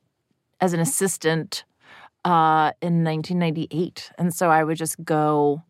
as 0.62 0.72
an 0.72 0.80
assistant 0.80 1.64
uh, 2.24 2.72
in 2.80 3.04
1998, 3.04 4.12
and 4.16 4.32
so 4.32 4.48
I 4.48 4.64
would 4.64 4.78
just 4.78 5.04
go. 5.04 5.62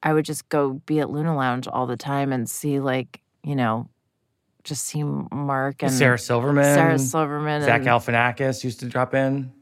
I 0.00 0.12
would 0.12 0.24
just 0.24 0.48
go 0.48 0.74
be 0.86 1.00
at 1.00 1.10
Luna 1.10 1.34
Lounge 1.34 1.66
all 1.66 1.88
the 1.88 1.96
time 1.96 2.32
and 2.32 2.48
see 2.48 2.78
like 2.78 3.20
you 3.42 3.56
know 3.56 3.88
just 4.66 4.84
see 4.84 5.02
Mark 5.02 5.82
and 5.82 5.92
Sarah 5.92 6.18
Silverman. 6.18 6.74
Sarah 6.74 6.98
Silverman. 6.98 7.62
Zach 7.62 7.82
Galifianakis 7.82 8.64
used 8.64 8.80
to 8.80 8.86
drop 8.86 9.14
in. 9.14 9.52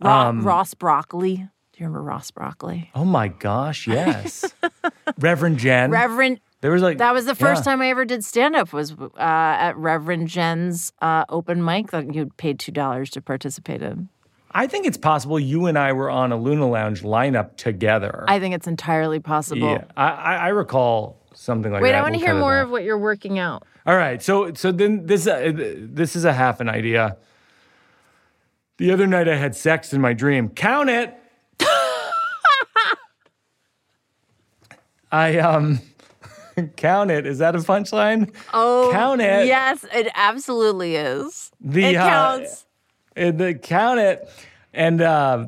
Um, 0.00 0.42
Ross 0.42 0.74
Broccoli. 0.74 1.36
Do 1.36 1.42
you 1.78 1.86
remember 1.86 2.02
Ross 2.02 2.30
Broccoli? 2.30 2.90
Oh 2.94 3.04
my 3.04 3.28
gosh, 3.28 3.86
yes. 3.86 4.44
Reverend 5.18 5.58
Jen. 5.58 5.90
Reverend. 5.90 6.40
There 6.60 6.70
was 6.70 6.82
like 6.82 6.98
that 6.98 7.12
was 7.12 7.26
the 7.26 7.34
first 7.34 7.60
yeah. 7.60 7.72
time 7.72 7.82
I 7.82 7.90
ever 7.90 8.04
did 8.04 8.24
stand 8.24 8.56
up 8.56 8.72
was 8.72 8.92
uh, 8.92 9.08
at 9.18 9.76
Reverend 9.76 10.28
Jen's 10.28 10.92
uh, 11.02 11.24
open 11.28 11.64
mic 11.64 11.90
that 11.90 12.14
you 12.14 12.26
paid 12.36 12.58
two 12.58 12.72
dollars 12.72 13.10
to 13.10 13.20
participate 13.20 13.82
in. 13.82 14.08
I 14.52 14.68
think 14.68 14.86
it's 14.86 14.96
possible 14.96 15.38
you 15.38 15.66
and 15.66 15.76
I 15.76 15.92
were 15.92 16.08
on 16.08 16.30
a 16.30 16.36
Luna 16.36 16.68
Lounge 16.68 17.02
lineup 17.02 17.56
together. 17.56 18.24
I 18.28 18.38
think 18.38 18.54
it's 18.54 18.68
entirely 18.68 19.18
possible. 19.18 19.68
Yeah, 19.68 19.84
I, 19.96 20.08
I, 20.08 20.36
I 20.36 20.48
recall 20.48 21.20
something 21.34 21.72
like 21.72 21.82
Wait, 21.82 21.90
that. 21.90 21.96
Wait, 21.96 21.98
I 21.98 22.02
want 22.02 22.14
to 22.14 22.18
we'll 22.20 22.26
hear 22.26 22.40
more 22.40 22.60
of 22.60 22.70
what 22.70 22.84
you're 22.84 22.98
working 22.98 23.38
out. 23.38 23.64
All 23.86 23.96
right, 23.96 24.22
so 24.22 24.54
so 24.54 24.72
then 24.72 25.06
this 25.06 25.26
uh, 25.26 25.52
this 25.54 26.16
is 26.16 26.24
a 26.24 26.32
half 26.32 26.60
an 26.60 26.70
idea. 26.70 27.18
The 28.78 28.90
other 28.90 29.06
night 29.06 29.28
I 29.28 29.36
had 29.36 29.54
sex 29.54 29.92
in 29.92 30.00
my 30.00 30.14
dream. 30.14 30.48
Count 30.48 30.88
it. 30.88 31.14
I 35.12 35.38
um 35.38 35.80
count 36.76 37.10
it. 37.10 37.26
Is 37.26 37.38
that 37.38 37.54
a 37.54 37.58
punchline? 37.58 38.34
Oh, 38.52 38.88
count 38.92 39.20
it. 39.20 39.46
Yes, 39.46 39.84
it 39.92 40.08
absolutely 40.14 40.96
is. 40.96 41.52
The 41.60 41.84
it 41.84 41.96
uh, 41.96 42.08
counts. 42.08 42.66
Uh, 43.16 43.30
the 43.32 43.54
count 43.54 44.00
it, 44.00 44.28
and 44.72 45.02
uh, 45.02 45.46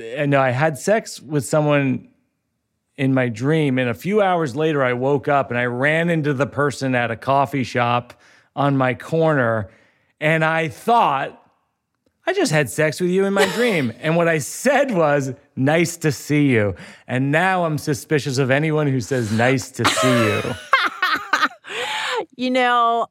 and 0.00 0.34
I 0.34 0.50
had 0.50 0.78
sex 0.78 1.20
with 1.20 1.44
someone 1.44 2.08
in 2.96 3.14
my 3.14 3.28
dream. 3.28 3.78
And 3.78 3.88
a 3.88 3.94
few 3.94 4.20
hours 4.20 4.54
later, 4.54 4.82
I 4.82 4.92
woke 4.92 5.28
up 5.28 5.50
and 5.50 5.58
I 5.58 5.64
ran 5.64 6.10
into 6.10 6.34
the 6.34 6.46
person 6.46 6.94
at 6.94 7.10
a 7.10 7.16
coffee 7.16 7.64
shop 7.64 8.14
on 8.54 8.76
my 8.76 8.94
corner. 8.94 9.70
And 10.20 10.44
I 10.44 10.68
thought, 10.68 11.38
I 12.26 12.32
just 12.32 12.52
had 12.52 12.70
sex 12.70 13.00
with 13.00 13.10
you 13.10 13.24
in 13.24 13.32
my 13.32 13.46
dream. 13.54 13.92
and 14.00 14.16
what 14.16 14.28
I 14.28 14.38
said 14.38 14.92
was, 14.92 15.32
nice 15.56 15.96
to 15.98 16.12
see 16.12 16.48
you. 16.50 16.74
And 17.06 17.32
now 17.32 17.64
I'm 17.64 17.78
suspicious 17.78 18.38
of 18.38 18.50
anyone 18.50 18.86
who 18.86 19.00
says, 19.00 19.32
nice 19.32 19.70
to 19.72 19.84
see 19.84 20.24
you. 20.24 20.42
you 22.36 22.50
know, 22.50 23.06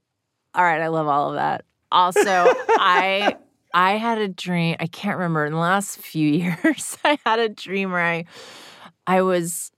all 0.53 0.63
right, 0.63 0.81
I 0.81 0.87
love 0.87 1.07
all 1.07 1.29
of 1.29 1.35
that. 1.35 1.65
Also, 1.91 2.21
I. 2.25 3.37
I 3.73 3.93
had 3.93 4.17
a 4.17 4.27
dream. 4.27 4.75
I 4.81 4.87
can't 4.87 5.15
remember 5.15 5.45
in 5.45 5.53
the 5.53 5.57
last 5.57 5.97
few 5.97 6.27
years. 6.29 6.97
I 7.05 7.17
had 7.25 7.39
a 7.39 7.47
dream 7.47 7.91
where 7.91 8.05
I 8.05 8.25
I 9.07 9.21
was, 9.21 9.70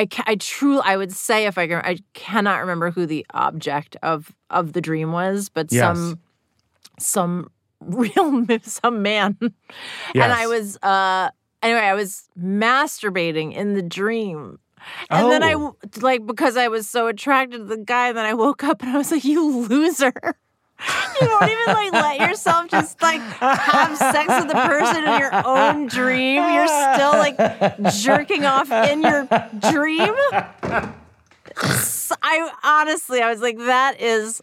I, 0.00 0.08
I 0.26 0.34
truly, 0.36 0.80
I 0.84 0.96
would 0.96 1.12
say 1.12 1.44
if 1.44 1.58
I 1.58 1.66
can, 1.66 1.82
I 1.84 1.98
cannot 2.14 2.60
remember 2.60 2.90
who 2.90 3.04
the 3.04 3.26
object 3.34 3.96
of 4.02 4.34
of 4.48 4.72
the 4.72 4.80
dream 4.80 5.12
was, 5.12 5.50
but 5.50 5.70
yes. 5.70 5.80
some, 5.80 6.20
some 6.98 7.50
real, 7.80 8.46
some 8.62 9.02
man, 9.02 9.36
yes. 9.40 9.52
and 10.14 10.32
I 10.32 10.46
was, 10.46 10.78
uh, 10.78 11.30
anyway, 11.62 11.80
I 11.80 11.94
was 11.94 12.28
masturbating 12.38 13.54
in 13.54 13.74
the 13.74 13.82
dream. 13.82 14.58
And 15.10 15.26
oh. 15.26 15.28
then 15.28 15.42
I 15.42 15.54
like 16.00 16.24
because 16.24 16.56
I 16.56 16.68
was 16.68 16.88
so 16.88 17.06
attracted 17.06 17.58
to 17.58 17.64
the 17.64 17.76
guy, 17.76 18.12
then 18.12 18.24
I 18.24 18.32
woke 18.32 18.64
up 18.64 18.82
and 18.82 18.90
I 18.90 18.96
was 18.96 19.10
like, 19.10 19.24
"You 19.24 19.46
loser." 19.68 20.14
You 21.20 21.26
don't 21.26 21.50
even 21.50 21.66
like 21.66 21.92
let 21.92 22.20
yourself 22.20 22.68
just 22.68 23.00
like 23.02 23.20
have 23.20 23.96
sex 23.96 24.28
with 24.28 24.48
the 24.48 24.54
person 24.54 25.04
in 25.04 25.20
your 25.20 25.46
own 25.46 25.86
dream. 25.86 26.42
You're 26.52 26.94
still 26.94 27.12
like 27.12 27.36
jerking 27.94 28.44
off 28.44 28.70
in 28.70 29.02
your 29.02 29.26
dream. 29.70 30.14
I 32.22 32.50
honestly, 32.62 33.20
I 33.22 33.30
was 33.30 33.40
like, 33.40 33.58
that 33.58 34.00
is 34.00 34.40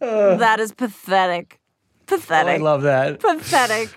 that 0.00 0.60
is 0.60 0.72
pathetic. 0.72 1.60
Pathetic. 2.06 2.48
Oh, 2.48 2.54
I 2.54 2.56
love 2.56 2.82
that. 2.82 3.20
Pathetic. 3.20 3.90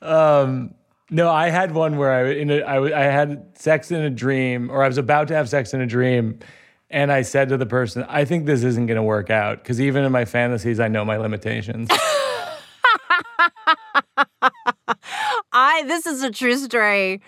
Um, 0.00 0.74
no, 1.10 1.30
I 1.30 1.50
had 1.50 1.72
one 1.72 1.98
where 1.98 2.10
I 2.12 2.32
in 2.32 2.50
a, 2.50 2.62
I, 2.62 3.00
I 3.00 3.04
had 3.04 3.58
sex 3.58 3.90
in 3.90 4.00
a 4.00 4.10
dream, 4.10 4.70
or 4.70 4.82
I 4.82 4.88
was 4.88 4.98
about 4.98 5.28
to 5.28 5.34
have 5.34 5.48
sex 5.48 5.74
in 5.74 5.80
a 5.80 5.86
dream, 5.86 6.38
and 6.92 7.10
I 7.10 7.22
said 7.22 7.48
to 7.48 7.56
the 7.56 7.66
person, 7.66 8.04
I 8.08 8.24
think 8.24 8.46
this 8.46 8.62
isn't 8.62 8.86
going 8.86 8.96
to 8.96 9.02
work 9.02 9.30
out 9.30 9.62
because 9.62 9.80
even 9.80 10.04
in 10.04 10.12
my 10.12 10.26
fantasies, 10.26 10.78
I 10.78 10.88
know 10.88 11.04
my 11.04 11.16
limitations. 11.16 11.88
I 15.54 15.84
this 15.86 16.06
is 16.06 16.22
a 16.22 16.30
true 16.30 16.56
story. 16.56 17.20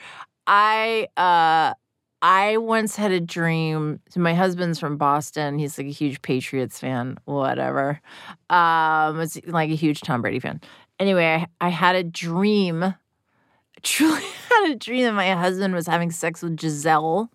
I 0.47 1.09
uh 1.17 1.75
I 2.21 2.57
once 2.59 2.97
had 2.97 3.11
a 3.11 3.21
dream. 3.21 4.01
My 4.17 4.35
husband's 4.35 4.79
from 4.79 4.97
Boston. 4.97 5.59
He's 5.59 5.77
like 5.77 5.87
a 5.87 5.91
huge 5.91 6.23
Patriots 6.23 6.79
fan, 6.79 7.19
whatever. 7.25 8.01
Um, 8.49 9.21
it's 9.21 9.39
like 9.47 9.71
a 9.71 9.75
huge 9.75 10.01
Tom 10.01 10.23
Brady 10.23 10.41
fan. 10.41 10.61
Anyway, 10.99 11.27
I, 11.27 11.47
I 11.61 11.69
had 11.69 11.97
a 11.97 12.03
dream. 12.03 12.95
Truly 13.83 14.23
had 14.49 14.71
a 14.71 14.77
dream 14.77 15.03
that 15.03 15.13
my 15.13 15.33
husband 15.33 15.75
was 15.75 15.87
having 15.87 16.11
sex 16.11 16.43
with 16.43 16.57
Gisele. 16.57 17.31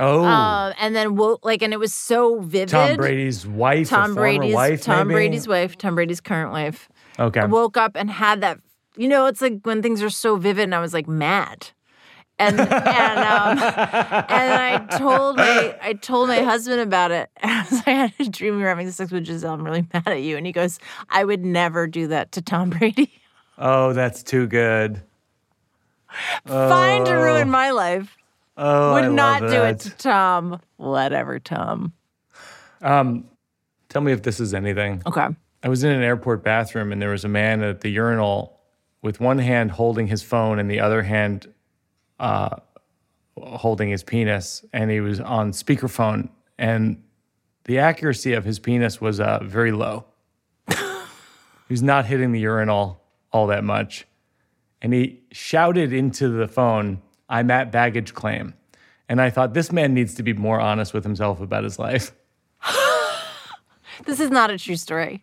Oh, 0.00 0.24
Um, 0.24 0.72
and 0.80 0.96
then 0.96 1.14
woke 1.14 1.44
like, 1.44 1.60
and 1.62 1.72
it 1.74 1.78
was 1.78 1.92
so 1.92 2.40
vivid. 2.40 2.70
Tom 2.70 2.96
Brady's 2.96 3.46
wife, 3.46 3.88
Tom 3.90 4.14
Brady's 4.14 4.54
wife, 4.54 4.82
Tom 4.82 5.08
maybe? 5.08 5.14
Brady's 5.14 5.46
wife, 5.46 5.76
Tom 5.76 5.94
Brady's 5.94 6.20
current 6.22 6.52
wife. 6.52 6.88
Okay. 7.18 7.40
I 7.40 7.44
woke 7.44 7.76
up 7.76 7.92
and 7.96 8.10
had 8.10 8.40
that. 8.40 8.58
You 8.96 9.08
know, 9.08 9.26
it's 9.26 9.40
like 9.42 9.60
when 9.64 9.82
things 9.82 10.02
are 10.02 10.10
so 10.10 10.36
vivid, 10.36 10.64
and 10.64 10.74
I 10.74 10.80
was 10.80 10.94
like 10.94 11.06
mad. 11.06 11.68
And 12.38 12.58
and 12.58 12.68
um, 12.70 13.58
and 13.58 14.52
I 14.54 14.86
told 14.98 15.36
my 15.36 15.76
I 15.82 15.92
told 15.92 16.28
my 16.28 16.40
husband 16.40 16.80
about 16.80 17.10
it. 17.10 17.28
I, 17.42 17.66
was, 17.70 17.82
I 17.86 17.90
had 17.90 18.14
a 18.18 18.24
dream 18.24 18.56
we 18.56 18.62
were 18.62 18.68
having 18.68 18.90
sex 18.90 19.12
with 19.12 19.26
Gisele. 19.26 19.52
I'm 19.52 19.62
really 19.62 19.86
mad 19.92 20.08
at 20.08 20.22
you. 20.22 20.38
And 20.38 20.46
he 20.46 20.52
goes, 20.52 20.78
I 21.10 21.24
would 21.24 21.44
never 21.44 21.86
do 21.86 22.06
that 22.08 22.32
to 22.32 22.40
Tom 22.42 22.70
Brady. 22.70 23.12
oh, 23.58 23.92
that's 23.92 24.22
too 24.22 24.46
good. 24.46 25.02
Fine 26.46 27.04
to 27.04 27.12
ruin 27.14 27.50
my 27.50 27.70
life. 27.70 28.16
Oh, 28.62 28.92
Would 28.94 29.04
I 29.04 29.08
not 29.08 29.40
do 29.40 29.48
that. 29.48 29.74
it 29.74 29.78
to 29.80 29.90
Tom. 29.96 30.60
Whatever, 30.76 31.38
Tom. 31.38 31.94
Um, 32.82 33.24
tell 33.88 34.02
me 34.02 34.12
if 34.12 34.22
this 34.22 34.38
is 34.38 34.52
anything. 34.52 35.02
Okay. 35.06 35.28
I 35.62 35.68
was 35.68 35.82
in 35.82 35.90
an 35.92 36.02
airport 36.02 36.44
bathroom 36.44 36.92
and 36.92 37.00
there 37.00 37.10
was 37.10 37.24
a 37.24 37.28
man 37.28 37.62
at 37.62 37.80
the 37.80 37.90
urinal 37.90 38.58
with 39.02 39.18
one 39.20 39.38
hand 39.38 39.70
holding 39.72 40.06
his 40.06 40.22
phone 40.22 40.58
and 40.58 40.70
the 40.70 40.80
other 40.80 41.02
hand 41.02 41.46
uh, 42.18 42.56
holding 43.38 43.88
his 43.90 44.02
penis, 44.02 44.64
and 44.72 44.90
he 44.90 45.00
was 45.00 45.20
on 45.20 45.52
speakerphone, 45.52 46.28
and 46.58 47.02
the 47.64 47.78
accuracy 47.78 48.34
of 48.34 48.44
his 48.44 48.58
penis 48.58 49.00
was 49.00 49.20
uh, 49.20 49.38
very 49.42 49.72
low. 49.72 50.04
he 50.68 50.76
was 51.70 51.82
not 51.82 52.06
hitting 52.06 52.32
the 52.32 52.40
urinal 52.40 53.02
all 53.32 53.46
that 53.46 53.64
much, 53.64 54.06
and 54.82 54.92
he 54.92 55.20
shouted 55.32 55.92
into 55.92 56.28
the 56.28 56.46
phone, 56.48 57.00
"I'm 57.30 57.50
at 57.50 57.72
baggage 57.72 58.12
claim," 58.12 58.52
and 59.08 59.22
I 59.22 59.30
thought 59.30 59.54
this 59.54 59.72
man 59.72 59.94
needs 59.94 60.12
to 60.16 60.22
be 60.22 60.34
more 60.34 60.60
honest 60.60 60.92
with 60.92 61.04
himself 61.04 61.40
about 61.40 61.64
his 61.64 61.78
life. 61.78 62.12
This 64.06 64.18
is 64.18 64.30
not 64.30 64.50
a 64.50 64.58
true 64.58 64.76
story. 64.76 65.22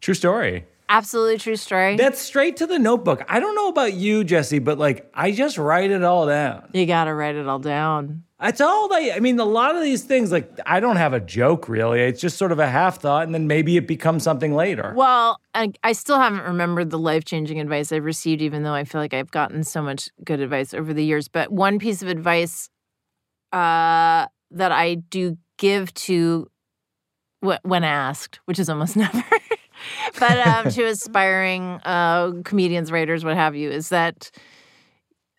True 0.00 0.14
story. 0.14 0.66
Absolutely 0.88 1.38
true 1.38 1.56
story. 1.56 1.96
That's 1.96 2.20
straight 2.20 2.56
to 2.58 2.66
the 2.66 2.78
notebook. 2.78 3.24
I 3.28 3.40
don't 3.40 3.54
know 3.54 3.68
about 3.68 3.94
you, 3.94 4.22
Jessi, 4.24 4.62
but 4.62 4.78
like 4.78 5.10
I 5.14 5.32
just 5.32 5.56
write 5.58 5.90
it 5.90 6.04
all 6.04 6.26
down. 6.26 6.68
you 6.72 6.86
got 6.86 7.04
to 7.04 7.14
write 7.14 7.34
it 7.36 7.48
all 7.48 7.58
down. 7.58 8.24
That's 8.40 8.60
all 8.60 8.88
they, 8.88 9.10
I 9.10 9.20
mean, 9.20 9.38
a 9.40 9.44
lot 9.44 9.74
of 9.74 9.82
these 9.82 10.02
things, 10.02 10.30
like 10.30 10.50
I 10.66 10.78
don't 10.80 10.96
have 10.96 11.14
a 11.14 11.20
joke 11.20 11.66
really. 11.68 12.00
It's 12.02 12.20
just 12.20 12.36
sort 12.36 12.52
of 12.52 12.58
a 12.58 12.66
half 12.68 13.00
thought, 13.00 13.24
and 13.24 13.34
then 13.34 13.46
maybe 13.46 13.78
it 13.78 13.86
becomes 13.88 14.22
something 14.22 14.54
later. 14.54 14.92
Well, 14.94 15.40
I, 15.54 15.72
I 15.82 15.92
still 15.92 16.18
haven't 16.18 16.42
remembered 16.42 16.90
the 16.90 16.98
life 16.98 17.24
changing 17.24 17.58
advice 17.58 17.90
I've 17.90 18.04
received, 18.04 18.42
even 18.42 18.62
though 18.62 18.74
I 18.74 18.84
feel 18.84 19.00
like 19.00 19.14
I've 19.14 19.30
gotten 19.30 19.64
so 19.64 19.80
much 19.80 20.10
good 20.24 20.40
advice 20.40 20.74
over 20.74 20.92
the 20.92 21.04
years. 21.04 21.28
But 21.28 21.50
one 21.50 21.78
piece 21.78 22.02
of 22.02 22.08
advice 22.08 22.68
uh, 23.52 24.26
that 24.50 24.72
I 24.72 24.96
do 24.96 25.38
give 25.56 25.94
to 25.94 26.50
wh- 27.42 27.62
when 27.62 27.84
asked, 27.84 28.40
which 28.44 28.58
is 28.58 28.68
almost 28.68 28.96
never, 28.96 29.22
but 30.18 30.38
um, 30.38 30.68
to 30.70 30.84
aspiring 30.84 31.80
uh, 31.84 32.32
comedians, 32.44 32.90
writers, 32.92 33.24
what 33.24 33.36
have 33.36 33.54
you, 33.56 33.70
is 33.70 33.88
that 33.90 34.30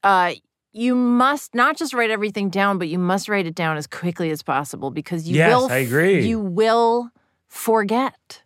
uh, 0.04 0.34
you 0.74 0.96
must 0.96 1.56
not 1.56 1.78
just 1.78 1.94
write 1.94 2.12
everything 2.12 2.50
down, 2.50 2.78
but 2.78 2.88
you 2.88 3.00
must 3.00 3.30
write 3.30 3.46
it 3.46 3.56
down 3.56 3.78
as 3.78 3.88
quickly 3.88 4.30
as 4.30 4.44
possible 4.44 4.92
because 4.92 5.28
you 5.28 5.38
Yes, 5.38 5.48
will. 5.50 5.72
I 5.72 5.78
agree. 5.78 6.26
You 6.28 6.40
will 6.40 7.10
forget. 7.48 8.44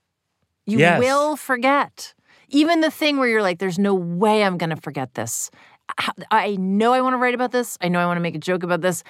You 0.65 0.79
Yes. 0.79 0.99
will 0.99 1.35
forget. 1.35 2.13
Even 2.49 2.81
the 2.81 2.91
thing 2.91 3.17
where 3.17 3.27
you're 3.27 3.41
like, 3.41 3.59
"There's 3.59 3.79
no 3.79 3.93
way 3.93 4.43
I'm 4.43 4.57
going 4.57 4.69
to 4.71 4.75
forget 4.75 5.13
this." 5.15 5.49
I- 5.97 6.11
I 6.31 6.55
know 6.57 6.93
I 6.93 7.01
want 7.01 7.13
to 7.13 7.17
write 7.17 7.33
about 7.33 7.51
this. 7.51 7.77
I 7.81 7.87
know 7.89 7.99
I 7.99 8.05
want 8.05 8.17
to 8.17 8.21
make 8.21 8.35
a 8.35 8.39
joke 8.39 8.61
about 8.63 8.81
this. 8.81 9.03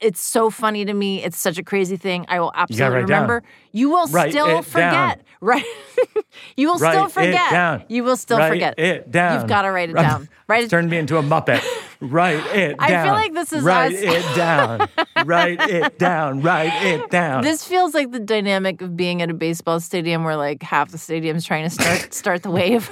It's 0.00 0.20
so 0.20 0.50
funny 0.50 0.84
to 0.84 0.92
me. 0.92 1.22
It's 1.22 1.38
such 1.38 1.58
a 1.58 1.62
crazy 1.62 1.96
thing. 1.96 2.26
I 2.28 2.40
will 2.40 2.52
absolutely 2.54 2.94
write 2.96 3.04
it 3.04 3.06
down. 3.06 3.22
remember. 3.22 3.42
You 3.72 3.90
will 3.90 4.06
Write 4.08 4.32
still 4.32 4.62
forget. 4.62 5.22
Right? 5.40 5.64
you 6.56 6.68
will 6.68 6.78
write 6.78 6.92
still 6.92 7.08
forget. 7.08 7.50
down. 7.50 7.84
You 7.88 8.02
will 8.02 8.16
still 8.16 8.38
write 8.38 8.48
forget. 8.48 8.78
it 8.78 9.10
down. 9.10 9.38
You've 9.40 9.48
got 9.48 9.62
to 9.62 9.70
write 9.70 9.90
it 9.90 9.94
down. 9.96 10.28
Write 10.48 10.64
it 10.64 10.70
Turned 10.70 10.90
me 10.90 10.98
into 10.98 11.18
a 11.18 11.22
muppet. 11.22 11.60
write 12.00 12.44
it 12.54 12.78
down. 12.78 12.90
I 12.90 13.04
feel 13.04 13.12
like 13.14 13.32
this 13.34 13.52
is 13.52 13.62
write 13.62 13.94
us. 13.94 14.00
it 14.02 14.36
down. 14.36 14.88
write 15.24 15.60
it 15.60 15.98
down. 15.98 16.40
Write 16.40 16.84
it 16.84 17.10
down. 17.10 17.42
This 17.42 17.64
feels 17.64 17.94
like 17.94 18.12
the 18.12 18.20
dynamic 18.20 18.80
of 18.80 18.96
being 18.96 19.22
at 19.22 19.30
a 19.30 19.34
baseball 19.34 19.80
stadium 19.80 20.22
where 20.24 20.36
like 20.36 20.62
half 20.62 20.90
the 20.92 20.98
stadium's 20.98 21.44
trying 21.44 21.64
to 21.64 21.70
start 21.70 22.14
start 22.14 22.42
the 22.44 22.50
wave 22.50 22.90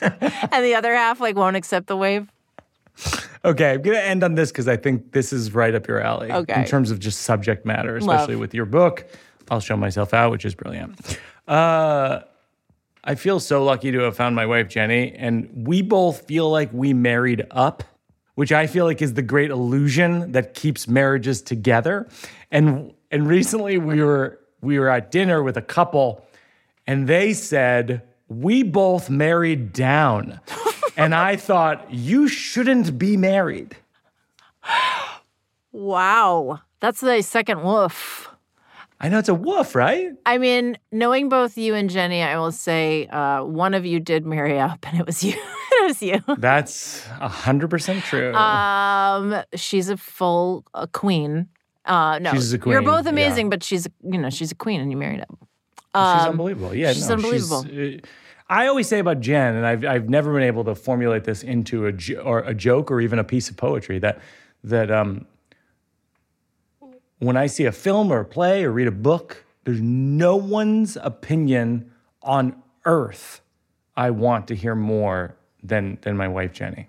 and 0.00 0.64
the 0.64 0.74
other 0.76 0.94
half 0.94 1.20
like 1.20 1.34
won't 1.36 1.56
accept 1.56 1.88
the 1.88 1.96
wave. 1.96 2.30
Okay, 3.44 3.72
I'm 3.72 3.82
going 3.82 3.96
to 3.96 4.04
end 4.04 4.22
on 4.22 4.36
this 4.36 4.52
because 4.52 4.68
I 4.68 4.76
think 4.76 5.10
this 5.10 5.32
is 5.32 5.52
right 5.52 5.74
up 5.74 5.88
your 5.88 6.00
alley. 6.00 6.30
Okay. 6.30 6.60
In 6.60 6.64
terms 6.64 6.92
of 6.92 7.00
just 7.00 7.22
subject 7.22 7.66
matter, 7.66 7.96
especially 7.96 8.34
Love. 8.34 8.40
with 8.40 8.54
your 8.54 8.66
book, 8.66 9.04
I'll 9.50 9.58
show 9.58 9.76
myself 9.76 10.14
out, 10.14 10.30
which 10.30 10.44
is 10.44 10.54
brilliant. 10.54 11.18
Uh, 11.48 12.20
I 13.04 13.16
feel 13.16 13.40
so 13.40 13.64
lucky 13.64 13.90
to 13.90 13.98
have 14.00 14.16
found 14.16 14.36
my 14.36 14.46
wife, 14.46 14.68
Jenny, 14.68 15.12
and 15.12 15.66
we 15.66 15.82
both 15.82 16.26
feel 16.26 16.50
like 16.50 16.72
we 16.72 16.94
married 16.94 17.44
up, 17.50 17.82
which 18.36 18.52
I 18.52 18.68
feel 18.68 18.84
like 18.84 19.02
is 19.02 19.14
the 19.14 19.22
great 19.22 19.50
illusion 19.50 20.32
that 20.32 20.54
keeps 20.54 20.86
marriages 20.86 21.42
together. 21.42 22.08
And 22.52 22.94
and 23.10 23.26
recently 23.26 23.76
we 23.76 24.00
were 24.02 24.38
we 24.60 24.78
were 24.78 24.88
at 24.88 25.10
dinner 25.10 25.42
with 25.42 25.56
a 25.56 25.62
couple, 25.62 26.24
and 26.86 27.08
they 27.08 27.32
said 27.32 28.02
we 28.28 28.62
both 28.62 29.10
married 29.10 29.72
down. 29.72 30.38
And 30.96 31.14
I 31.14 31.36
thought, 31.36 31.92
you 31.92 32.28
shouldn't 32.28 32.98
be 32.98 33.16
married. 33.16 33.76
Wow. 35.72 36.60
That's 36.80 37.00
the 37.00 37.22
second 37.22 37.62
woof. 37.62 38.28
I 39.00 39.08
know 39.08 39.18
it's 39.18 39.28
a 39.28 39.34
woof, 39.34 39.74
right? 39.74 40.10
I 40.26 40.38
mean, 40.38 40.76
knowing 40.92 41.28
both 41.28 41.56
you 41.58 41.74
and 41.74 41.90
Jenny, 41.90 42.22
I 42.22 42.36
will 42.38 42.52
say 42.52 43.06
uh, 43.06 43.42
one 43.42 43.74
of 43.74 43.84
you 43.84 43.98
did 43.98 44.24
marry 44.24 44.60
up 44.60 44.86
and 44.86 45.00
it 45.00 45.06
was 45.06 45.24
you. 45.24 45.32
it 45.34 45.86
was 45.86 46.02
you. 46.02 46.20
That's 46.38 47.02
100% 47.20 48.02
true. 48.02 48.34
Um, 48.34 49.42
she's 49.54 49.88
a 49.88 49.96
full 49.96 50.64
uh, 50.74 50.86
queen. 50.92 51.48
Uh, 51.84 52.20
no, 52.20 52.32
She's 52.32 52.52
a 52.52 52.56
You're 52.58 52.62
queen, 52.80 52.84
both 52.84 53.06
yeah. 53.06 53.10
amazing, 53.10 53.50
but 53.50 53.64
she's 53.64 53.86
a, 53.86 53.90
you 54.04 54.18
know 54.18 54.30
she's 54.30 54.52
a 54.52 54.54
queen 54.54 54.80
and 54.80 54.88
you 54.92 54.96
married 54.96 55.20
up. 55.20 55.36
she's 55.40 55.46
um, 55.94 56.30
unbelievable. 56.30 56.72
Yeah, 56.74 56.92
she's 56.92 57.08
no, 57.08 57.14
unbelievable. 57.16 57.66
uh, 57.66 57.98
I 58.52 58.66
always 58.66 58.86
say 58.86 58.98
about 58.98 59.20
Jen, 59.20 59.54
and 59.54 59.66
I've, 59.66 59.82
I've 59.84 60.08
never 60.10 60.30
been 60.34 60.42
able 60.42 60.62
to 60.64 60.74
formulate 60.74 61.24
this 61.24 61.42
into 61.42 61.86
a, 61.86 61.92
jo- 61.92 62.20
or 62.20 62.40
a 62.40 62.52
joke 62.52 62.90
or 62.90 63.00
even 63.00 63.18
a 63.18 63.24
piece 63.24 63.48
of 63.48 63.56
poetry, 63.56 63.98
that, 64.00 64.20
that 64.62 64.90
um, 64.90 65.24
when 67.18 67.38
I 67.38 67.46
see 67.46 67.64
a 67.64 67.72
film 67.72 68.12
or 68.12 68.20
a 68.20 68.24
play 68.26 68.64
or 68.64 68.70
read 68.70 68.88
a 68.88 68.92
book, 68.92 69.44
there's 69.64 69.80
no 69.80 70.36
one's 70.36 70.98
opinion 71.00 71.90
on 72.22 72.62
earth 72.84 73.40
I 73.96 74.10
want 74.10 74.48
to 74.48 74.54
hear 74.54 74.74
more 74.74 75.34
than, 75.62 75.96
than 76.02 76.18
my 76.18 76.28
wife, 76.28 76.52
Jenny. 76.52 76.88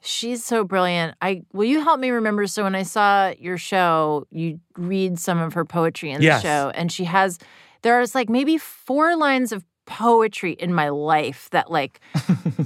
She's 0.00 0.42
so 0.42 0.64
brilliant. 0.64 1.14
I 1.20 1.42
will 1.52 1.64
you 1.64 1.82
help 1.82 2.00
me 2.00 2.10
remember? 2.10 2.46
So 2.46 2.64
when 2.64 2.74
I 2.74 2.82
saw 2.84 3.34
your 3.38 3.58
show, 3.58 4.26
you 4.30 4.60
read 4.78 5.18
some 5.18 5.38
of 5.38 5.52
her 5.52 5.64
poetry 5.64 6.10
in 6.10 6.22
Yes. 6.22 6.42
the 6.42 6.48
show, 6.48 6.70
and 6.74 6.90
she 6.90 7.04
has 7.04 7.38
there's 7.82 8.14
like 8.14 8.28
maybe 8.28 8.58
four 8.58 9.14
lines 9.16 9.52
of 9.52 9.64
poetry 9.86 10.52
in 10.52 10.72
my 10.72 10.88
life 10.88 11.48
that 11.50 11.70
like 11.70 12.00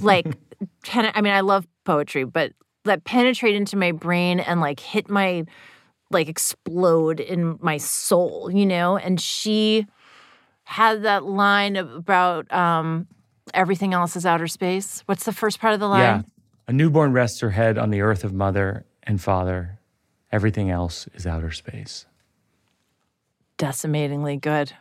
like 0.01 0.27
pen, 0.83 1.11
I 1.13 1.21
mean 1.21 1.33
I 1.33 1.41
love 1.41 1.67
poetry, 1.83 2.23
but 2.23 2.53
that 2.83 3.03
penetrate 3.03 3.55
into 3.55 3.77
my 3.77 3.91
brain 3.91 4.39
and 4.39 4.61
like 4.61 4.79
hit 4.79 5.09
my 5.09 5.45
like 6.09 6.27
explode 6.27 7.19
in 7.19 7.57
my 7.61 7.77
soul, 7.77 8.49
you 8.51 8.65
know? 8.65 8.97
And 8.97 9.19
she 9.19 9.85
had 10.63 11.03
that 11.03 11.25
line 11.25 11.75
about 11.75 12.51
um, 12.51 13.07
everything 13.53 13.93
else 13.93 14.15
is 14.15 14.25
outer 14.25 14.47
space. 14.47 15.03
What's 15.05 15.25
the 15.25 15.33
first 15.33 15.59
part 15.59 15.73
of 15.73 15.79
the 15.79 15.87
line? 15.87 16.01
Yeah. 16.01 16.21
A 16.67 16.73
newborn 16.73 17.13
rests 17.13 17.39
her 17.39 17.51
head 17.51 17.77
on 17.77 17.91
the 17.91 18.01
earth 18.01 18.23
of 18.23 18.33
mother 18.33 18.85
and 19.03 19.21
father. 19.21 19.79
Everything 20.31 20.69
else 20.69 21.07
is 21.13 21.25
outer 21.25 21.51
space. 21.51 22.05
Decimatingly 23.57 24.37
good. 24.37 24.73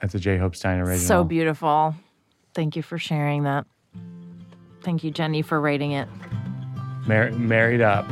That's 0.00 0.14
a 0.14 0.18
J. 0.18 0.38
Hope 0.38 0.54
Stein 0.54 0.78
original. 0.78 0.98
So 0.98 1.24
beautiful. 1.24 1.94
Thank 2.54 2.76
you 2.76 2.82
for 2.82 2.98
sharing 2.98 3.44
that. 3.44 3.66
Thank 4.82 5.04
you, 5.04 5.10
Jenny, 5.10 5.42
for 5.42 5.60
writing 5.60 5.92
it. 5.92 6.08
Mar- 7.06 7.32
married 7.32 7.80
up. 7.80 8.06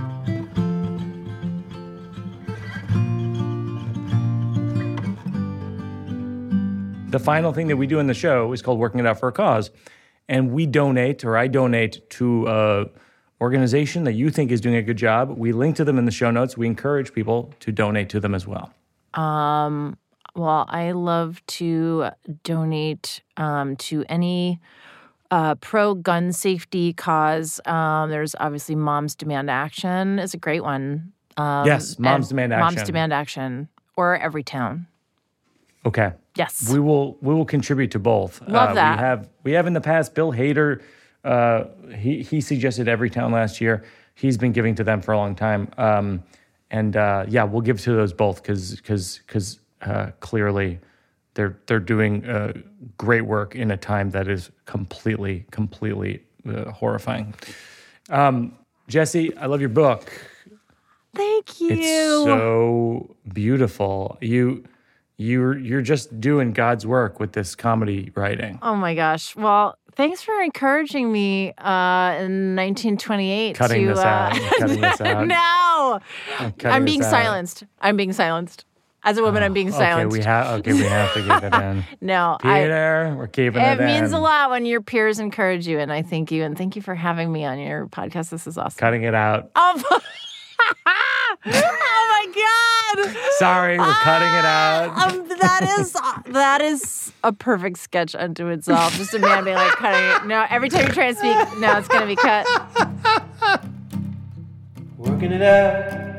The 7.11 7.21
final 7.21 7.53
thing 7.53 7.69
that 7.69 7.77
we 7.77 7.87
do 7.87 7.99
in 7.99 8.09
the 8.09 8.15
show 8.15 8.53
is 8.53 8.61
called 8.63 8.79
Working 8.79 9.01
It 9.01 9.07
Out 9.07 9.21
for 9.21 9.29
a 9.29 9.33
Cause. 9.33 9.71
And 10.29 10.51
we 10.51 10.67
donate, 10.67 11.25
or 11.25 11.37
I 11.37 11.47
donate 11.47 12.11
to 12.11 12.47
a 12.49 12.87
organization 13.41 14.05
that 14.05 14.15
you 14.15 14.31
think 14.31 14.51
is 14.51 14.61
doing 14.61 14.75
a 14.77 14.83
good 14.83 14.97
job. 14.97 15.31
We 15.37 15.53
link 15.53 15.77
to 15.77 15.85
them 15.85 15.99
in 15.99 16.05
the 16.05 16.11
show 16.11 16.31
notes. 16.31 16.57
We 16.57 16.67
encourage 16.67 17.13
people 17.13 17.55
to 17.61 17.71
donate 17.71 18.09
to 18.11 18.21
them 18.21 18.35
as 18.35 18.47
well. 18.47 18.73
Um, 19.15 19.97
well, 20.37 20.67
I 20.69 20.93
love 20.93 21.45
to 21.47 22.11
donate 22.45 23.23
um, 23.37 23.77
to 23.77 24.05
any 24.09 24.61
uh, 25.31 25.57
pro 25.57 25.95
gun 25.95 26.33
safety 26.33 26.93
cause. 26.93 27.61
Um, 27.67 28.11
there's 28.11 28.35
obviously 28.39 28.75
Moms 28.75 29.15
Demand 29.15 29.51
Action 29.51 30.19
is 30.19 30.35
a 30.35 30.39
great 30.39 30.63
one. 30.63 31.13
Um, 31.37 31.67
yes, 31.67 31.99
Moms 31.99 32.29
Demand 32.29 32.53
Action. 32.53 32.77
Moms 32.77 32.87
Demand 32.87 33.13
Action, 33.13 33.69
or 33.97 34.19
Everytown. 34.19 34.87
Okay. 35.85 36.13
Yes. 36.35 36.71
We 36.71 36.81
will 36.81 37.17
we 37.23 37.35
will 37.35 37.45
contribute 37.45 37.91
to 37.93 37.99
both. 37.99 38.41
Love 38.43 38.71
uh, 38.71 38.75
that. 38.75 38.97
We 38.97 39.03
have 39.03 39.29
we 39.45 39.53
have 39.53 39.67
in 39.67 39.73
the 39.73 39.81
past 39.81 40.15
Bill 40.15 40.33
Hader. 40.33 40.83
Uh, 41.25 41.65
he 41.95 42.23
he 42.23 42.41
suggested 42.41 42.87
Everytown 42.87 43.33
last 43.33 43.61
year. 43.61 43.85
He's 44.15 44.37
been 44.37 44.53
giving 44.53 44.75
to 44.77 44.85
them 44.85 45.01
for 45.01 45.13
a 45.13 45.17
long 45.17 45.35
time. 45.35 45.69
Um, 45.77 46.23
and 46.71 46.97
uh, 46.97 47.27
yeah, 47.29 47.45
we'll 47.45 47.63
give 47.63 47.81
to 47.83 47.93
those 47.93 48.13
both 48.13 48.43
because 48.43 48.77
because 48.77 49.21
because 49.27 49.61
uh, 49.87 50.11
clearly 50.21 50.79
they're 51.35 51.59
they're 51.67 51.81
doing 51.81 52.25
uh, 52.27 52.53
great 52.99 53.23
work 53.23 53.55
in 53.55 53.71
a 53.71 53.77
time 53.77 54.11
that 54.11 54.29
is 54.29 54.51
completely 54.65 55.45
completely 55.51 56.23
uh, 56.49 56.71
horrifying. 56.71 57.35
Um, 58.11 58.53
Jessi, 58.89 59.37
I 59.39 59.47
love 59.47 59.61
your 59.61 59.69
book. 59.71 60.13
Thank 61.15 61.61
you. 61.61 61.71
It's 61.71 61.87
so 61.87 63.17
beautiful. 63.33 64.19
You 64.21 64.65
you're 65.17 65.59
you're 65.59 65.83
just 65.83 66.21
doing 66.21 66.53
God's 66.53 66.87
work 66.87 67.19
with 67.21 67.33
this 67.33 67.55
comedy 67.55 68.13
writing. 68.15 68.59
Oh 68.63 68.77
my 68.77 68.95
gosh. 68.95 69.35
Well, 69.35 69.77
thanks 69.95 70.21
for 70.23 70.41
encouraging 70.43 71.11
me 71.11 71.55
uh, 71.59 72.13
in 72.21 72.55
1928 72.55 73.57
Cutting 73.57 73.83
to 73.87 73.95
this 73.95 73.99
out. 73.99 74.33
uh, 74.35 74.51
Cutting 74.59 74.81
this 74.81 75.01
out. 75.01 75.27
no. 75.27 76.01
I'm 76.39 76.85
this 76.85 76.91
being 76.93 77.03
out. 77.03 77.11
silenced. 77.11 77.65
I'm 77.81 77.97
being 77.97 78.13
silenced. 78.13 78.65
As 79.07 79.17
a 79.19 79.23
woman, 79.23 79.45
I'm 79.45 79.53
being 79.53 79.71
silenced. 79.71 80.17
Okay, 80.17 80.21
silenced. 80.21 80.21
we 80.21 80.25
have 80.25 80.59
okay, 80.59 80.73
we 80.73 80.81
have 80.83 81.15
to 81.15 81.23
keep 81.23 81.53
it 81.53 81.55
in. 81.63 81.85
no, 82.01 82.37
I, 82.43 82.63
Peter, 82.63 83.15
we're 83.17 83.29
keeping 83.29 83.63
it, 83.63 83.81
it 83.81 83.85
means 83.85 84.11
in. 84.11 84.15
a 84.17 84.21
lot 84.21 84.51
when 84.51 84.67
your 84.67 84.81
peers 84.81 85.21
encourage 85.21 85.65
you, 85.69 85.79
and 85.79 85.93
I 85.93 86.03
thank 86.03 86.33
you. 86.33 86.43
And 86.43 86.59
thank 86.59 86.75
you 86.75 86.83
for 86.83 86.97
having 86.97 87.31
me 87.31 87.45
on 87.45 87.61
your 87.61 87.87
podcast. 87.87 88.31
This 88.31 88.49
is 88.49 88.59
awesome. 88.59 88.77
Cutting 88.77 89.05
it 89.05 89.15
out. 89.15 89.53
Oh, 89.55 89.81
oh 91.47 92.25
my 92.35 93.05
god! 93.07 93.17
Sorry, 93.39 93.79
we're 93.79 93.93
cutting 93.95 94.27
it 94.29 94.45
out. 94.45 95.13
Um, 95.13 95.29
that 95.39 95.77
is 95.79 95.93
that 96.33 96.61
is 96.61 97.13
a 97.23 97.33
perfect 97.33 97.79
sketch 97.79 98.17
unto 98.17 98.49
itself. 98.49 98.97
Just 98.97 99.15
a 99.15 99.21
man 99.21 99.45
being 99.45 99.55
like 99.55 99.71
cutting 99.75 100.25
it. 100.25 100.29
No, 100.29 100.45
every 100.51 100.69
time 100.69 100.85
you 100.85 100.93
try 100.93 101.07
and 101.07 101.17
speak, 101.17 101.37
no, 101.61 101.79
it's 101.79 101.87
gonna 101.87 102.07
be 102.07 102.17
cut. 102.17 102.45
Working 104.97 105.31
it 105.31 105.43
out, 105.43 106.19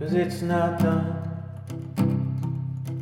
cause 0.00 0.14
it's 0.14 0.42
not 0.42 0.80
done. 0.80 1.23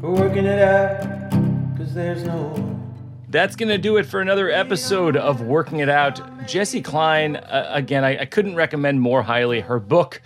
We're 0.03 0.11
working 0.11 0.46
it 0.46 0.59
out, 0.59 1.30
cause 1.76 1.94
there's 1.94 2.24
no 2.24 2.80
That's 3.28 3.55
going 3.55 3.68
to 3.68 3.78
do 3.78 3.98
it 3.98 4.03
for 4.05 4.20
another 4.20 4.50
episode 4.50 5.16
of 5.16 5.42
Working 5.42 5.78
It 5.78 5.88
Out. 5.88 6.16
Jessi 6.40 6.82
Klein, 6.82 7.36
uh, 7.36 7.70
again, 7.72 8.03
I, 8.03 8.22
I 8.22 8.24
couldn't 8.24 8.57
recommend 8.57 9.00
more 9.00 9.22
highly 9.22 9.61
her 9.61 9.78
book, 9.78 10.20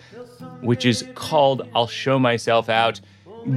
which 0.62 0.86
is 0.86 1.06
called 1.14 1.68
I'll 1.74 1.86
Show 1.86 2.18
Myself 2.18 2.70
Out. 2.70 3.02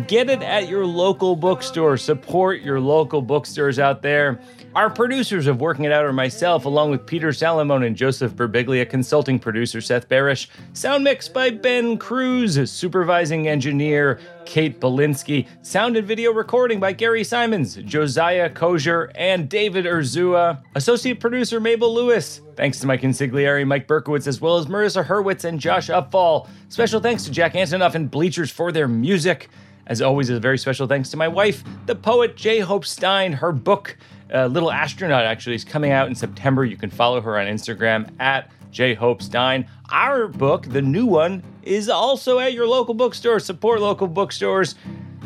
Get 0.07 0.29
it 0.29 0.43
at 0.43 0.67
your 0.67 0.85
local 0.85 1.37
bookstore. 1.37 1.95
Support 1.95 2.63
your 2.63 2.81
local 2.81 3.21
bookstores 3.21 3.79
out 3.79 4.01
there. 4.01 4.41
Our 4.75 4.91
producers 4.91 5.47
of 5.47 5.61
Working 5.61 5.85
It 5.85 5.91
Out 5.91 6.05
are 6.05 6.13
myself, 6.13 6.65
along 6.65 6.91
with 6.91 7.07
Peter 7.07 7.29
Salamone 7.29 7.87
and 7.87 7.95
Joseph 7.95 8.33
Birbiglia, 8.33 8.87
consulting 8.87 9.39
producer 9.39 9.81
Seth 9.81 10.07
Barish, 10.07 10.47
sound 10.73 11.05
mix 11.05 11.27
by 11.27 11.49
Ben 11.49 11.97
Cruz, 11.97 12.69
supervising 12.69 13.47
engineer 13.47 14.19
Kate 14.45 14.79
Belinsky, 14.79 15.47
sound 15.61 15.95
and 15.97 16.07
video 16.07 16.31
recording 16.31 16.79
by 16.79 16.91
Gary 16.91 17.23
Simons, 17.23 17.75
Josiah 17.75 18.49
Kozier, 18.49 19.11
and 19.15 19.47
David 19.47 19.85
Urzua, 19.85 20.61
associate 20.75 21.19
producer 21.19 21.59
Mabel 21.59 21.93
Lewis. 21.93 22.41
Thanks 22.55 22.79
to 22.79 22.87
Mike 22.87 23.01
Consigliere, 23.01 23.65
Mike 23.65 23.87
Berkowitz, 23.87 24.27
as 24.27 24.41
well 24.41 24.57
as 24.57 24.65
Marissa 24.65 25.05
Hurwitz 25.05 25.43
and 25.43 25.59
Josh 25.59 25.89
Upfall. 25.89 26.47
Special 26.69 26.99
thanks 26.99 27.23
to 27.25 27.31
Jack 27.31 27.53
Antonoff 27.53 27.95
and 27.95 28.09
Bleachers 28.09 28.51
for 28.51 28.71
their 28.71 28.87
music. 28.87 29.49
As 29.87 30.01
always, 30.01 30.29
a 30.29 30.39
very 30.39 30.57
special 30.57 30.87
thanks 30.87 31.09
to 31.09 31.17
my 31.17 31.27
wife, 31.27 31.63
the 31.85 31.95
poet 31.95 32.35
J. 32.35 32.59
Hope 32.59 32.85
Stein. 32.85 33.33
Her 33.33 33.51
book, 33.51 33.97
uh, 34.33 34.45
Little 34.45 34.71
Astronaut, 34.71 35.25
actually 35.25 35.55
is 35.55 35.63
coming 35.63 35.91
out 35.91 36.07
in 36.07 36.15
September. 36.15 36.63
You 36.63 36.77
can 36.77 36.89
follow 36.89 37.21
her 37.21 37.39
on 37.39 37.47
Instagram 37.47 38.09
at 38.19 38.51
J. 38.71 38.93
Hope 38.93 39.21
Stein. 39.21 39.67
Our 39.91 40.27
book, 40.27 40.67
the 40.67 40.81
new 40.81 41.05
one, 41.05 41.43
is 41.63 41.89
also 41.89 42.39
at 42.39 42.53
your 42.53 42.67
local 42.67 42.93
bookstore. 42.93 43.39
Support 43.39 43.81
local 43.81 44.07
bookstores. 44.07 44.75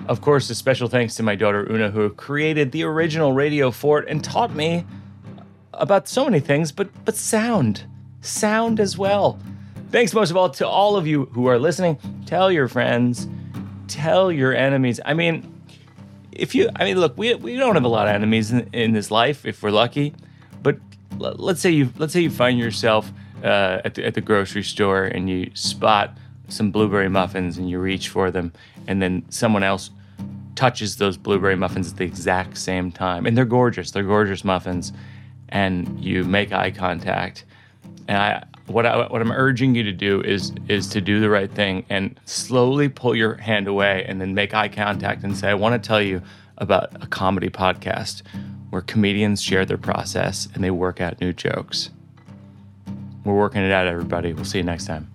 Of 0.07 0.21
course, 0.21 0.49
a 0.49 0.55
special 0.55 0.87
thanks 0.87 1.15
to 1.15 1.23
my 1.23 1.35
daughter 1.35 1.69
Oona, 1.71 1.89
who 1.91 2.09
created 2.09 2.71
the 2.71 2.83
original 2.83 3.33
Radio 3.33 3.71
Fort 3.71 4.07
and 4.07 4.23
taught 4.23 4.53
me 4.53 4.85
about 5.73 6.07
so 6.07 6.25
many 6.25 6.39
things, 6.39 6.71
but 6.71 6.89
but 7.05 7.15
sound, 7.15 7.85
sound 8.21 8.79
as 8.79 8.97
well. 8.97 9.39
Thanks 9.91 10.13
most 10.13 10.29
of 10.29 10.37
all 10.37 10.49
to 10.49 10.67
all 10.67 10.95
of 10.97 11.07
you 11.07 11.25
who 11.33 11.47
are 11.47 11.59
listening. 11.59 11.97
Tell 12.25 12.51
your 12.51 12.67
friends, 12.67 13.27
tell 13.87 14.31
your 14.31 14.53
enemies. 14.53 14.99
I 15.05 15.13
mean, 15.13 15.53
if 16.31 16.55
you, 16.55 16.69
I 16.75 16.83
mean, 16.83 16.99
look, 16.99 17.17
we 17.17 17.33
we 17.35 17.55
don't 17.55 17.75
have 17.75 17.85
a 17.85 17.89
lot 17.89 18.07
of 18.07 18.13
enemies 18.15 18.51
in, 18.51 18.69
in 18.73 18.91
this 18.93 19.11
life 19.11 19.45
if 19.45 19.61
we're 19.63 19.71
lucky, 19.71 20.13
but 20.61 20.79
let's 21.17 21.61
say 21.61 21.69
you 21.69 21.93
let's 21.97 22.13
say 22.13 22.21
you 22.21 22.29
find 22.29 22.59
yourself 22.59 23.11
uh, 23.43 23.81
at 23.83 23.95
the, 23.95 24.05
at 24.05 24.13
the 24.13 24.21
grocery 24.21 24.63
store 24.63 25.03
and 25.03 25.29
you 25.29 25.51
spot 25.53 26.17
some 26.47 26.71
blueberry 26.71 27.09
muffins 27.09 27.57
and 27.57 27.69
you 27.69 27.79
reach 27.79 28.09
for 28.09 28.31
them, 28.31 28.53
and 28.87 29.01
then 29.01 29.25
someone 29.29 29.63
else 29.63 29.91
touches 30.55 30.97
those 30.97 31.17
blueberry 31.17 31.55
muffins 31.55 31.91
at 31.91 31.97
the 31.97 32.05
exact 32.05 32.57
same 32.57 32.91
time, 32.91 33.25
and 33.25 33.37
they're 33.37 33.45
gorgeous. 33.45 33.91
They're 33.91 34.03
gorgeous 34.03 34.43
muffins, 34.43 34.93
and 35.49 35.99
you 36.03 36.23
make 36.23 36.51
eye 36.51 36.71
contact. 36.71 37.45
And 38.07 38.17
I, 38.17 38.43
what 38.67 38.85
I, 38.85 39.07
what 39.07 39.21
I'm 39.21 39.31
urging 39.31 39.75
you 39.75 39.83
to 39.83 39.91
do 39.91 40.21
is 40.21 40.53
is 40.67 40.87
to 40.89 41.01
do 41.01 41.19
the 41.19 41.29
right 41.29 41.51
thing 41.51 41.85
and 41.89 42.19
slowly 42.25 42.89
pull 42.89 43.15
your 43.15 43.35
hand 43.35 43.67
away, 43.67 44.05
and 44.07 44.21
then 44.21 44.33
make 44.35 44.53
eye 44.53 44.69
contact 44.69 45.23
and 45.23 45.35
say, 45.35 45.49
"I 45.49 45.53
want 45.53 45.81
to 45.81 45.87
tell 45.87 46.01
you 46.01 46.21
about 46.57 47.03
a 47.03 47.07
comedy 47.07 47.49
podcast 47.49 48.21
where 48.69 48.81
comedians 48.81 49.41
share 49.41 49.65
their 49.65 49.77
process 49.77 50.47
and 50.53 50.63
they 50.63 50.71
work 50.71 51.01
out 51.01 51.19
new 51.19 51.33
jokes." 51.33 51.89
We're 53.23 53.33
working 53.33 53.61
it 53.61 53.71
out, 53.71 53.87
everybody. 53.87 54.33
We'll 54.33 54.45
see 54.45 54.57
you 54.57 54.63
next 54.63 54.85
time. 54.85 55.12